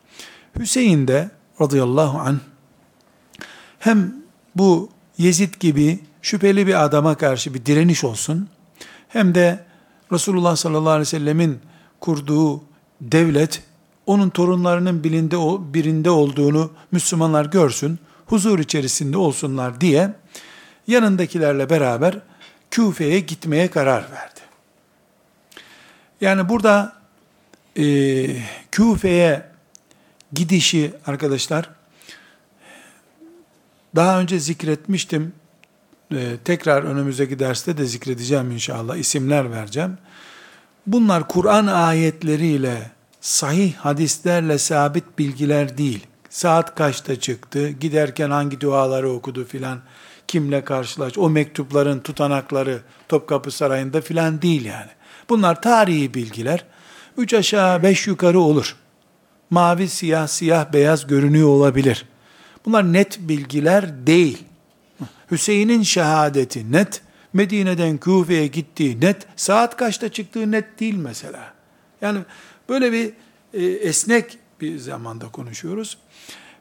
Hüseyin 0.58 1.08
de 1.08 1.30
radıyallahu 1.60 2.18
anh 2.18 2.38
hem 3.78 4.14
bu 4.56 4.90
Yezid 5.18 5.54
gibi 5.60 5.98
şüpheli 6.22 6.66
bir 6.66 6.84
adama 6.84 7.14
karşı 7.14 7.54
bir 7.54 7.66
direniş 7.66 8.04
olsun 8.04 8.48
hem 9.08 9.34
de 9.34 9.64
Resulullah 10.12 10.56
sallallahu 10.56 10.90
aleyhi 10.90 11.00
ve 11.00 11.04
sellemin 11.04 11.58
kurduğu 12.00 12.62
devlet 13.00 13.62
onun 14.06 14.30
torunlarının 14.30 15.04
bilinde, 15.04 15.36
birinde 15.74 16.10
olduğunu 16.10 16.70
Müslümanlar 16.92 17.44
görsün, 17.44 17.98
huzur 18.26 18.58
içerisinde 18.58 19.16
olsunlar 19.16 19.80
diye 19.80 20.14
yanındakilerle 20.88 21.70
beraber 21.70 22.18
Küfe'ye 22.70 23.20
gitmeye 23.20 23.70
karar 23.70 24.02
verdi. 24.02 24.40
Yani 26.20 26.48
burada 26.48 26.92
e, 27.76 27.84
Küfe'ye 28.70 29.42
gidişi 30.32 30.92
arkadaşlar 31.06 31.70
daha 33.96 34.20
önce 34.20 34.38
zikretmiştim. 34.40 35.32
E, 36.12 36.36
tekrar 36.44 36.82
önümüzdeki 36.82 37.38
derste 37.38 37.78
de 37.78 37.84
zikredeceğim 37.84 38.50
inşallah. 38.50 38.96
isimler 38.96 39.52
vereceğim. 39.52 39.98
Bunlar 40.86 41.28
Kur'an 41.28 41.66
ayetleriyle, 41.66 42.90
sahih 43.20 43.74
hadislerle 43.74 44.58
sabit 44.58 45.18
bilgiler 45.18 45.78
değil. 45.78 46.06
Saat 46.30 46.74
kaçta 46.74 47.20
çıktı, 47.20 47.68
giderken 47.68 48.30
hangi 48.30 48.60
duaları 48.60 49.10
okudu 49.10 49.44
filan, 49.44 49.80
kimle 50.28 50.64
karşılaş, 50.64 51.18
o 51.18 51.30
mektupların 51.30 52.00
tutanakları 52.00 52.80
Topkapı 53.08 53.50
Sarayı'nda 53.50 54.00
filan 54.00 54.42
değil 54.42 54.64
yani. 54.64 54.90
Bunlar 55.28 55.62
tarihi 55.62 56.14
bilgiler. 56.14 56.64
Üç 57.16 57.34
aşağı 57.34 57.82
beş 57.82 58.06
yukarı 58.06 58.40
olur. 58.40 58.76
Mavi, 59.50 59.88
siyah, 59.88 60.26
siyah, 60.26 60.72
beyaz 60.72 61.06
görünüyor 61.06 61.48
olabilir. 61.48 62.06
Bunlar 62.66 62.92
net 62.92 63.18
bilgiler 63.20 64.06
değil. 64.06 64.44
Hüseyin'in 65.30 65.82
şehadeti 65.82 66.72
net, 66.72 67.02
Medine'den 67.32 67.98
Küfe'ye 67.98 68.46
gittiği 68.46 69.00
net, 69.00 69.26
saat 69.36 69.76
kaçta 69.76 70.08
çıktığı 70.08 70.52
net 70.52 70.80
değil 70.80 70.94
mesela. 70.94 71.52
Yani 72.00 72.20
böyle 72.68 72.92
bir 72.92 73.12
e, 73.54 73.66
esnek 73.66 74.38
bir 74.60 74.78
zamanda 74.78 75.28
konuşuyoruz. 75.28 75.98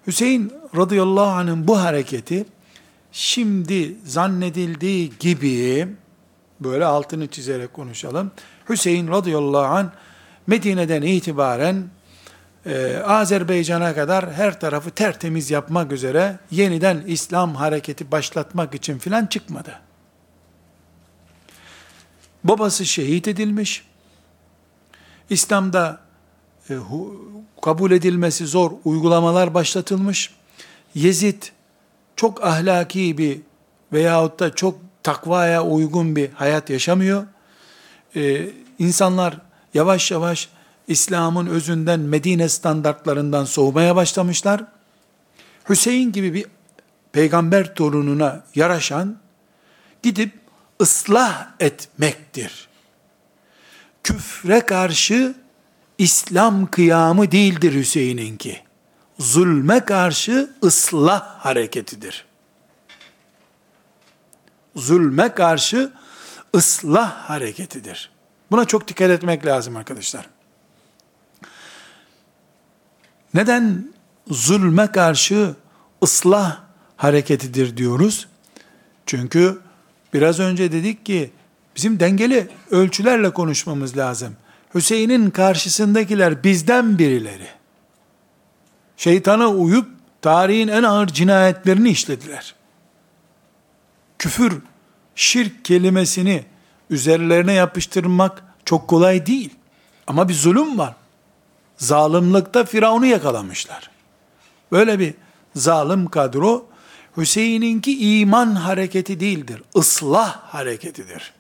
Hüseyin 0.08 0.54
radıyallahu 0.76 1.30
anh'ın 1.30 1.68
bu 1.68 1.80
hareketi 1.80 2.46
şimdi 3.12 3.96
zannedildiği 4.06 5.14
gibi 5.20 5.88
böyle 6.60 6.86
altını 6.86 7.28
çizerek 7.28 7.74
konuşalım. 7.74 8.32
Hüseyin 8.70 9.08
radıyallahu 9.08 9.66
anh 9.66 9.90
Medine'den 10.48 11.02
itibaren 11.02 11.90
e, 12.66 12.98
Azerbaycan'a 12.98 13.96
kadar 13.96 14.34
her 14.34 14.60
tarafı 14.60 14.92
tertemiz 14.92 15.52
yapmak 15.52 15.92
üzere 15.92 16.40
yeniden 16.52 17.04
İslam 17.08 17.56
hareketi 17.56 18.12
başlatmak 18.12 18.76
için 18.76 18.98
filan 18.98 19.26
çıkmadı. 19.26 19.80
Babası 22.44 22.86
şehit 22.86 23.28
edilmiş. 23.28 23.84
İslam'da 25.30 26.00
e, 26.70 26.74
hu, 26.74 27.22
kabul 27.62 27.92
edilmesi 27.92 28.48
zor 28.48 28.72
uygulamalar 28.86 29.54
başlatılmış. 29.54 30.34
Yezid 30.96 31.44
çok 32.18 32.44
ahlaki 32.44 33.18
bir 33.18 33.42
veyahut 33.94 34.40
da 34.40 34.56
çok 34.56 34.80
takvaya 35.04 35.64
uygun 35.64 36.16
bir 36.16 36.32
hayat 36.32 36.70
yaşamıyor. 36.70 37.28
Ee, 38.16 38.50
insanlar 38.80 39.38
yavaş 39.74 40.12
yavaş 40.12 40.50
İslam'ın 40.88 41.48
özünden, 41.48 42.00
Medine 42.00 42.50
standartlarından 42.50 43.46
soğumaya 43.46 43.96
başlamışlar. 43.96 44.64
Hüseyin 45.70 46.12
gibi 46.12 46.34
bir 46.34 46.46
peygamber 47.12 47.76
torununa 47.76 48.44
yaraşan 48.56 49.18
gidip 50.04 50.32
ıslah 50.82 51.48
etmektir. 51.60 52.68
Küfre 54.04 54.62
karşı 54.62 55.36
İslam 55.98 56.66
kıyamı 56.66 57.32
değildir 57.32 57.74
Hüseyin'inki. 57.74 58.67
Zulme 59.20 59.86
karşı 59.86 60.50
ıslah 60.64 61.46
hareketidir. 61.46 62.26
Zulme 64.76 65.34
karşı 65.34 65.92
ıslah 66.56 67.12
hareketidir. 67.12 68.12
Buna 68.52 68.66
çok 68.66 68.88
dikkat 68.88 69.10
etmek 69.10 69.46
lazım 69.46 69.76
arkadaşlar. 69.78 70.30
Neden 73.34 73.94
zulme 74.28 74.88
karşı 74.88 75.56
ıslah 76.04 76.60
hareketidir 76.98 77.78
diyoruz? 77.78 78.28
Çünkü 79.06 79.60
biraz 80.14 80.40
önce 80.40 80.72
dedik 80.72 81.06
ki 81.06 81.32
bizim 81.76 82.00
dengeli 82.00 82.50
ölçülerle 82.72 83.34
konuşmamız 83.34 83.98
lazım. 83.98 84.36
Hüseyin'in 84.76 85.30
karşısındakiler 85.30 86.44
bizden 86.44 87.00
birileri. 87.00 87.48
Şeytana 88.98 89.48
uyup 89.48 89.88
tarihin 90.22 90.68
en 90.68 90.84
ağır 90.84 91.08
cinayetlerini 91.08 91.90
işlediler. 91.90 92.56
Küfür, 94.20 94.62
şirk 95.16 95.66
kelimesini 95.66 96.46
üzerlerine 96.90 97.54
yapıştırmak 97.54 98.44
çok 98.66 98.88
kolay 98.88 99.26
değil. 99.26 99.50
Ama 100.08 100.30
bir 100.30 100.34
zulüm 100.34 100.78
var. 100.78 100.96
Zalimlikte 101.78 102.66
Firavun'u 102.66 103.06
yakalamışlar. 103.06 103.90
Böyle 104.72 105.00
bir 105.00 105.14
zalim 105.56 106.08
kadro 106.08 106.66
Hüseyin'inki 107.18 108.20
iman 108.20 108.56
hareketi 108.56 109.20
değildir. 109.20 109.62
ıslah 109.76 110.36
hareketidir. 110.54 111.34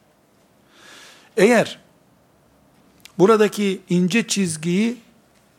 Eğer 1.37 1.79
buradaki 3.19 3.81
ince 3.89 4.27
çizgiyi 4.27 4.97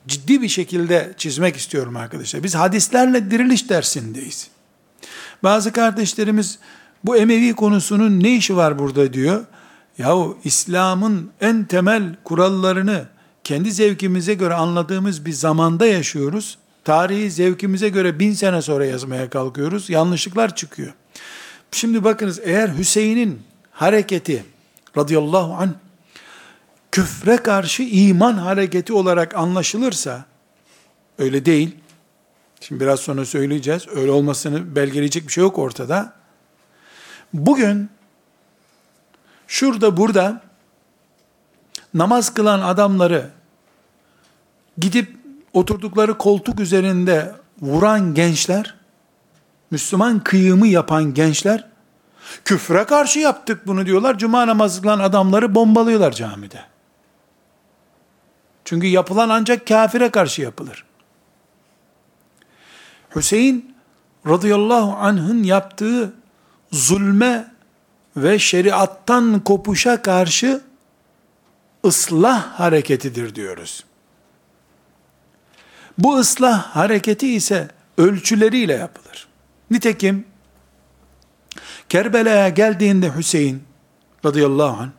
ciddi 0.08 0.42
bir 0.42 0.48
şekilde 0.48 1.14
çizmek 1.16 1.56
istiyorum 1.56 1.96
arkadaşlar. 1.96 2.42
Biz 2.42 2.54
hadislerle 2.54 3.30
diriliş 3.30 3.68
dersindeyiz. 3.68 4.48
Bazı 5.42 5.72
kardeşlerimiz 5.72 6.58
bu 7.04 7.16
Emevi 7.16 7.54
konusunun 7.54 8.22
ne 8.22 8.36
işi 8.36 8.56
var 8.56 8.78
burada 8.78 9.12
diyor. 9.12 9.44
Yahu 9.98 10.38
İslam'ın 10.44 11.30
en 11.40 11.64
temel 11.64 12.16
kurallarını 12.24 13.06
kendi 13.44 13.72
zevkimize 13.72 14.34
göre 14.34 14.54
anladığımız 14.54 15.26
bir 15.26 15.32
zamanda 15.32 15.86
yaşıyoruz. 15.86 16.58
Tarihi 16.84 17.30
zevkimize 17.30 17.88
göre 17.88 18.18
bin 18.18 18.32
sene 18.32 18.62
sonra 18.62 18.86
yazmaya 18.86 19.30
kalkıyoruz. 19.30 19.90
Yanlışlıklar 19.90 20.56
çıkıyor. 20.56 20.92
Şimdi 21.72 22.04
bakınız 22.04 22.40
eğer 22.44 22.68
Hüseyin'in 22.68 23.42
hareketi 23.70 24.44
radıyallahu 24.96 25.54
anh 25.54 25.70
küfre 26.90 27.36
karşı 27.36 27.82
iman 27.82 28.34
hareketi 28.34 28.92
olarak 28.92 29.34
anlaşılırsa 29.34 30.24
öyle 31.18 31.44
değil. 31.44 31.76
Şimdi 32.60 32.80
biraz 32.80 33.00
sonra 33.00 33.24
söyleyeceğiz. 33.24 33.88
Öyle 33.88 34.10
olmasını 34.10 34.76
belgeleyecek 34.76 35.26
bir 35.26 35.32
şey 35.32 35.42
yok 35.42 35.58
ortada. 35.58 36.12
Bugün 37.32 37.90
şurada 39.46 39.96
burada 39.96 40.40
namaz 41.94 42.34
kılan 42.34 42.60
adamları 42.60 43.30
gidip 44.78 45.16
oturdukları 45.52 46.18
koltuk 46.18 46.60
üzerinde 46.60 47.34
vuran 47.60 48.14
gençler, 48.14 48.74
Müslüman 49.70 50.24
kıyımı 50.24 50.66
yapan 50.66 51.14
gençler, 51.14 51.68
küfre 52.44 52.84
karşı 52.84 53.18
yaptık 53.18 53.66
bunu 53.66 53.86
diyorlar. 53.86 54.18
Cuma 54.18 54.46
namazı 54.46 54.82
kılan 54.82 54.98
adamları 54.98 55.54
bombalıyorlar 55.54 56.12
camide. 56.12 56.64
Çünkü 58.68 58.86
yapılan 58.86 59.28
ancak 59.28 59.66
kafire 59.66 60.10
karşı 60.10 60.42
yapılır. 60.42 60.84
Hüseyin 63.16 63.76
radıyallahu 64.26 64.96
anh'ın 64.96 65.42
yaptığı 65.42 66.14
zulme 66.72 67.52
ve 68.16 68.38
şeriattan 68.38 69.40
kopuşa 69.40 70.02
karşı 70.02 70.60
ıslah 71.84 72.60
hareketidir 72.60 73.34
diyoruz. 73.34 73.84
Bu 75.98 76.18
ıslah 76.18 76.62
hareketi 76.76 77.34
ise 77.34 77.68
ölçüleriyle 77.98 78.72
yapılır. 78.72 79.28
Nitekim 79.70 80.24
Kerbela'ya 81.88 82.48
geldiğinde 82.48 83.16
Hüseyin 83.16 83.62
radıyallahu 84.24 84.82
anh 84.82 84.90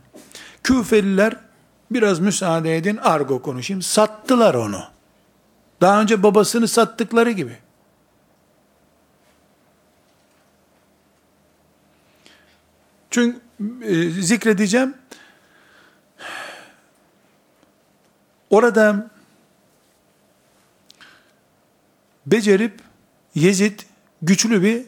Küfeliler 0.63 1.48
biraz 1.91 2.19
müsaade 2.19 2.77
edin 2.77 2.97
argo 2.97 3.41
konuşayım 3.41 3.81
sattılar 3.81 4.53
onu. 4.53 4.83
Daha 5.81 6.01
önce 6.01 6.23
babasını 6.23 6.67
sattıkları 6.67 7.31
gibi. 7.31 7.57
Çünkü 13.09 13.39
e, 13.81 14.09
zikredeceğim. 14.09 14.95
Orada 18.49 19.09
becerip 22.25 22.81
Yezid 23.35 23.79
güçlü 24.21 24.63
bir 24.63 24.85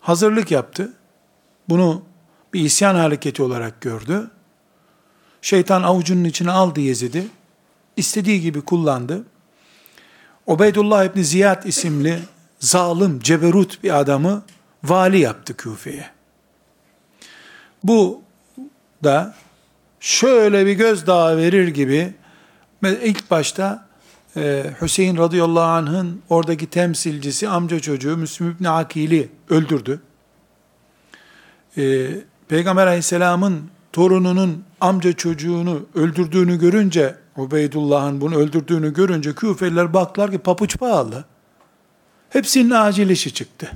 hazırlık 0.00 0.50
yaptı. 0.50 0.92
Bunu 1.68 2.02
bir 2.54 2.60
isyan 2.60 2.94
hareketi 2.94 3.42
olarak 3.42 3.80
gördü. 3.80 4.30
Şeytan 5.42 5.82
avucunun 5.82 6.24
içine 6.24 6.50
aldı 6.50 6.80
Yezid'i. 6.80 7.26
istediği 7.96 8.40
gibi 8.40 8.60
kullandı. 8.60 9.24
Ubeydullah 10.46 11.04
İbni 11.04 11.24
Ziyad 11.24 11.64
isimli 11.64 12.18
zalim, 12.58 13.20
ceberut 13.20 13.84
bir 13.84 14.00
adamı 14.00 14.42
vali 14.84 15.18
yaptı 15.18 15.56
Küfe'ye. 15.56 16.10
Bu 17.84 18.22
da 19.04 19.34
şöyle 20.00 20.66
bir 20.66 20.72
gözdağı 20.72 21.36
verir 21.36 21.68
gibi 21.68 22.14
ilk 22.84 23.30
başta 23.30 23.88
e, 24.36 24.64
Hüseyin 24.80 25.16
radıyallahu 25.16 25.64
anh'ın 25.64 26.22
oradaki 26.28 26.66
temsilcisi 26.66 27.48
amca 27.48 27.80
çocuğu 27.80 28.16
Müslüm 28.16 28.50
İbni 28.50 28.68
Akil'i 28.68 29.28
öldürdü. 29.48 30.00
E, 31.78 32.08
Peygamber 32.48 32.86
aleyhisselamın 32.86 33.70
torununun 33.92 34.64
amca 34.82 35.12
çocuğunu 35.12 35.86
öldürdüğünü 35.94 36.58
görünce 36.58 37.16
Ubeydullah'ın 37.36 38.20
bunu 38.20 38.36
öldürdüğünü 38.36 38.94
görünce 38.94 39.34
Küfeliler 39.34 39.94
baktılar 39.94 40.30
ki 40.30 40.38
papuç 40.38 40.78
pahalı. 40.78 41.24
Hepsinin 42.30 42.70
acil 42.70 43.10
işi 43.10 43.34
çıktı. 43.34 43.72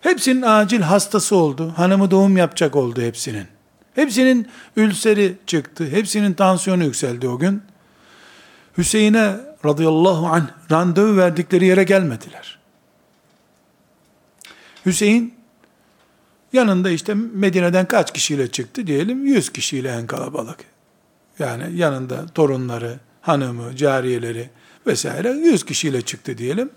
Hepsinin 0.00 0.42
acil 0.42 0.80
hastası 0.80 1.36
oldu. 1.36 1.72
Hanımı 1.76 2.10
doğum 2.10 2.36
yapacak 2.36 2.76
oldu 2.76 3.02
hepsinin. 3.02 3.46
Hepsinin 3.94 4.48
ülseri 4.76 5.36
çıktı. 5.46 5.86
Hepsinin 5.90 6.32
tansiyonu 6.32 6.84
yükseldi 6.84 7.28
o 7.28 7.38
gün. 7.38 7.62
Hüseyin'e 8.78 9.36
radıyallahu 9.64 10.26
anh 10.26 10.46
randevu 10.70 11.16
verdikleri 11.16 11.66
yere 11.66 11.84
gelmediler. 11.84 12.58
Hüseyin 14.86 15.39
yanında 16.52 16.90
işte 16.90 17.14
Medine'den 17.14 17.88
kaç 17.88 18.12
kişiyle 18.12 18.50
çıktı 18.50 18.86
diyelim? 18.86 19.26
Yüz 19.26 19.52
kişiyle 19.52 19.88
en 19.88 20.06
kalabalık. 20.06 20.58
Yani 21.38 21.76
yanında 21.76 22.26
torunları, 22.26 22.98
hanımı, 23.20 23.76
cariyeleri 23.76 24.50
vesaire 24.86 25.30
yüz 25.30 25.64
kişiyle 25.64 26.02
çıktı 26.02 26.38
diyelim. 26.38 26.70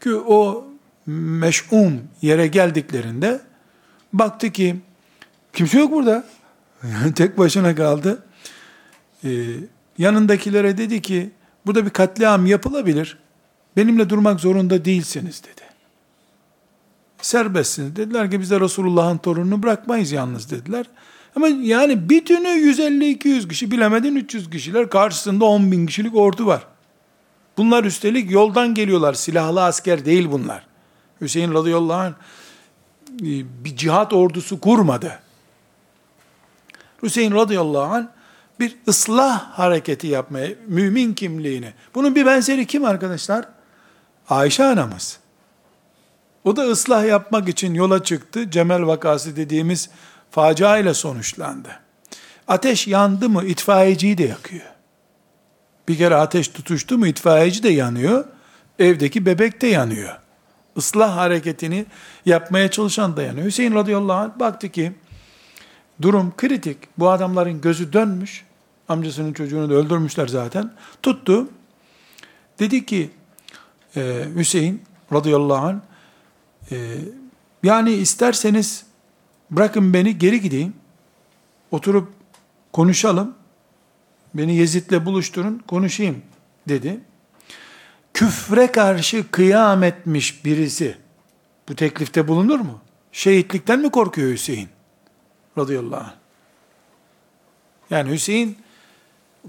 Ki 0.00 0.14
o 0.14 0.66
meş'um 1.06 2.00
yere 2.22 2.46
geldiklerinde 2.46 3.40
baktı 4.12 4.50
ki 4.50 4.76
kimse 5.52 5.78
yok 5.78 5.92
burada. 5.92 6.24
Tek 7.16 7.38
başına 7.38 7.74
kaldı. 7.74 8.22
Ee, 9.24 9.28
yanındakilere 9.98 10.78
dedi 10.78 11.02
ki 11.02 11.30
burada 11.66 11.84
bir 11.84 11.90
katliam 11.90 12.46
yapılabilir. 12.46 13.18
Benimle 13.76 14.10
durmak 14.10 14.40
zorunda 14.40 14.84
değilsiniz 14.84 15.42
dedi. 15.44 15.63
Serbestsiniz. 17.24 17.96
Dediler 17.96 18.30
ki 18.30 18.40
biz 18.40 18.50
de 18.50 18.60
Resulullah'ın 18.60 19.18
torununu 19.18 19.62
bırakmayız 19.62 20.12
yalnız 20.12 20.50
dediler. 20.50 20.86
Ama 21.36 21.48
yani 21.48 22.08
bütünü 22.08 22.48
150-200 22.48 23.48
kişi 23.48 23.70
bilemedin 23.70 24.16
300 24.16 24.50
kişiler 24.50 24.90
karşısında 24.90 25.44
10 25.44 25.72
bin 25.72 25.86
kişilik 25.86 26.16
ordu 26.16 26.46
var. 26.46 26.66
Bunlar 27.56 27.84
üstelik 27.84 28.30
yoldan 28.30 28.74
geliyorlar. 28.74 29.14
Silahlı 29.14 29.64
asker 29.64 30.04
değil 30.04 30.28
bunlar. 30.32 30.66
Hüseyin 31.20 31.54
radıyallahu 31.54 31.98
anh 31.98 32.12
e, 33.20 33.64
bir 33.64 33.76
cihat 33.76 34.12
ordusu 34.12 34.60
kurmadı. 34.60 35.18
Hüseyin 37.02 37.32
radıyallahu 37.32 37.94
anh 37.94 38.06
bir 38.60 38.76
ıslah 38.88 39.58
hareketi 39.58 40.06
yapmaya, 40.06 40.50
mümin 40.66 41.14
kimliğini. 41.14 41.72
Bunun 41.94 42.14
bir 42.14 42.26
benzeri 42.26 42.66
kim 42.66 42.84
arkadaşlar? 42.84 43.48
Ayşe 44.28 44.64
anamız. 44.64 45.23
O 46.44 46.56
da 46.56 46.62
ıslah 46.62 47.06
yapmak 47.06 47.48
için 47.48 47.74
yola 47.74 48.04
çıktı. 48.04 48.50
Cemel 48.50 48.86
vakası 48.86 49.36
dediğimiz 49.36 49.90
facia 50.30 50.78
ile 50.78 50.94
sonuçlandı. 50.94 51.68
Ateş 52.48 52.86
yandı 52.86 53.28
mı 53.28 53.44
itfaiyeciyi 53.44 54.18
de 54.18 54.24
yakıyor. 54.24 54.64
Bir 55.88 55.98
kere 55.98 56.14
ateş 56.14 56.48
tutuştu 56.48 56.98
mu 56.98 57.06
itfaiyeci 57.06 57.62
de 57.62 57.68
yanıyor. 57.68 58.24
Evdeki 58.78 59.26
bebek 59.26 59.60
de 59.60 59.66
yanıyor. 59.66 60.18
Islah 60.76 61.16
hareketini 61.16 61.86
yapmaya 62.26 62.70
çalışan 62.70 63.16
da 63.16 63.22
yanıyor. 63.22 63.46
Hüseyin 63.46 63.74
radıyallahu 63.74 64.18
anh 64.18 64.38
baktı 64.40 64.68
ki 64.68 64.92
durum 66.02 66.36
kritik. 66.36 66.78
Bu 66.98 67.10
adamların 67.10 67.60
gözü 67.60 67.92
dönmüş. 67.92 68.44
Amcasının 68.88 69.32
çocuğunu 69.32 69.70
da 69.70 69.74
öldürmüşler 69.74 70.26
zaten. 70.26 70.72
Tuttu. 71.02 71.48
Dedi 72.58 72.86
ki 72.86 73.10
e, 73.96 74.24
Hüseyin 74.36 74.82
radıyallahu 75.12 75.66
anh 75.66 75.80
e, 76.72 76.76
yani 77.62 77.92
isterseniz 77.92 78.86
bırakın 79.50 79.94
beni 79.94 80.18
geri 80.18 80.40
gideyim. 80.40 80.74
Oturup 81.70 82.12
konuşalım. 82.72 83.34
Beni 84.34 84.56
Yezid'le 84.56 85.06
buluşturun 85.06 85.58
konuşayım 85.66 86.22
dedi. 86.68 87.00
Küfre 88.14 88.72
karşı 88.72 89.30
kıyam 89.30 89.82
etmiş 89.82 90.44
birisi 90.44 90.96
bu 91.68 91.76
teklifte 91.76 92.28
bulunur 92.28 92.60
mu? 92.60 92.80
Şehitlikten 93.12 93.80
mi 93.80 93.90
korkuyor 93.90 94.32
Hüseyin? 94.32 94.68
Radıyallahu 95.58 96.04
anh. 96.04 96.14
Yani 97.90 98.10
Hüseyin 98.10 98.56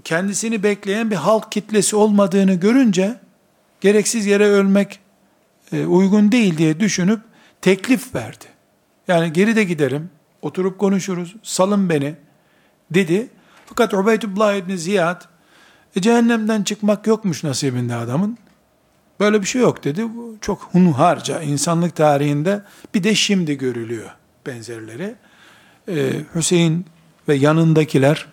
kendisini 0.04 0.62
bekleyen 0.62 1.10
bir 1.10 1.16
halk 1.16 1.52
kitlesi 1.52 1.96
olmadığını 1.96 2.54
görünce 2.54 3.20
gereksiz 3.80 4.26
yere 4.26 4.46
ölmek 4.46 5.00
uygun 5.72 6.32
değil 6.32 6.58
diye 6.58 6.80
düşünüp 6.80 7.20
teklif 7.60 8.14
verdi. 8.14 8.44
Yani 9.08 9.32
geri 9.32 9.56
de 9.56 9.64
giderim, 9.64 10.10
oturup 10.42 10.78
konuşuruz, 10.78 11.36
salın 11.42 11.88
beni 11.88 12.14
dedi. 12.90 13.28
Fakat 13.66 13.94
Ubeydullah 13.94 14.54
İbni 14.54 14.78
Ziyad, 14.78 15.22
e, 15.96 16.00
cehennemden 16.00 16.62
çıkmak 16.62 17.06
yokmuş 17.06 17.44
nasibinde 17.44 17.94
adamın. 17.94 18.38
Böyle 19.20 19.40
bir 19.40 19.46
şey 19.46 19.62
yok 19.62 19.84
dedi. 19.84 20.04
Bu 20.16 20.36
çok 20.40 20.62
hunharca 20.62 21.42
insanlık 21.42 21.96
tarihinde 21.96 22.62
bir 22.94 23.04
de 23.04 23.14
şimdi 23.14 23.58
görülüyor 23.58 24.10
benzerleri. 24.46 25.14
Ee, 25.88 26.12
Hüseyin 26.34 26.86
ve 27.28 27.34
yanındakiler 27.34 28.26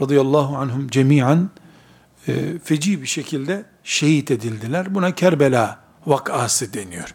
radıyallahu 0.00 0.56
anhum 0.56 0.88
cemiyen 0.88 1.50
e, 2.28 2.58
feci 2.64 3.02
bir 3.02 3.06
şekilde 3.06 3.64
şehit 3.88 4.30
edildiler. 4.30 4.94
Buna 4.94 5.14
Kerbela 5.14 5.78
vakası 6.06 6.72
deniyor. 6.72 7.14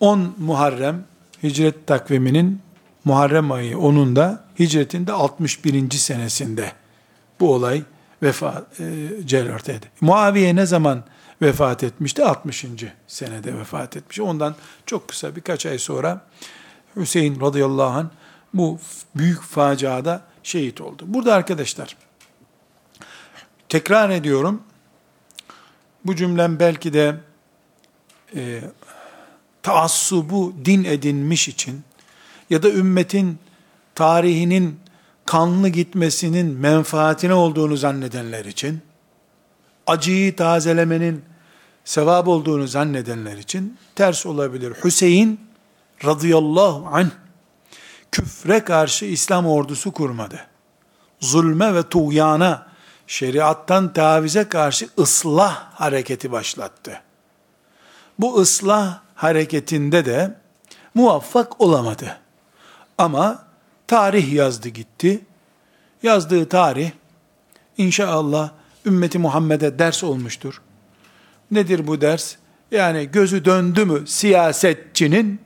10 0.00 0.34
Muharrem 0.38 1.04
hicret 1.42 1.86
takviminin 1.86 2.60
Muharrem 3.04 3.52
ayı 3.52 3.74
10'unda 3.74 4.38
hicretin 4.58 5.06
de 5.06 5.12
61. 5.12 5.90
senesinde 5.90 6.72
bu 7.40 7.54
olay 7.54 7.82
vefat 8.22 8.80
e, 8.80 9.08
cereyan 9.24 9.56
etti. 9.58 9.90
Muaviye 10.00 10.56
ne 10.56 10.66
zaman 10.66 11.04
vefat 11.42 11.84
etmişti? 11.84 12.24
60. 12.24 12.66
senede 13.06 13.58
vefat 13.58 13.96
etmiş. 13.96 14.20
Ondan 14.20 14.54
çok 14.86 15.08
kısa 15.08 15.36
birkaç 15.36 15.66
ay 15.66 15.78
sonra 15.78 16.20
Hüseyin 16.96 17.40
radıyallahu 17.40 17.98
anh 17.98 18.08
bu 18.54 18.78
büyük 19.16 19.42
faciada 19.42 20.22
şehit 20.42 20.80
oldu. 20.80 21.04
Burada 21.06 21.34
arkadaşlar 21.34 21.96
tekrar 23.68 24.10
ediyorum 24.10 24.62
bu 26.04 26.16
cümlem 26.16 26.60
belki 26.60 26.92
de 26.92 27.16
e, 28.34 28.60
taassubu 29.62 30.54
din 30.64 30.84
edinmiş 30.84 31.48
için 31.48 31.82
ya 32.50 32.62
da 32.62 32.70
ümmetin 32.70 33.38
tarihinin 33.94 34.80
kanlı 35.26 35.68
gitmesinin 35.68 36.46
menfaatine 36.46 37.34
olduğunu 37.34 37.76
zannedenler 37.76 38.44
için, 38.44 38.80
acıyı 39.86 40.36
tazelemenin 40.36 41.24
sevap 41.84 42.28
olduğunu 42.28 42.66
zannedenler 42.66 43.36
için 43.36 43.78
ters 43.94 44.26
olabilir. 44.26 44.72
Hüseyin 44.84 45.40
radıyallahu 46.04 46.88
anh 46.92 47.10
küfre 48.12 48.64
karşı 48.64 49.04
İslam 49.04 49.46
ordusu 49.46 49.92
kurmadı. 49.92 50.46
Zulme 51.20 51.74
ve 51.74 51.82
tuğyana, 51.82 52.69
şeriattan 53.10 53.92
tavize 53.92 54.44
karşı 54.48 54.88
ıslah 54.98 55.72
hareketi 55.74 56.32
başlattı. 56.32 57.02
Bu 58.18 58.40
ıslah 58.40 59.00
hareketinde 59.14 60.04
de 60.04 60.34
muvaffak 60.94 61.60
olamadı. 61.60 62.18
Ama 62.98 63.44
tarih 63.86 64.32
yazdı 64.32 64.68
gitti. 64.68 65.20
Yazdığı 66.02 66.48
tarih 66.48 66.90
inşallah 67.78 68.50
ümmeti 68.86 69.18
Muhammed'e 69.18 69.78
ders 69.78 70.04
olmuştur. 70.04 70.62
Nedir 71.50 71.86
bu 71.86 72.00
ders? 72.00 72.36
Yani 72.70 73.10
gözü 73.12 73.44
döndü 73.44 73.84
mü 73.84 74.06
siyasetçinin 74.06 75.40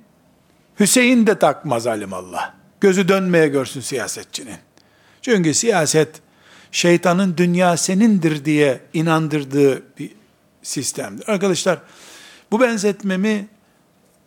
Hüseyin 0.81 1.27
de 1.27 1.39
takmaz 1.39 1.87
alimallah. 1.87 2.53
Gözü 2.81 3.09
dönmeye 3.09 3.49
görsün 3.49 3.81
siyasetçinin. 3.81 4.59
Çünkü 5.23 5.55
siyaset 5.55 6.24
şeytanın 6.75 7.37
dünya 7.37 7.77
senindir 7.77 8.45
diye 8.45 8.81
inandırdığı 8.93 9.83
bir 9.99 10.11
sistemdir. 10.63 11.29
Arkadaşlar 11.29 11.79
bu 12.51 12.61
benzetmemi 12.61 13.49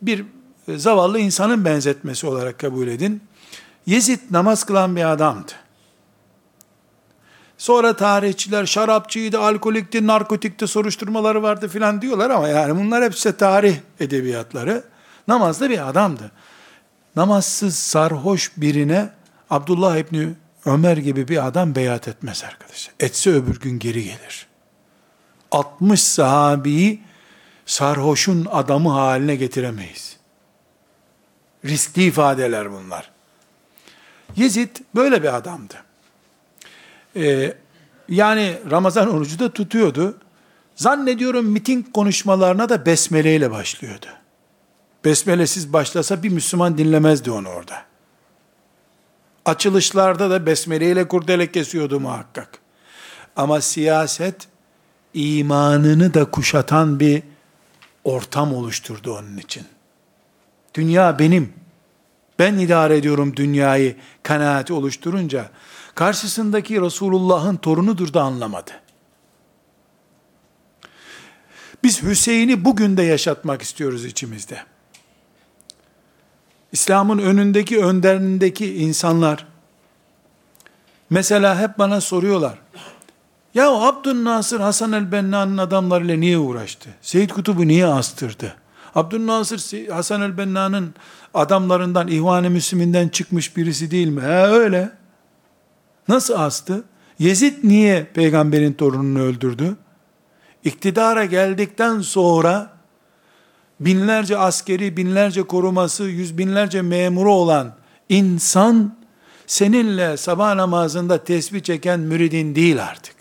bir 0.02 0.24
zavallı 0.68 1.18
insanın 1.18 1.64
benzetmesi 1.64 2.26
olarak 2.26 2.58
kabul 2.58 2.86
edin. 2.88 3.22
Yezid 3.86 4.20
namaz 4.30 4.64
kılan 4.64 4.96
bir 4.96 5.12
adamdı. 5.12 5.52
Sonra 7.58 7.96
tarihçiler 7.96 8.66
şarapçıydı, 8.66 9.40
alkolikti, 9.40 10.06
narkotikti, 10.06 10.66
soruşturmaları 10.66 11.42
vardı 11.42 11.68
filan 11.68 12.02
diyorlar 12.02 12.30
ama 12.30 12.48
yani 12.48 12.80
bunlar 12.80 13.04
hepsi 13.04 13.36
tarih 13.36 13.76
edebiyatları. 14.00 14.84
Namazlı 15.28 15.70
bir 15.70 15.88
adamdı. 15.88 16.30
Namazsız 17.16 17.76
sarhoş 17.76 18.52
birine 18.56 19.10
Abdullah 19.50 19.96
İbni 19.96 20.34
Ömer 20.68 20.96
gibi 20.96 21.28
bir 21.28 21.46
adam 21.46 21.74
beyat 21.74 22.08
etmez 22.08 22.44
arkadaşlar. 22.44 22.94
Etse 23.00 23.30
öbür 23.30 23.60
gün 23.60 23.78
geri 23.78 24.04
gelir. 24.04 24.46
60 25.50 26.02
sahabiyi 26.02 27.02
sarhoşun 27.66 28.46
adamı 28.50 28.90
haline 28.90 29.36
getiremeyiz. 29.36 30.16
Riskli 31.64 32.04
ifadeler 32.04 32.72
bunlar. 32.72 33.10
Yezid 34.36 34.76
böyle 34.94 35.22
bir 35.22 35.36
adamdı. 35.36 35.74
Ee, 37.16 37.54
yani 38.08 38.58
Ramazan 38.70 39.14
orucu 39.14 39.38
da 39.38 39.52
tutuyordu. 39.52 40.18
Zannediyorum 40.74 41.46
miting 41.46 41.92
konuşmalarına 41.92 42.68
da 42.68 42.86
besmele 42.86 43.36
ile 43.36 43.50
başlıyordu. 43.50 44.06
Besmelesiz 45.04 45.72
başlasa 45.72 46.22
bir 46.22 46.28
Müslüman 46.28 46.78
dinlemezdi 46.78 47.30
onu 47.30 47.48
orada. 47.48 47.87
Açılışlarda 49.48 50.30
da 50.30 50.46
besmele 50.46 50.90
ile 50.90 51.08
kurdele 51.08 51.52
kesiyordu 51.52 52.00
muhakkak. 52.00 52.58
Ama 53.36 53.60
siyaset 53.60 54.48
imanını 55.14 56.14
da 56.14 56.24
kuşatan 56.24 57.00
bir 57.00 57.22
ortam 58.04 58.54
oluşturdu 58.54 59.14
onun 59.18 59.36
için. 59.36 59.64
Dünya 60.74 61.18
benim. 61.18 61.52
Ben 62.38 62.58
idare 62.58 62.96
ediyorum 62.96 63.36
dünyayı 63.36 63.96
kanaati 64.22 64.72
oluşturunca 64.72 65.50
karşısındaki 65.94 66.80
Resulullah'ın 66.80 67.56
torunudur 67.56 68.12
da 68.12 68.22
anlamadı. 68.22 68.70
Biz 71.82 72.02
Hüseyin'i 72.02 72.64
bugün 72.64 72.96
de 72.96 73.02
yaşatmak 73.02 73.62
istiyoruz 73.62 74.04
içimizde. 74.04 74.58
İslam'ın 76.72 77.18
önündeki, 77.18 77.84
önderindeki 77.84 78.74
insanlar, 78.74 79.46
mesela 81.10 81.60
hep 81.60 81.78
bana 81.78 82.00
soruyorlar, 82.00 82.58
ya 83.54 83.70
Abdülnasır 83.70 84.60
Hasan 84.60 84.92
el-Benna'nın 84.92 85.58
adamlarıyla 85.58 86.16
niye 86.16 86.38
uğraştı? 86.38 86.88
Seyyid 87.02 87.30
Kutub'u 87.30 87.68
niye 87.68 87.86
astırdı? 87.86 88.54
Abdülnasır 88.94 89.88
Hasan 89.88 90.22
el-Benna'nın 90.22 90.94
adamlarından, 91.34 92.08
İhvan-ı 92.08 92.50
Müslüminden 92.50 93.08
çıkmış 93.08 93.56
birisi 93.56 93.90
değil 93.90 94.08
mi? 94.08 94.22
He 94.22 94.46
öyle. 94.46 94.90
Nasıl 96.08 96.34
astı? 96.34 96.84
Yezid 97.18 97.54
niye 97.62 98.04
peygamberin 98.14 98.72
torununu 98.72 99.20
öldürdü? 99.20 99.76
İktidara 100.64 101.24
geldikten 101.24 102.00
sonra 102.00 102.77
binlerce 103.80 104.38
askeri, 104.38 104.96
binlerce 104.96 105.42
koruması, 105.42 106.04
yüz 106.04 106.38
binlerce 106.38 106.82
memuru 106.82 107.32
olan 107.32 107.74
insan 108.08 108.98
seninle 109.46 110.16
sabah 110.16 110.54
namazında 110.54 111.24
tesbih 111.24 111.62
çeken 111.62 112.00
müridin 112.00 112.54
değil 112.54 112.84
artık. 112.84 113.16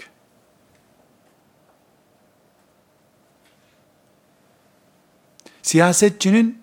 Siyasetçinin 5.61 6.61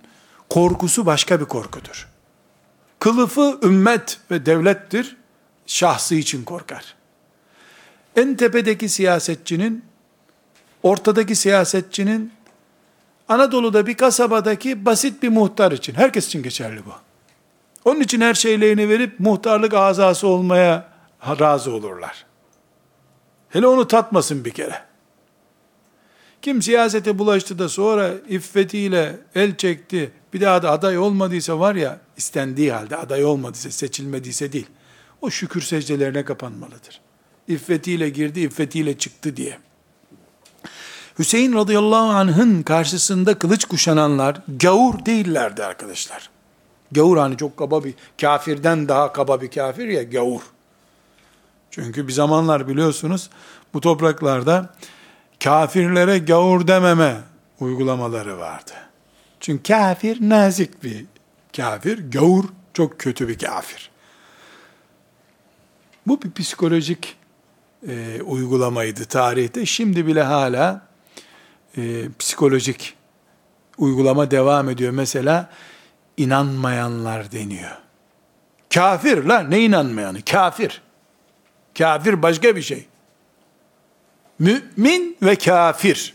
korkusu 0.50 1.06
başka 1.06 1.40
bir 1.40 1.44
korkudur. 1.44 2.08
Kılıfı 2.98 3.58
ümmet 3.62 4.18
ve 4.30 4.46
devlettir, 4.46 5.16
şahsı 5.66 6.14
için 6.14 6.44
korkar. 6.44 6.94
En 8.16 8.36
tepedeki 8.36 8.88
siyasetçinin, 8.88 9.84
ortadaki 10.82 11.36
siyasetçinin, 11.36 12.32
Anadolu'da 13.28 13.86
bir 13.86 13.94
kasabadaki 13.94 14.84
basit 14.84 15.22
bir 15.22 15.28
muhtar 15.28 15.72
için, 15.72 15.94
herkes 15.94 16.26
için 16.26 16.42
geçerli 16.42 16.86
bu. 16.86 16.92
Onun 17.84 18.00
için 18.00 18.20
her 18.20 18.34
şeylerini 18.34 18.88
verip 18.88 19.20
muhtarlık 19.20 19.74
azası 19.74 20.28
olmaya 20.28 20.88
razı 21.40 21.72
olurlar. 21.72 22.26
Hele 23.48 23.66
onu 23.66 23.88
tatmasın 23.88 24.44
bir 24.44 24.50
kere. 24.50 24.82
Kim 26.42 26.62
siyasete 26.62 27.18
bulaştı 27.18 27.58
da 27.58 27.68
sonra 27.68 28.10
iffetiyle 28.28 29.16
el 29.34 29.56
çekti, 29.56 30.12
bir 30.32 30.40
daha 30.40 30.62
da 30.62 30.70
aday 30.70 30.98
olmadıysa 30.98 31.60
var 31.60 31.74
ya, 31.74 32.00
istendiği 32.16 32.72
halde 32.72 32.96
aday 32.96 33.24
olmadıysa, 33.24 33.70
seçilmediyse 33.70 34.52
değil. 34.52 34.66
O 35.20 35.30
şükür 35.30 35.60
secdelerine 35.60 36.24
kapanmalıdır. 36.24 37.00
İffetiyle 37.48 38.08
girdi, 38.08 38.40
iffetiyle 38.40 38.98
çıktı 38.98 39.36
diye. 39.36 39.58
Hüseyin 41.18 41.52
radıyallahu 41.52 42.10
anh'ın 42.10 42.62
karşısında 42.62 43.38
kılıç 43.38 43.64
kuşananlar 43.64 44.40
gavur 44.48 45.04
değillerdi 45.06 45.64
arkadaşlar. 45.64 46.30
Gavur 46.92 47.16
hani 47.16 47.36
çok 47.36 47.56
kaba 47.56 47.84
bir 47.84 47.94
kafirden 48.20 48.88
daha 48.88 49.12
kaba 49.12 49.40
bir 49.40 49.50
kafir 49.50 49.88
ya 49.88 50.02
gavur. 50.02 50.40
Çünkü 51.70 52.08
bir 52.08 52.12
zamanlar 52.12 52.68
biliyorsunuz 52.68 53.30
bu 53.74 53.80
topraklarda 53.80 54.74
kafirlere 55.44 56.18
gavur 56.18 56.66
dememe 56.66 57.20
uygulamaları 57.60 58.38
vardı. 58.38 58.72
Çünkü 59.40 59.62
kafir 59.62 60.28
nazik 60.28 60.82
bir 60.84 61.04
kafir, 61.56 62.10
gavur 62.10 62.44
çok 62.74 62.98
kötü 62.98 63.28
bir 63.28 63.38
kafir. 63.38 63.90
Bu 66.06 66.22
bir 66.22 66.32
psikolojik 66.32 67.16
e, 67.88 68.22
uygulamaydı 68.22 69.04
tarihte. 69.04 69.66
Şimdi 69.66 70.06
bile 70.06 70.22
hala 70.22 70.93
e, 71.76 72.08
psikolojik 72.18 72.94
uygulama 73.78 74.30
devam 74.30 74.70
ediyor. 74.70 74.92
Mesela 74.92 75.50
inanmayanlar 76.16 77.32
deniyor. 77.32 77.78
Kafir 78.74 79.24
la 79.24 79.40
ne 79.40 79.60
inanmayanı? 79.60 80.22
Kafir. 80.22 80.82
Kafir 81.78 82.22
başka 82.22 82.56
bir 82.56 82.62
şey. 82.62 82.86
Mümin 84.38 85.16
ve 85.22 85.36
kafir. 85.36 86.14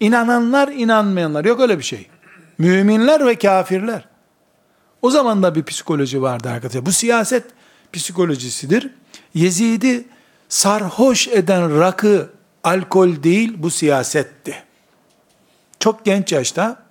İnananlar, 0.00 0.68
inanmayanlar. 0.68 1.44
Yok 1.44 1.60
öyle 1.60 1.78
bir 1.78 1.84
şey. 1.84 2.06
Müminler 2.58 3.26
ve 3.26 3.38
kafirler. 3.38 4.08
O 5.02 5.10
zaman 5.10 5.42
da 5.42 5.54
bir 5.54 5.64
psikoloji 5.64 6.22
vardı 6.22 6.48
arkadaşlar. 6.48 6.86
Bu 6.86 6.92
siyaset 6.92 7.44
psikolojisidir. 7.92 8.90
Yezid'i 9.34 10.04
sarhoş 10.48 11.28
eden 11.28 11.80
rakı, 11.80 12.30
alkol 12.64 13.22
değil, 13.22 13.52
bu 13.56 13.70
siyasetti. 13.70 14.62
Çok 15.80 16.04
genç 16.04 16.32
yaşta 16.32 16.84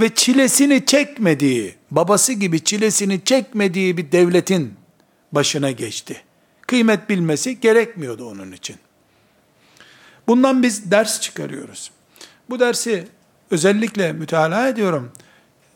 ve 0.00 0.14
çilesini 0.14 0.86
çekmediği, 0.86 1.74
babası 1.90 2.32
gibi 2.32 2.64
çilesini 2.64 3.24
çekmediği 3.24 3.96
bir 3.96 4.12
devletin 4.12 4.74
başına 5.32 5.70
geçti 5.70 6.22
kıymet 6.70 7.08
bilmesi 7.08 7.60
gerekmiyordu 7.60 8.28
onun 8.28 8.52
için. 8.52 8.76
Bundan 10.28 10.62
biz 10.62 10.90
ders 10.90 11.20
çıkarıyoruz. 11.20 11.90
Bu 12.50 12.60
dersi 12.60 13.08
özellikle 13.50 14.12
mütalaa 14.12 14.68
ediyorum. 14.68 15.12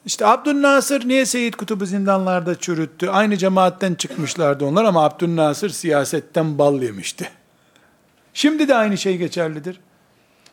İşte 0.06 0.26
Abdülnasır 0.26 1.08
niye 1.08 1.26
Seyyid 1.26 1.54
Kutub'u 1.54 1.86
zindanlarda 1.86 2.58
çürüttü? 2.58 3.08
Aynı 3.08 3.36
cemaatten 3.36 3.94
çıkmışlardı 3.94 4.64
onlar 4.64 4.84
ama 4.84 5.04
Abdülnasır 5.04 5.70
siyasetten 5.70 6.58
bal 6.58 6.82
yemişti. 6.82 7.30
Şimdi 8.34 8.68
de 8.68 8.74
aynı 8.74 8.98
şey 8.98 9.16
geçerlidir. 9.16 9.80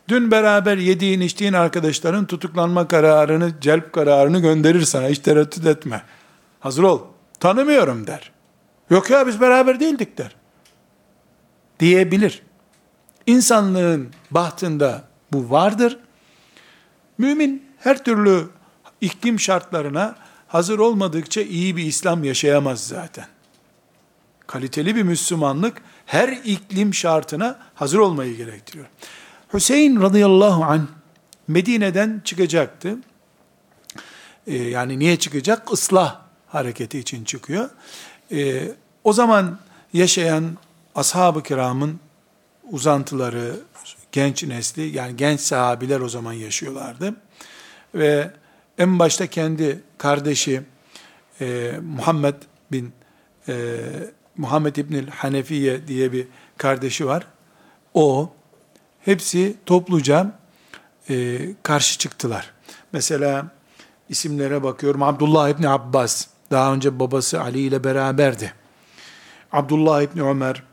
Dün 0.08 0.32
beraber 0.32 0.78
yediğin 0.78 1.22
içtiğin 1.22 1.54
arkadaşların 1.54 2.26
tutuklanma 2.26 2.88
kararını, 2.88 3.54
celp 3.62 3.94
kararını 3.94 4.40
gönderir 4.40 4.82
sana. 4.82 5.08
Hiç 5.08 5.20
tereddüt 5.20 5.66
etme. 5.66 6.04
Hazır 6.60 6.84
ol. 6.84 7.02
Tanımıyorum 7.40 8.08
der. 8.08 8.32
Yok 8.90 9.10
ya 9.10 9.28
biz 9.28 9.42
beraber 9.42 9.80
değildik 9.80 10.18
der. 10.18 10.36
Diyebilir. 11.80 12.44
İnsanlığın 13.28 14.10
bahtında 14.32 15.04
bu 15.34 15.52
vardır. 15.52 16.00
Mümin 17.18 17.66
her 17.78 18.04
türlü 18.04 18.48
iklim 19.02 19.40
şartlarına 19.40 20.16
hazır 20.48 20.80
olmadıkça 20.80 21.42
iyi 21.42 21.78
bir 21.78 21.84
İslam 21.84 22.24
yaşayamaz 22.24 22.88
zaten. 22.88 23.26
Kaliteli 24.52 24.96
bir 24.96 25.04
Müslümanlık 25.04 25.82
her 26.06 26.30
iklim 26.30 26.94
şartına 26.94 27.60
hazır 27.76 28.00
olmayı 28.00 28.38
gerektiriyor. 28.38 28.86
Hüseyin 29.54 30.02
radıyallahu 30.02 30.64
anh 30.64 30.82
Medine'den 31.48 32.22
çıkacaktı. 32.26 32.98
Ee, 34.48 34.56
yani 34.56 35.00
niye 35.00 35.20
çıkacak? 35.20 35.70
Islah 35.74 36.22
hareketi 36.48 37.00
için 37.00 37.24
çıkıyor. 37.24 37.70
Ee, 38.32 38.72
o 39.04 39.14
zaman 39.14 39.60
yaşayan 39.94 40.58
ashab-ı 40.96 41.44
kiramın 41.44 42.00
uzantıları, 42.72 43.56
genç 44.12 44.44
nesli, 44.44 44.98
yani 44.98 45.16
genç 45.18 45.40
sahabiler 45.40 46.00
o 46.00 46.10
zaman 46.10 46.34
yaşıyorlardı. 46.34 47.16
Ve 47.96 48.32
en 48.78 49.00
başta 49.00 49.28
kendi 49.28 49.82
kardeşi 49.98 50.62
e, 51.42 51.72
Muhammed 51.82 52.36
bin 52.72 52.94
e, 53.48 53.78
Muhammed 54.38 54.76
İbnül 54.76 55.08
Hanefiye 55.08 55.88
diye 55.88 56.12
bir 56.12 56.28
kardeşi 56.58 57.06
var. 57.06 57.28
O 57.94 58.34
hepsi 59.00 59.56
topluca 59.66 60.32
e, 61.10 61.40
karşı 61.64 61.98
çıktılar. 62.00 62.52
Mesela 62.94 63.48
isimlere 64.10 64.64
bakıyorum. 64.64 65.04
Abdullah 65.04 65.50
İbni 65.50 65.70
Abbas, 65.70 66.28
daha 66.52 66.74
önce 66.74 67.00
babası 67.00 67.42
Ali 67.42 67.60
ile 67.60 67.84
beraberdi. 67.84 68.54
Abdullah 69.52 70.02
İbni 70.02 70.22
Ömer, 70.22 70.64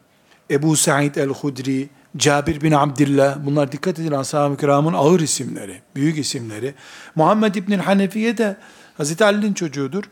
Ebu 0.50 0.76
Said 0.76 1.14
el-Hudri, 1.14 1.88
Cabir 2.16 2.60
bin 2.60 2.72
Abdillah, 2.72 3.38
bunlar 3.44 3.72
dikkat 3.72 3.98
edin 3.98 4.12
ashab-ı 4.12 4.56
kiramın 4.56 4.92
ağır 4.92 5.20
isimleri, 5.20 5.82
büyük 5.94 6.18
isimleri. 6.18 6.74
Muhammed 7.14 7.54
İbni 7.54 7.76
Hanefiye 7.76 8.38
de 8.38 8.56
Hazreti 8.96 9.24
Ali'nin 9.24 9.52
çocuğudur. 9.52 10.04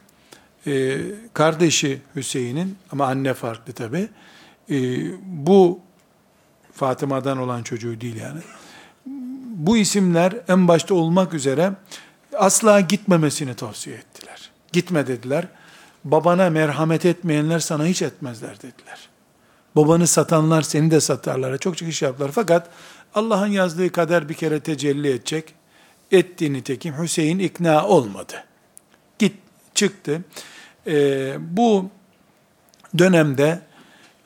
Ee, 0.67 0.99
kardeşi 1.35 2.01
Hüseyin'in 2.17 2.77
ama 2.93 3.07
anne 3.07 3.35
farklı 3.35 3.73
tabi. 3.73 4.09
Ee, 4.71 4.77
bu 5.23 5.81
Fatıma'dan 6.73 7.39
olan 7.39 7.63
çocuğu 7.63 8.01
değil 8.01 8.17
yani. 8.17 8.41
Bu 9.57 9.77
isimler 9.77 10.33
en 10.49 10.69
başta 10.69 10.95
olmak 10.95 11.35
üzere 11.35 11.73
asla 12.39 12.81
gitmemesini 12.81 13.55
tavsiye 13.55 13.97
ettiler. 13.97 14.51
Gitme 14.73 15.07
dediler. 15.07 15.49
Babana 16.05 16.51
merhamet 16.51 17.05
etmeyenler 17.05 17.59
sana 17.59 17.85
hiç 17.87 18.03
etmezler 18.03 18.57
dediler. 18.57 19.09
Babanı 19.77 20.07
satanlar 20.07 20.63
seni 20.63 20.91
de 20.91 21.01
satarlar. 21.01 21.59
Çok 21.59 21.77
çıkış 21.77 22.03
yaptılar. 22.03 22.31
Fakat 22.35 22.71
Allah'ın 23.15 23.47
yazdığı 23.47 23.93
kader 23.93 24.29
bir 24.29 24.35
kere 24.35 24.61
tecelli 24.61 25.09
edecek. 25.09 25.55
Etti 26.13 26.53
nitekim. 26.53 26.95
Hüseyin 27.03 27.39
ikna 27.39 27.87
olmadı. 27.87 28.45
Git, 29.19 29.35
çıktı. 29.75 30.23
Ee, 30.87 31.37
bu 31.41 31.91
dönemde 32.99 33.61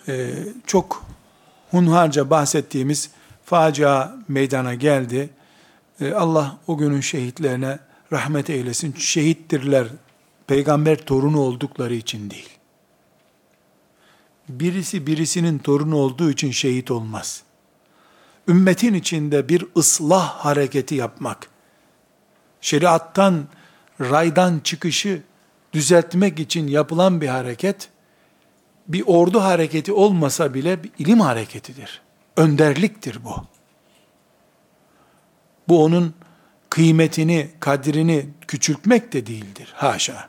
e, 0.08 0.32
çok 0.66 1.04
hunharca 1.70 2.30
bahsettiğimiz 2.30 3.10
facia 3.44 4.12
meydana 4.28 4.74
geldi. 4.74 5.30
Ee, 6.00 6.12
Allah 6.12 6.58
o 6.66 6.76
günün 6.76 7.00
şehitlerine 7.00 7.78
rahmet 8.12 8.50
eylesin. 8.50 8.94
Şehittirler. 8.98 9.86
Peygamber 10.46 10.98
torunu 10.98 11.40
oldukları 11.40 11.94
için 11.94 12.30
değil. 12.30 12.48
Birisi 14.48 15.06
birisinin 15.06 15.58
torunu 15.58 15.96
olduğu 15.96 16.30
için 16.30 16.50
şehit 16.50 16.90
olmaz. 16.90 17.42
Ümmetin 18.48 18.94
içinde 18.94 19.48
bir 19.48 19.64
ıslah 19.76 20.28
hareketi 20.28 20.94
yapmak, 20.94 21.50
şeriattan, 22.60 23.44
raydan 24.00 24.60
çıkışı 24.64 25.22
düzeltmek 25.72 26.40
için 26.40 26.68
yapılan 26.68 27.20
bir 27.20 27.28
hareket, 27.28 27.88
bir 28.88 29.04
ordu 29.06 29.40
hareketi 29.40 29.92
olmasa 29.92 30.54
bile 30.54 30.84
bir 30.84 30.90
ilim 30.98 31.20
hareketidir. 31.20 32.00
Önderliktir 32.36 33.24
bu. 33.24 33.34
Bu 35.68 35.84
onun 35.84 36.14
kıymetini, 36.70 37.50
kadrini 37.60 38.28
küçültmek 38.48 39.12
de 39.12 39.26
değildir. 39.26 39.72
Haşa. 39.74 40.28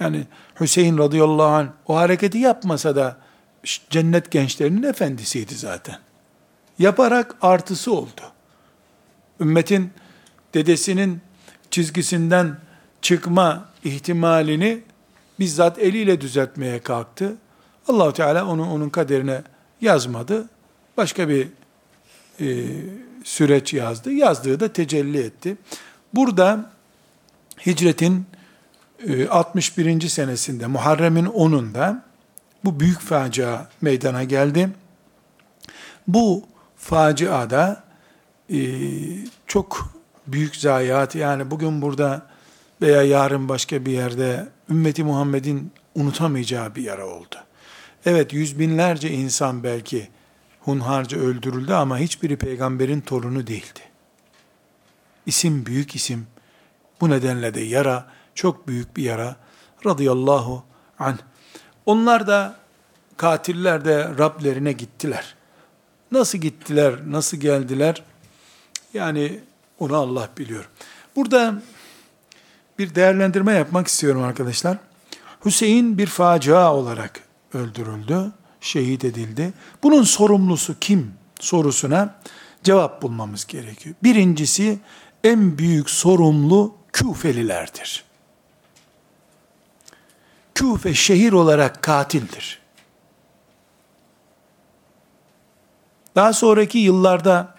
Yani 0.00 0.26
Hüseyin 0.60 0.98
radıyallahu 0.98 1.46
anh 1.46 1.68
o 1.86 1.96
hareketi 1.96 2.38
yapmasa 2.38 2.96
da 2.96 3.16
cennet 3.90 4.30
gençlerinin 4.30 4.82
efendisiydi 4.82 5.54
zaten. 5.54 5.98
Yaparak 6.78 7.36
artısı 7.42 7.92
oldu. 7.92 8.20
Ümmetin 9.40 9.92
dedesinin 10.54 11.20
çizgisinden 11.70 12.56
çıkma 13.04 13.68
ihtimalini 13.84 14.80
bizzat 15.38 15.78
eliyle 15.78 16.20
düzeltmeye 16.20 16.78
kalktı. 16.78 17.36
Allahu 17.88 18.12
Teala 18.12 18.46
onu 18.46 18.72
onun 18.72 18.88
kaderine 18.88 19.42
yazmadı. 19.80 20.48
Başka 20.96 21.28
bir 21.28 21.48
e, 22.40 22.46
süreç 23.24 23.74
yazdı. 23.74 24.12
Yazdığı 24.12 24.60
da 24.60 24.72
tecelli 24.72 25.18
etti. 25.18 25.56
Burada 26.14 26.70
hicretin 27.66 28.26
61. 29.30 30.02
E, 30.02 30.08
senesinde 30.08 30.66
Muharrem'in 30.66 31.26
10'unda 31.26 32.02
bu 32.64 32.80
büyük 32.80 33.00
facia 33.00 33.66
meydana 33.80 34.24
geldi. 34.24 34.70
Bu 36.08 36.44
faciada 36.76 37.84
e, 38.50 38.58
çok 39.46 39.94
büyük 40.26 40.56
zayiat 40.56 41.14
yani 41.14 41.50
bugün 41.50 41.82
burada 41.82 42.33
veya 42.84 43.02
yarın 43.02 43.48
başka 43.48 43.86
bir 43.86 43.92
yerde 43.92 44.48
ümmeti 44.70 45.04
Muhammed'in 45.04 45.72
unutamayacağı 45.94 46.74
bir 46.74 46.82
yara 46.82 47.06
oldu. 47.06 47.36
Evet 48.06 48.32
yüz 48.32 48.58
binlerce 48.58 49.10
insan 49.10 49.64
belki 49.64 50.08
hunharca 50.60 51.18
öldürüldü 51.18 51.72
ama 51.72 51.98
hiçbiri 51.98 52.36
peygamberin 52.36 53.00
torunu 53.00 53.46
değildi. 53.46 53.80
İsim 55.26 55.66
büyük 55.66 55.94
isim. 55.94 56.26
Bu 57.00 57.10
nedenle 57.10 57.54
de 57.54 57.60
yara 57.60 58.06
çok 58.34 58.68
büyük 58.68 58.96
bir 58.96 59.02
yara. 59.02 59.36
Radıyallahu 59.86 60.64
anh. 60.98 61.18
Onlar 61.86 62.26
da 62.26 62.56
katiller 63.16 63.84
de 63.84 64.08
Rablerine 64.18 64.72
gittiler. 64.72 65.34
Nasıl 66.12 66.38
gittiler, 66.38 66.94
nasıl 67.06 67.36
geldiler? 67.36 68.02
Yani 68.94 69.40
onu 69.78 69.96
Allah 69.96 70.28
biliyor. 70.38 70.68
Burada 71.16 71.54
bir 72.78 72.94
değerlendirme 72.94 73.52
yapmak 73.52 73.86
istiyorum 73.86 74.22
arkadaşlar. 74.22 74.78
Hüseyin 75.44 75.98
bir 75.98 76.06
facia 76.06 76.74
olarak 76.74 77.20
öldürüldü, 77.54 78.32
şehit 78.60 79.04
edildi. 79.04 79.52
Bunun 79.82 80.02
sorumlusu 80.02 80.78
kim 80.80 81.14
sorusuna 81.40 82.20
cevap 82.64 83.02
bulmamız 83.02 83.46
gerekiyor. 83.46 83.94
Birincisi 84.02 84.78
en 85.24 85.58
büyük 85.58 85.90
sorumlu 85.90 86.74
Küfelilerdir. 86.92 88.04
Küfe 90.54 90.94
şehir 90.94 91.32
olarak 91.32 91.82
katildir. 91.82 92.58
Daha 96.16 96.32
sonraki 96.32 96.78
yıllarda 96.78 97.54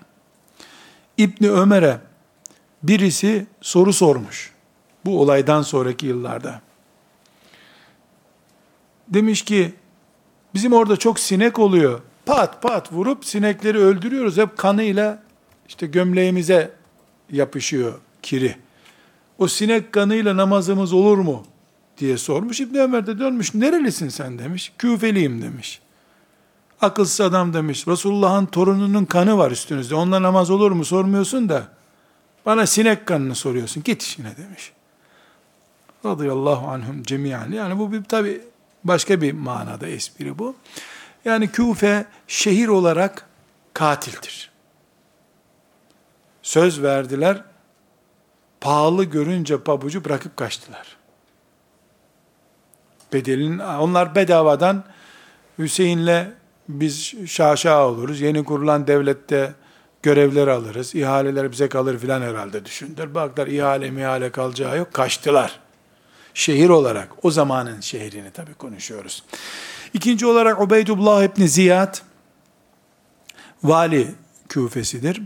İbni 1.18 1.49
Ömer'e 1.49 1.99
birisi 2.84 3.47
soru 3.61 3.93
sormuş. 3.93 4.55
Bu 5.06 5.22
olaydan 5.22 5.62
sonraki 5.62 6.06
yıllarda. 6.06 6.62
Demiş 9.08 9.41
ki, 9.41 9.74
bizim 10.53 10.74
orada 10.74 10.97
çok 10.97 11.20
sinek 11.20 11.60
oluyor. 11.60 12.01
Pat 12.26 12.62
pat 12.62 12.93
vurup 12.93 13.26
sinekleri 13.26 13.78
öldürüyoruz. 13.78 14.38
Hep 14.38 14.58
kanıyla 14.58 15.24
işte 15.68 15.88
gömleğimize 15.88 16.72
yapışıyor 17.32 17.99
kiri. 18.22 18.56
O 19.38 19.47
sinek 19.47 19.91
kanıyla 19.91 20.38
namazımız 20.38 20.93
olur 20.93 21.18
mu? 21.18 21.43
diye 21.97 22.18
sormuş. 22.18 22.62
İbni 22.62 22.82
Ömer 22.82 23.08
de 23.08 23.20
dönmüş. 23.20 23.53
Nerelisin 23.53 24.10
sen 24.10 24.39
demiş. 24.39 24.74
Küfeliyim 24.78 25.41
demiş. 25.41 25.82
Akılsız 26.82 27.22
adam 27.22 27.53
demiş. 27.53 27.88
Resulullah'ın 27.88 28.45
torununun 28.45 29.06
kanı 29.06 29.38
var 29.38 29.51
üstünüzde. 29.51 29.95
Onunla 29.95 30.22
namaz 30.22 30.49
olur 30.49 30.72
mu 30.72 30.86
sormuyorsun 30.86 31.49
da 31.49 31.68
bana 32.45 32.66
sinek 32.66 33.06
kanını 33.06 33.36
soruyorsun. 33.36 33.84
Git 33.84 34.03
işine 34.03 34.38
demiş. 34.38 34.72
Radıyallahu 36.06 36.68
anhum 36.68 37.03
cemiyan. 37.03 37.51
Yani 37.51 37.80
bu 37.80 37.91
bir 37.91 38.03
tabi 38.03 38.41
başka 38.84 39.22
bir 39.22 39.32
manada 39.32 39.88
espri 39.88 40.39
bu. 40.39 40.56
Yani 41.26 41.47
Küfe 41.51 42.06
şehir 42.28 42.68
olarak 42.68 43.26
katildir. 43.74 44.51
Söz 46.41 46.84
verdiler, 46.84 47.43
pahalı 48.62 49.03
görünce 49.03 49.58
pabucu 49.58 50.06
bırakıp 50.06 50.38
kaçtılar. 50.38 50.97
Bedelin, 53.14 53.60
onlar 53.60 54.16
bedavadan 54.16 54.84
Hüseyin'le 55.60 56.26
biz 56.70 57.14
şaşa 57.28 57.88
oluruz. 57.88 58.22
Yeni 58.22 58.43
kurulan 58.43 58.88
devlette 58.88 59.53
görevler 60.03 60.47
alırız. 60.47 60.95
ihaleler 60.95 61.51
bize 61.51 61.70
kalır 61.70 61.97
filan 61.97 62.22
herhalde 62.22 62.66
düşündüler. 62.66 63.16
Baklar 63.16 63.47
ihale 63.47 63.91
mihale 63.91 64.32
kalacağı 64.32 64.78
yok. 64.78 64.93
Kaçtılar. 64.93 65.64
Şehir 66.36 66.69
olarak 66.69 67.09
o 67.23 67.31
zamanın 67.31 67.81
şehrini 67.81 68.31
tabi 68.31 68.53
konuşuyoruz. 68.53 69.23
İkinci 69.93 70.25
olarak 70.25 70.61
Ubeydullah 70.61 71.23
İbni 71.23 71.49
Ziyad, 71.49 71.97
vali 73.63 74.07
küfesidir. 74.49 75.21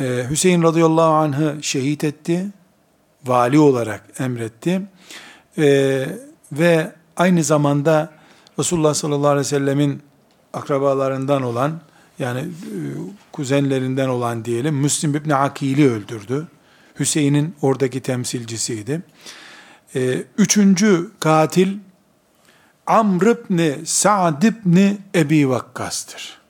Ee, 0.00 0.26
Hüseyin 0.30 0.62
radıyallahu 0.62 1.12
anh'ı 1.12 1.58
şehit 1.62 2.04
etti. 2.04 2.46
Vali 3.24 3.58
olarak 3.58 4.04
emretti. 4.18 4.82
Ee, 5.58 6.06
ve 6.52 6.92
aynı 7.16 7.44
zamanda 7.44 8.12
Resulullah 8.58 8.94
sallallahu 8.94 9.28
aleyhi 9.28 9.46
ve 9.46 9.48
sellemin 9.48 10.02
akrabalarından 10.52 11.42
olan 11.42 11.80
yani 12.18 12.40
e, 12.40 12.46
kuzenlerinden 13.32 14.08
olan 14.08 14.44
diyelim 14.44 14.74
Müslim 14.74 15.14
İbni 15.14 15.34
Akil'i 15.34 15.90
öldürdü. 15.90 16.46
Hüseyin'in 16.98 17.54
oradaki 17.62 18.00
temsilcisiydi. 18.00 19.02
Ee, 19.94 20.24
üçüncü 20.38 21.10
katil 21.20 21.78
Amr 22.86 23.26
ibn 23.26 23.84
Sa'd 23.84 24.42
ibn 24.42 24.98
Ebi 25.14 25.48
Vakkas'tır. 25.48 26.40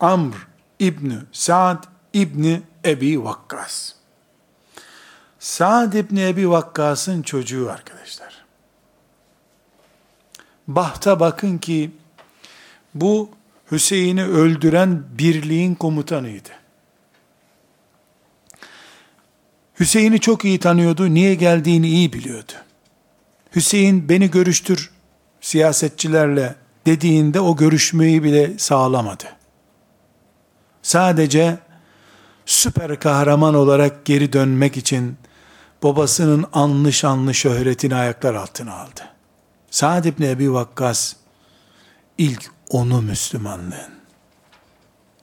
Amr 0.00 0.34
İbni 0.78 1.18
Sa'd 1.32 1.84
İbni 2.12 2.62
Ebi 2.84 3.24
Vakkas. 3.24 3.92
Sa'd 5.38 5.92
İbni 5.92 6.28
Ebi 6.28 6.50
Vakkas'ın 6.50 7.22
çocuğu 7.22 7.70
arkadaşlar. 7.70 8.44
Bahta 10.68 11.20
bakın 11.20 11.58
ki 11.58 11.90
bu 12.94 13.30
Hüseyin'i 13.70 14.24
öldüren 14.24 15.04
birliğin 15.18 15.74
komutanıydı. 15.74 16.61
Hüseyin'i 19.82 20.20
çok 20.20 20.44
iyi 20.44 20.58
tanıyordu, 20.58 21.14
niye 21.14 21.34
geldiğini 21.34 21.88
iyi 21.88 22.12
biliyordu. 22.12 22.52
Hüseyin 23.56 24.08
beni 24.08 24.30
görüştür 24.30 24.90
siyasetçilerle 25.40 26.54
dediğinde 26.86 27.40
o 27.40 27.56
görüşmeyi 27.56 28.22
bile 28.22 28.58
sağlamadı. 28.58 29.24
Sadece 30.82 31.58
süper 32.46 33.00
kahraman 33.00 33.54
olarak 33.54 34.04
geri 34.04 34.32
dönmek 34.32 34.76
için 34.76 35.16
babasının 35.82 36.46
anlı 36.52 36.92
şanlı 36.92 37.34
şöhretini 37.34 37.94
ayaklar 37.94 38.34
altına 38.34 38.74
aldı. 38.74 39.08
Sa'd 39.70 40.04
ibn 40.04 40.22
Ebi 40.22 40.52
Vakkas 40.52 41.14
ilk 42.18 42.50
onu 42.68 43.02
Müslümanlığın. 43.02 43.92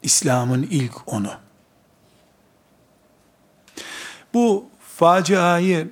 İslam'ın 0.04 0.68
ilk 0.72 1.14
onu. 1.14 1.49
Bu 4.34 4.70
faciayı 4.80 5.90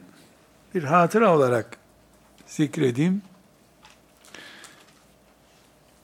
bir 0.76 0.84
hatıra 0.84 1.36
olarak 1.36 1.78
zikredeyim. 2.48 3.22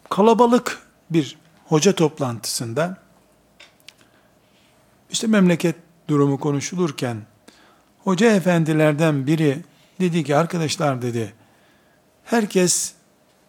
Kalabalık 0.10 0.82
bir 1.10 1.38
hoca 1.66 1.96
toplantısında 1.96 2.98
işte 5.12 5.28
memleket 5.28 5.76
durumu 6.08 6.40
konuşulurken 6.40 7.18
hoca 8.04 8.36
efendilerden 8.36 9.28
biri 9.28 9.62
dedi 10.00 10.24
ki 10.24 10.36
arkadaşlar 10.36 11.02
dedi 11.02 11.34
herkes 12.24 12.94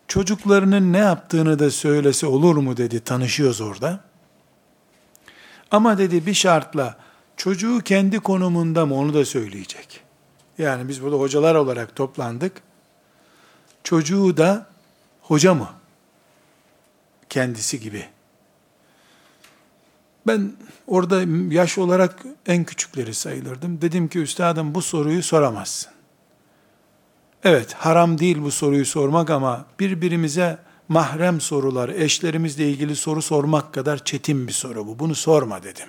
çocuklarının 0.08 0.92
ne 0.92 0.98
yaptığını 0.98 1.58
da 1.58 1.70
söylese 1.70 2.26
olur 2.26 2.56
mu 2.56 2.76
dedi 2.76 3.00
tanışıyoruz 3.00 3.60
orada. 3.60 4.00
Ama 5.70 5.98
dedi 5.98 6.26
bir 6.26 6.34
şartla 6.34 6.96
çocuğu 7.36 7.80
kendi 7.84 8.20
konumunda 8.20 8.86
mı 8.86 8.94
onu 8.94 9.14
da 9.14 9.24
söyleyecek. 9.24 10.00
Yani 10.58 10.88
biz 10.88 11.02
burada 11.02 11.16
hocalar 11.16 11.54
olarak 11.54 11.96
toplandık. 11.96 12.62
Çocuğu 13.84 14.36
da 14.36 14.66
hoca 15.20 15.54
mı? 15.54 15.68
Kendisi 17.28 17.80
gibi. 17.80 18.06
Ben 20.26 20.52
orada 20.86 21.22
yaş 21.54 21.78
olarak 21.78 22.24
en 22.46 22.64
küçükleri 22.64 23.14
sayılırdım. 23.14 23.80
Dedim 23.80 24.08
ki 24.08 24.18
üstadım 24.18 24.74
bu 24.74 24.82
soruyu 24.82 25.22
soramazsın. 25.22 25.92
Evet 27.44 27.74
haram 27.74 28.18
değil 28.18 28.42
bu 28.42 28.50
soruyu 28.50 28.86
sormak 28.86 29.30
ama 29.30 29.66
birbirimize 29.80 30.58
mahrem 30.88 31.40
sorular, 31.40 31.88
eşlerimizle 31.88 32.70
ilgili 32.70 32.96
soru 32.96 33.22
sormak 33.22 33.74
kadar 33.74 34.04
çetin 34.04 34.46
bir 34.46 34.52
soru 34.52 34.86
bu. 34.86 34.98
Bunu 34.98 35.14
sorma 35.14 35.62
dedim. 35.62 35.88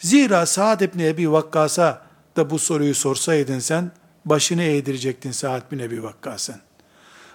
Zira 0.00 0.46
Sa'd 0.46 0.80
ibn 0.80 0.98
Ebi 0.98 1.32
Vakkas'a 1.32 2.02
da 2.36 2.50
bu 2.50 2.58
soruyu 2.58 2.94
sorsaydın 2.94 3.58
sen, 3.58 3.90
başını 4.24 4.62
eğdirecektin 4.62 5.32
Sa'd 5.32 5.72
bin 5.72 5.78
Ebi 5.78 6.02
Vakkas'ın. 6.02 6.56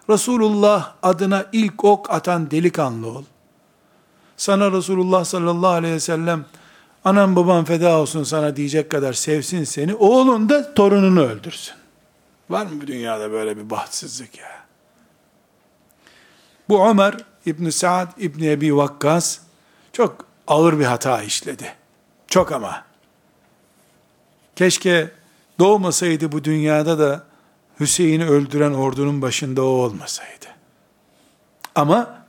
Resulullah 0.10 0.94
adına 1.04 1.46
ilk 1.52 1.84
ok 1.84 2.12
atan 2.12 2.52
delikanlı 2.52 3.08
ol. 3.08 3.24
Sana 4.38 4.72
Resulullah 4.72 5.26
sallallahu 5.26 5.70
aleyhi 5.70 5.94
ve 5.94 6.00
sellem 6.00 6.46
anam 7.06 7.36
babam 7.36 7.66
feda 7.66 8.00
olsun 8.00 8.24
sana 8.24 8.56
diyecek 8.56 8.92
kadar 8.92 9.14
sevsin 9.14 9.64
seni. 9.64 9.96
Oğlun 9.96 10.50
da 10.50 10.74
torununu 10.74 11.22
öldürsün. 11.22 11.76
Var 12.50 12.66
mı 12.66 12.82
bu 12.82 12.88
dünyada 12.88 13.32
böyle 13.32 13.58
bir 13.58 13.70
bahtsızlık 13.70 14.38
ya? 14.38 14.66
Bu 16.70 16.88
Ömer 16.90 17.18
İbn 17.46 17.70
Saad 17.70 18.12
İbn 18.18 18.44
Ebi 18.44 18.76
Vakkas 18.76 19.40
çok 19.94 20.26
ağır 20.48 20.80
bir 20.80 20.86
hata 20.86 21.24
işledi. 21.24 21.76
Çok 22.36 22.52
ama. 22.52 22.84
Keşke 24.56 25.12
doğmasaydı 25.60 26.32
bu 26.32 26.44
dünyada 26.44 27.00
da 27.00 27.24
Hüseyin'i 27.80 28.26
öldüren 28.26 28.74
ordunun 28.74 29.22
başında 29.22 29.64
o 29.64 29.66
olmasaydı. 29.66 30.46
Ama 31.76 32.26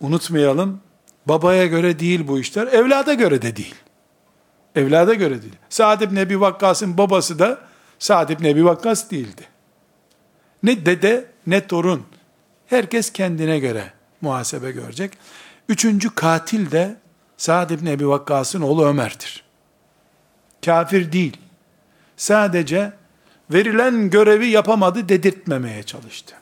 unutmayalım, 0.00 0.80
babaya 1.26 1.66
göre 1.66 1.98
değil 1.98 2.28
bu 2.28 2.38
işler, 2.38 2.66
evlada 2.66 3.14
göre 3.14 3.42
de 3.42 3.56
değil. 3.56 3.74
Evlada 4.76 5.14
göre 5.14 5.42
değil. 5.42 5.56
Sa'd 5.68 6.00
ibn 6.00 6.16
Ebi 6.16 6.40
Vakkas'ın 6.40 6.98
babası 6.98 7.38
da 7.38 7.58
Sa'd 7.98 8.28
ibn 8.28 8.44
Ebi 8.44 8.64
Vakkas 8.64 9.10
değildi. 9.10 9.42
Ne 10.62 10.86
dede 10.86 11.24
ne 11.46 11.66
torun. 11.66 12.06
Herkes 12.66 13.12
kendine 13.12 13.58
göre 13.58 13.92
muhasebe 14.20 14.70
görecek. 14.70 15.12
Üçüncü 15.68 16.14
katil 16.14 16.70
de 16.70 17.02
Sa'd 17.36 17.70
ibn 17.70 17.86
Ebi 17.86 18.08
Vakkas'ın 18.08 18.60
oğlu 18.60 18.86
Ömer'dir. 18.86 19.44
Kafir 20.64 21.12
değil. 21.12 21.36
Sadece 22.16 22.92
verilen 23.50 24.10
görevi 24.10 24.46
yapamadı 24.46 25.08
dedirtmemeye 25.08 25.82
çalıştı. 25.82 26.34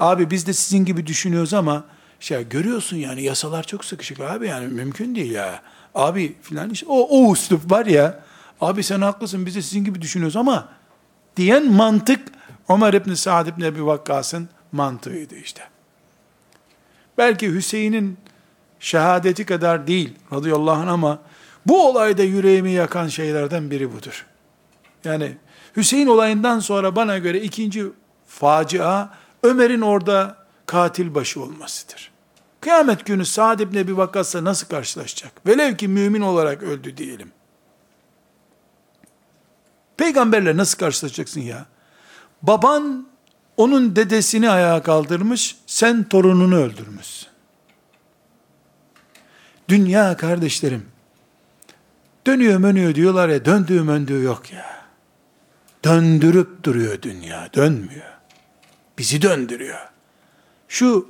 Abi 0.00 0.30
biz 0.30 0.46
de 0.46 0.52
sizin 0.52 0.84
gibi 0.84 1.06
düşünüyoruz 1.06 1.54
ama 1.54 1.84
şey 2.20 2.48
görüyorsun 2.48 2.96
yani 2.96 3.22
yasalar 3.22 3.62
çok 3.62 3.84
sıkışık 3.84 4.20
abi 4.20 4.46
yani 4.46 4.66
mümkün 4.66 5.14
değil 5.14 5.32
ya. 5.32 5.62
Abi 5.94 6.36
filan 6.42 6.70
işte 6.70 6.86
o, 6.88 7.08
o 7.10 7.32
üslup 7.32 7.70
var 7.70 7.86
ya. 7.86 8.20
Abi 8.60 8.82
sen 8.82 9.00
haklısın 9.00 9.46
biz 9.46 9.56
de 9.56 9.62
sizin 9.62 9.84
gibi 9.84 10.02
düşünüyoruz 10.02 10.36
ama 10.36 10.68
diyen 11.36 11.72
mantık 11.72 12.28
Ömer 12.68 12.94
İbni 12.94 13.16
Sa'd 13.16 13.46
İbni 13.46 13.64
Ebi 13.64 13.86
Vakkas'ın 13.86 14.48
mantığıydı 14.72 15.34
işte. 15.34 15.62
Belki 17.18 17.54
Hüseyin'in 17.54 18.18
şehadeti 18.82 19.46
kadar 19.46 19.86
değil 19.86 20.14
radıyallahu 20.32 20.82
anh 20.82 20.88
ama 20.88 21.18
bu 21.66 21.88
olayda 21.88 22.22
yüreğimi 22.22 22.70
yakan 22.70 23.08
şeylerden 23.08 23.70
biri 23.70 23.92
budur. 23.92 24.26
Yani 25.04 25.36
Hüseyin 25.76 26.06
olayından 26.06 26.60
sonra 26.60 26.96
bana 26.96 27.18
göre 27.18 27.40
ikinci 27.40 27.86
facia 28.26 29.08
Ömer'in 29.42 29.80
orada 29.80 30.36
katil 30.66 31.14
başı 31.14 31.42
olmasıdır. 31.42 32.10
Kıyamet 32.60 33.06
günü 33.06 33.24
Sa'd 33.24 33.60
ibn 33.60 33.76
Ebi 33.76 33.96
Vakkas'la 33.96 34.44
nasıl 34.44 34.66
karşılaşacak? 34.66 35.46
Velev 35.46 35.76
ki 35.76 35.88
mümin 35.88 36.20
olarak 36.20 36.62
öldü 36.62 36.96
diyelim. 36.96 37.32
Peygamberle 39.96 40.56
nasıl 40.56 40.78
karşılaşacaksın 40.78 41.40
ya? 41.40 41.66
Baban 42.42 43.06
onun 43.56 43.96
dedesini 43.96 44.50
ayağa 44.50 44.82
kaldırmış, 44.82 45.56
sen 45.66 46.04
torununu 46.04 46.56
öldürmüşsün. 46.56 47.31
Dünya 49.72 50.16
kardeşlerim, 50.16 50.86
dönüyor 52.26 52.58
mönüyor 52.58 52.94
diyorlar 52.94 53.28
ya, 53.28 53.44
döndüğü 53.44 53.82
möndüğü 53.82 54.22
yok 54.22 54.52
ya. 54.52 54.66
Döndürüp 55.84 56.64
duruyor 56.64 57.02
dünya, 57.02 57.48
dönmüyor. 57.54 58.12
Bizi 58.98 59.22
döndürüyor. 59.22 59.78
Şu 60.68 61.08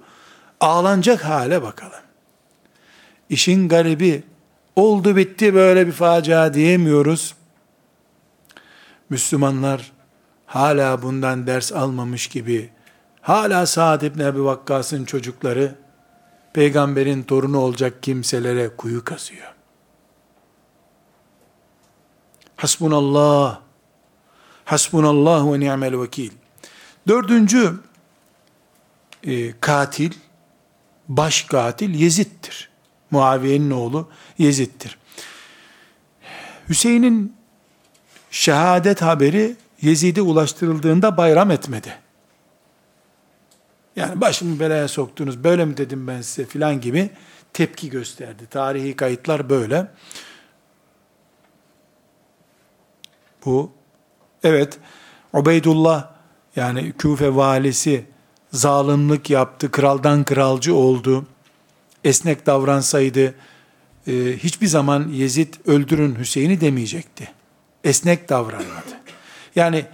ağlanacak 0.61 1.25
hale 1.25 1.63
bakalım. 1.63 2.01
İşin 3.29 3.69
garibi, 3.69 4.23
oldu 4.77 5.17
bitti 5.17 5.55
böyle 5.55 5.87
bir 5.87 5.93
facia 5.93 6.55
diyemiyoruz. 6.55 7.35
Müslümanlar 9.11 9.93
hala 10.47 11.03
bundan 11.03 11.47
ders 11.47 11.73
almamış 11.73 12.27
gibi, 12.27 12.71
hala 13.21 13.67
Sa'd 13.67 14.03
ibn 14.03 14.21
Ebi 14.21 14.45
Vakkas'ın 14.45 15.05
çocukları, 15.05 15.75
peygamberin 16.55 17.23
torunu 17.23 17.59
olacak 17.59 18.03
kimselere 18.03 18.69
kuyu 18.77 19.05
kazıyor. 19.05 19.55
Hasbunallah, 22.57 23.61
hasbunallah 24.65 25.53
ve 25.53 25.61
ni'mel 25.61 26.01
vekil. 26.01 26.31
Dördüncü 27.09 27.75
e, 29.25 29.61
katil, 29.61 30.13
baş 31.09 31.43
katil 31.43 31.95
Yezid'dir. 31.95 32.71
Muaviye'nin 33.11 33.71
oğlu 33.71 34.09
Yezid'dir. 34.39 34.99
Hüseyin'in 36.69 37.37
şehadet 38.31 39.03
haberi 39.03 39.57
Yezid'e 39.83 40.23
ulaştırıldığında 40.23 41.17
bayram 41.17 41.51
etmedi. 41.51 41.99
Yani 43.97 44.21
başımı 44.21 44.61
belaya 44.61 44.89
soktunuz, 44.89 45.45
böyle 45.45 45.65
mi 45.65 45.77
dedim 45.77 46.07
ben 46.07 46.21
size 46.21 46.49
filan 46.49 46.81
gibi 46.81 47.11
tepki 47.53 47.91
gösterdi. 47.91 48.43
Tarihi 48.51 48.97
kayıtlar 48.97 49.51
böyle. 49.51 49.87
Bu, 53.45 53.73
evet, 54.43 54.79
Ubeydullah 55.33 56.09
yani 56.57 56.93
Küfe 56.99 57.37
valisi 57.37 58.05
zalimlik 58.53 59.31
yaptı, 59.31 59.71
kraldan 59.71 60.25
kralcı 60.25 60.75
oldu, 60.75 61.27
esnek 62.05 62.47
davransaydı, 62.47 63.35
e, 64.07 64.13
hiçbir 64.39 64.67
zaman 64.67 65.09
Yezid 65.09 65.55
öldürün 65.67 66.19
Hüseyin'i 66.19 66.61
demeyecekti. 66.61 67.29
Esnek 67.85 68.29
davranmadı. 68.29 69.01
Yani 69.57 69.85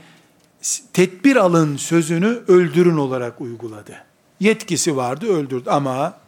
tedbir 0.92 1.36
alın 1.36 1.76
sözünü 1.76 2.26
öldürün 2.48 2.96
olarak 2.96 3.40
uyguladı. 3.40 4.04
Yetkisi 4.40 4.96
vardı 4.96 5.26
öldürdü 5.26 5.70
ama 5.70 6.18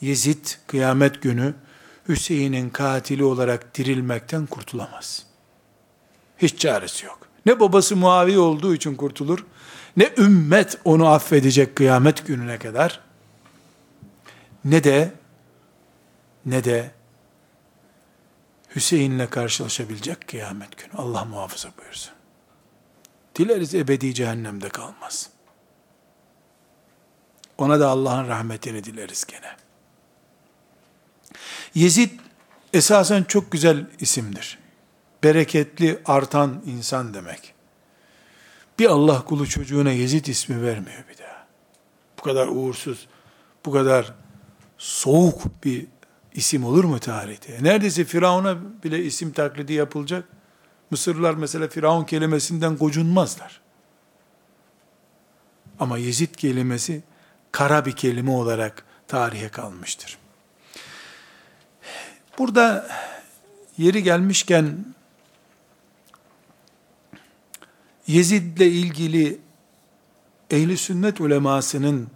Yezid 0.00 0.46
kıyamet 0.66 1.22
günü 1.22 1.54
Hüseyin'in 2.08 2.70
katili 2.70 3.24
olarak 3.24 3.78
dirilmekten 3.78 4.46
kurtulamaz. 4.46 5.26
Hiç 6.38 6.58
çaresi 6.58 7.06
yok. 7.06 7.18
Ne 7.46 7.60
babası 7.60 7.96
Muavi 7.96 8.38
olduğu 8.38 8.74
için 8.74 8.94
kurtulur, 8.94 9.46
ne 9.96 10.10
ümmet 10.18 10.78
onu 10.84 11.08
affedecek 11.08 11.76
kıyamet 11.76 12.26
gününe 12.26 12.58
kadar, 12.58 13.00
ne 14.64 14.84
de, 14.84 15.12
ne 16.46 16.64
de 16.64 16.90
Hüseyin'le 18.76 19.26
karşılaşabilecek 19.26 20.28
kıyamet 20.28 20.78
günü. 20.78 20.92
Allah 20.96 21.24
muhafaza 21.24 21.68
buyursun. 21.78 22.15
Dileriz 23.36 23.74
ebedi 23.74 24.14
cehennemde 24.14 24.68
kalmaz. 24.68 25.30
Ona 27.58 27.80
da 27.80 27.88
Allah'ın 27.88 28.28
rahmetini 28.28 28.84
dileriz 28.84 29.24
gene. 29.24 29.56
Yezid 31.74 32.10
esasen 32.72 33.22
çok 33.22 33.52
güzel 33.52 33.86
isimdir. 34.00 34.58
Bereketli, 35.22 35.98
artan 36.04 36.62
insan 36.66 37.14
demek. 37.14 37.54
Bir 38.78 38.86
Allah 38.86 39.24
kulu 39.24 39.48
çocuğuna 39.48 39.92
Yezid 39.92 40.26
ismi 40.26 40.62
vermiyor 40.62 41.04
bir 41.08 41.18
daha. 41.18 41.46
Bu 42.18 42.22
kadar 42.22 42.46
uğursuz, 42.48 43.08
bu 43.64 43.72
kadar 43.72 44.14
soğuk 44.78 45.64
bir 45.64 45.86
isim 46.34 46.64
olur 46.64 46.84
mu 46.84 46.98
tarihte? 46.98 47.58
Neredeyse 47.62 48.04
Firavun'a 48.04 48.82
bile 48.84 49.04
isim 49.04 49.32
taklidi 49.32 49.72
yapılacak. 49.72 50.28
Mısırlılar 50.90 51.34
mesela 51.34 51.68
Firavun 51.68 52.04
kelimesinden 52.04 52.76
gocunmazlar. 52.76 53.60
Ama 55.80 55.98
Yezid 55.98 56.34
kelimesi 56.34 57.02
kara 57.52 57.86
bir 57.86 57.92
kelime 57.92 58.30
olarak 58.30 58.84
tarihe 59.08 59.48
kalmıştır. 59.48 60.18
Burada 62.38 62.88
yeri 63.78 64.02
gelmişken 64.02 64.94
Yezid'le 68.06 68.60
ilgili 68.60 69.38
ehli 70.50 70.76
sünnet 70.76 71.20
ulemasının 71.20 72.08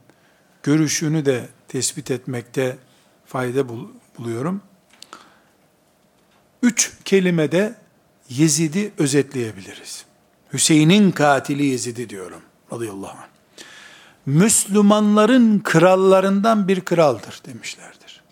görüşünü 0.62 1.24
de 1.24 1.48
tespit 1.68 2.10
etmekte 2.10 2.78
fayda 3.26 3.64
buluyorum. 4.18 4.62
Üç 6.62 6.92
kelimede 7.04 7.74
Yezid'i 8.30 8.92
özetleyebiliriz. 8.98 10.04
Hüseyin'in 10.52 11.10
katili 11.10 11.64
Yezid'i 11.64 12.08
diyorum. 12.08 12.42
Radıyallahu 12.72 13.18
anh. 13.18 13.28
Müslümanların 14.26 15.58
krallarından 15.58 16.68
bir 16.68 16.80
kraldır 16.80 17.40
demişlerdir. 17.46 18.22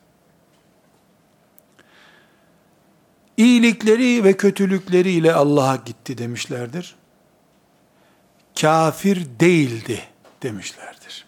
İyilikleri 3.37 4.25
ve 4.25 4.37
kötülükleriyle 4.37 5.35
Allah'a 5.35 5.77
gitti 5.77 6.19
demişlerdir. 6.19 6.95
Kafir 8.61 9.27
değildi 9.41 10.03
demişlerdir. 10.43 11.25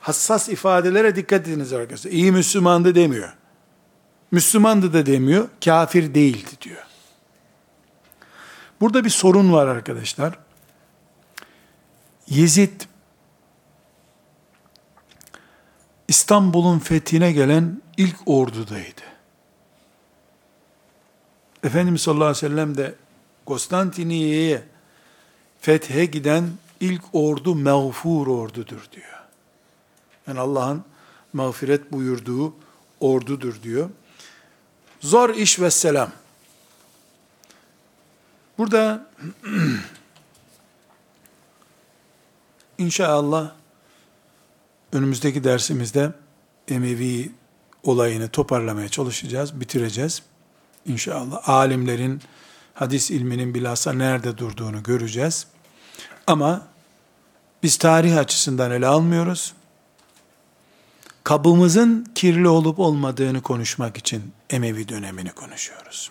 Hassas 0.00 0.48
ifadelere 0.48 1.16
dikkat 1.16 1.48
ediniz 1.48 1.72
arkadaşlar. 1.72 2.10
İyi 2.10 2.32
Müslümandı 2.32 2.94
demiyor. 2.94 3.36
Müslümandı 4.30 4.92
da 4.92 5.06
demiyor, 5.06 5.48
kafir 5.64 6.14
değildi 6.14 6.50
diyor. 6.62 6.85
Burada 8.80 9.04
bir 9.04 9.10
sorun 9.10 9.52
var 9.52 9.66
arkadaşlar. 9.66 10.38
Yezid 12.28 12.80
İstanbul'un 16.08 16.78
fethine 16.78 17.32
gelen 17.32 17.82
ilk 17.96 18.16
ordudaydı. 18.26 19.02
Efendimiz 21.64 22.00
sallallahu 22.00 22.24
aleyhi 22.24 22.44
ve 22.44 22.48
sellem 22.48 22.76
de 22.76 22.94
Konstantiniye'ye 23.46 24.62
fethe 25.60 26.04
giden 26.04 26.50
ilk 26.80 27.02
ordu 27.12 27.54
mağfur 27.54 28.26
ordudur 28.26 28.88
diyor. 28.92 29.24
Yani 30.26 30.40
Allah'ın 30.40 30.84
mağfiret 31.32 31.92
buyurduğu 31.92 32.54
ordudur 33.00 33.62
diyor. 33.62 33.90
Zor 35.00 35.30
iş 35.30 35.60
ve 35.60 35.70
selam. 35.70 36.10
Burada 38.58 39.06
inşallah 42.78 43.52
önümüzdeki 44.92 45.44
dersimizde 45.44 46.12
Emevi 46.68 47.32
olayını 47.82 48.28
toparlamaya 48.28 48.88
çalışacağız, 48.88 49.60
bitireceğiz. 49.60 50.22
İnşallah 50.86 51.48
alimlerin 51.48 52.20
hadis 52.74 53.10
ilminin 53.10 53.54
bilhassa 53.54 53.92
nerede 53.92 54.38
durduğunu 54.38 54.82
göreceğiz. 54.82 55.46
Ama 56.26 56.66
biz 57.62 57.76
tarih 57.76 58.16
açısından 58.16 58.70
ele 58.70 58.86
almıyoruz. 58.86 59.54
Kabımızın 61.24 62.06
kirli 62.14 62.48
olup 62.48 62.78
olmadığını 62.78 63.42
konuşmak 63.42 63.96
için 63.96 64.32
Emevi 64.50 64.88
dönemini 64.88 65.32
konuşuyoruz. 65.32 66.10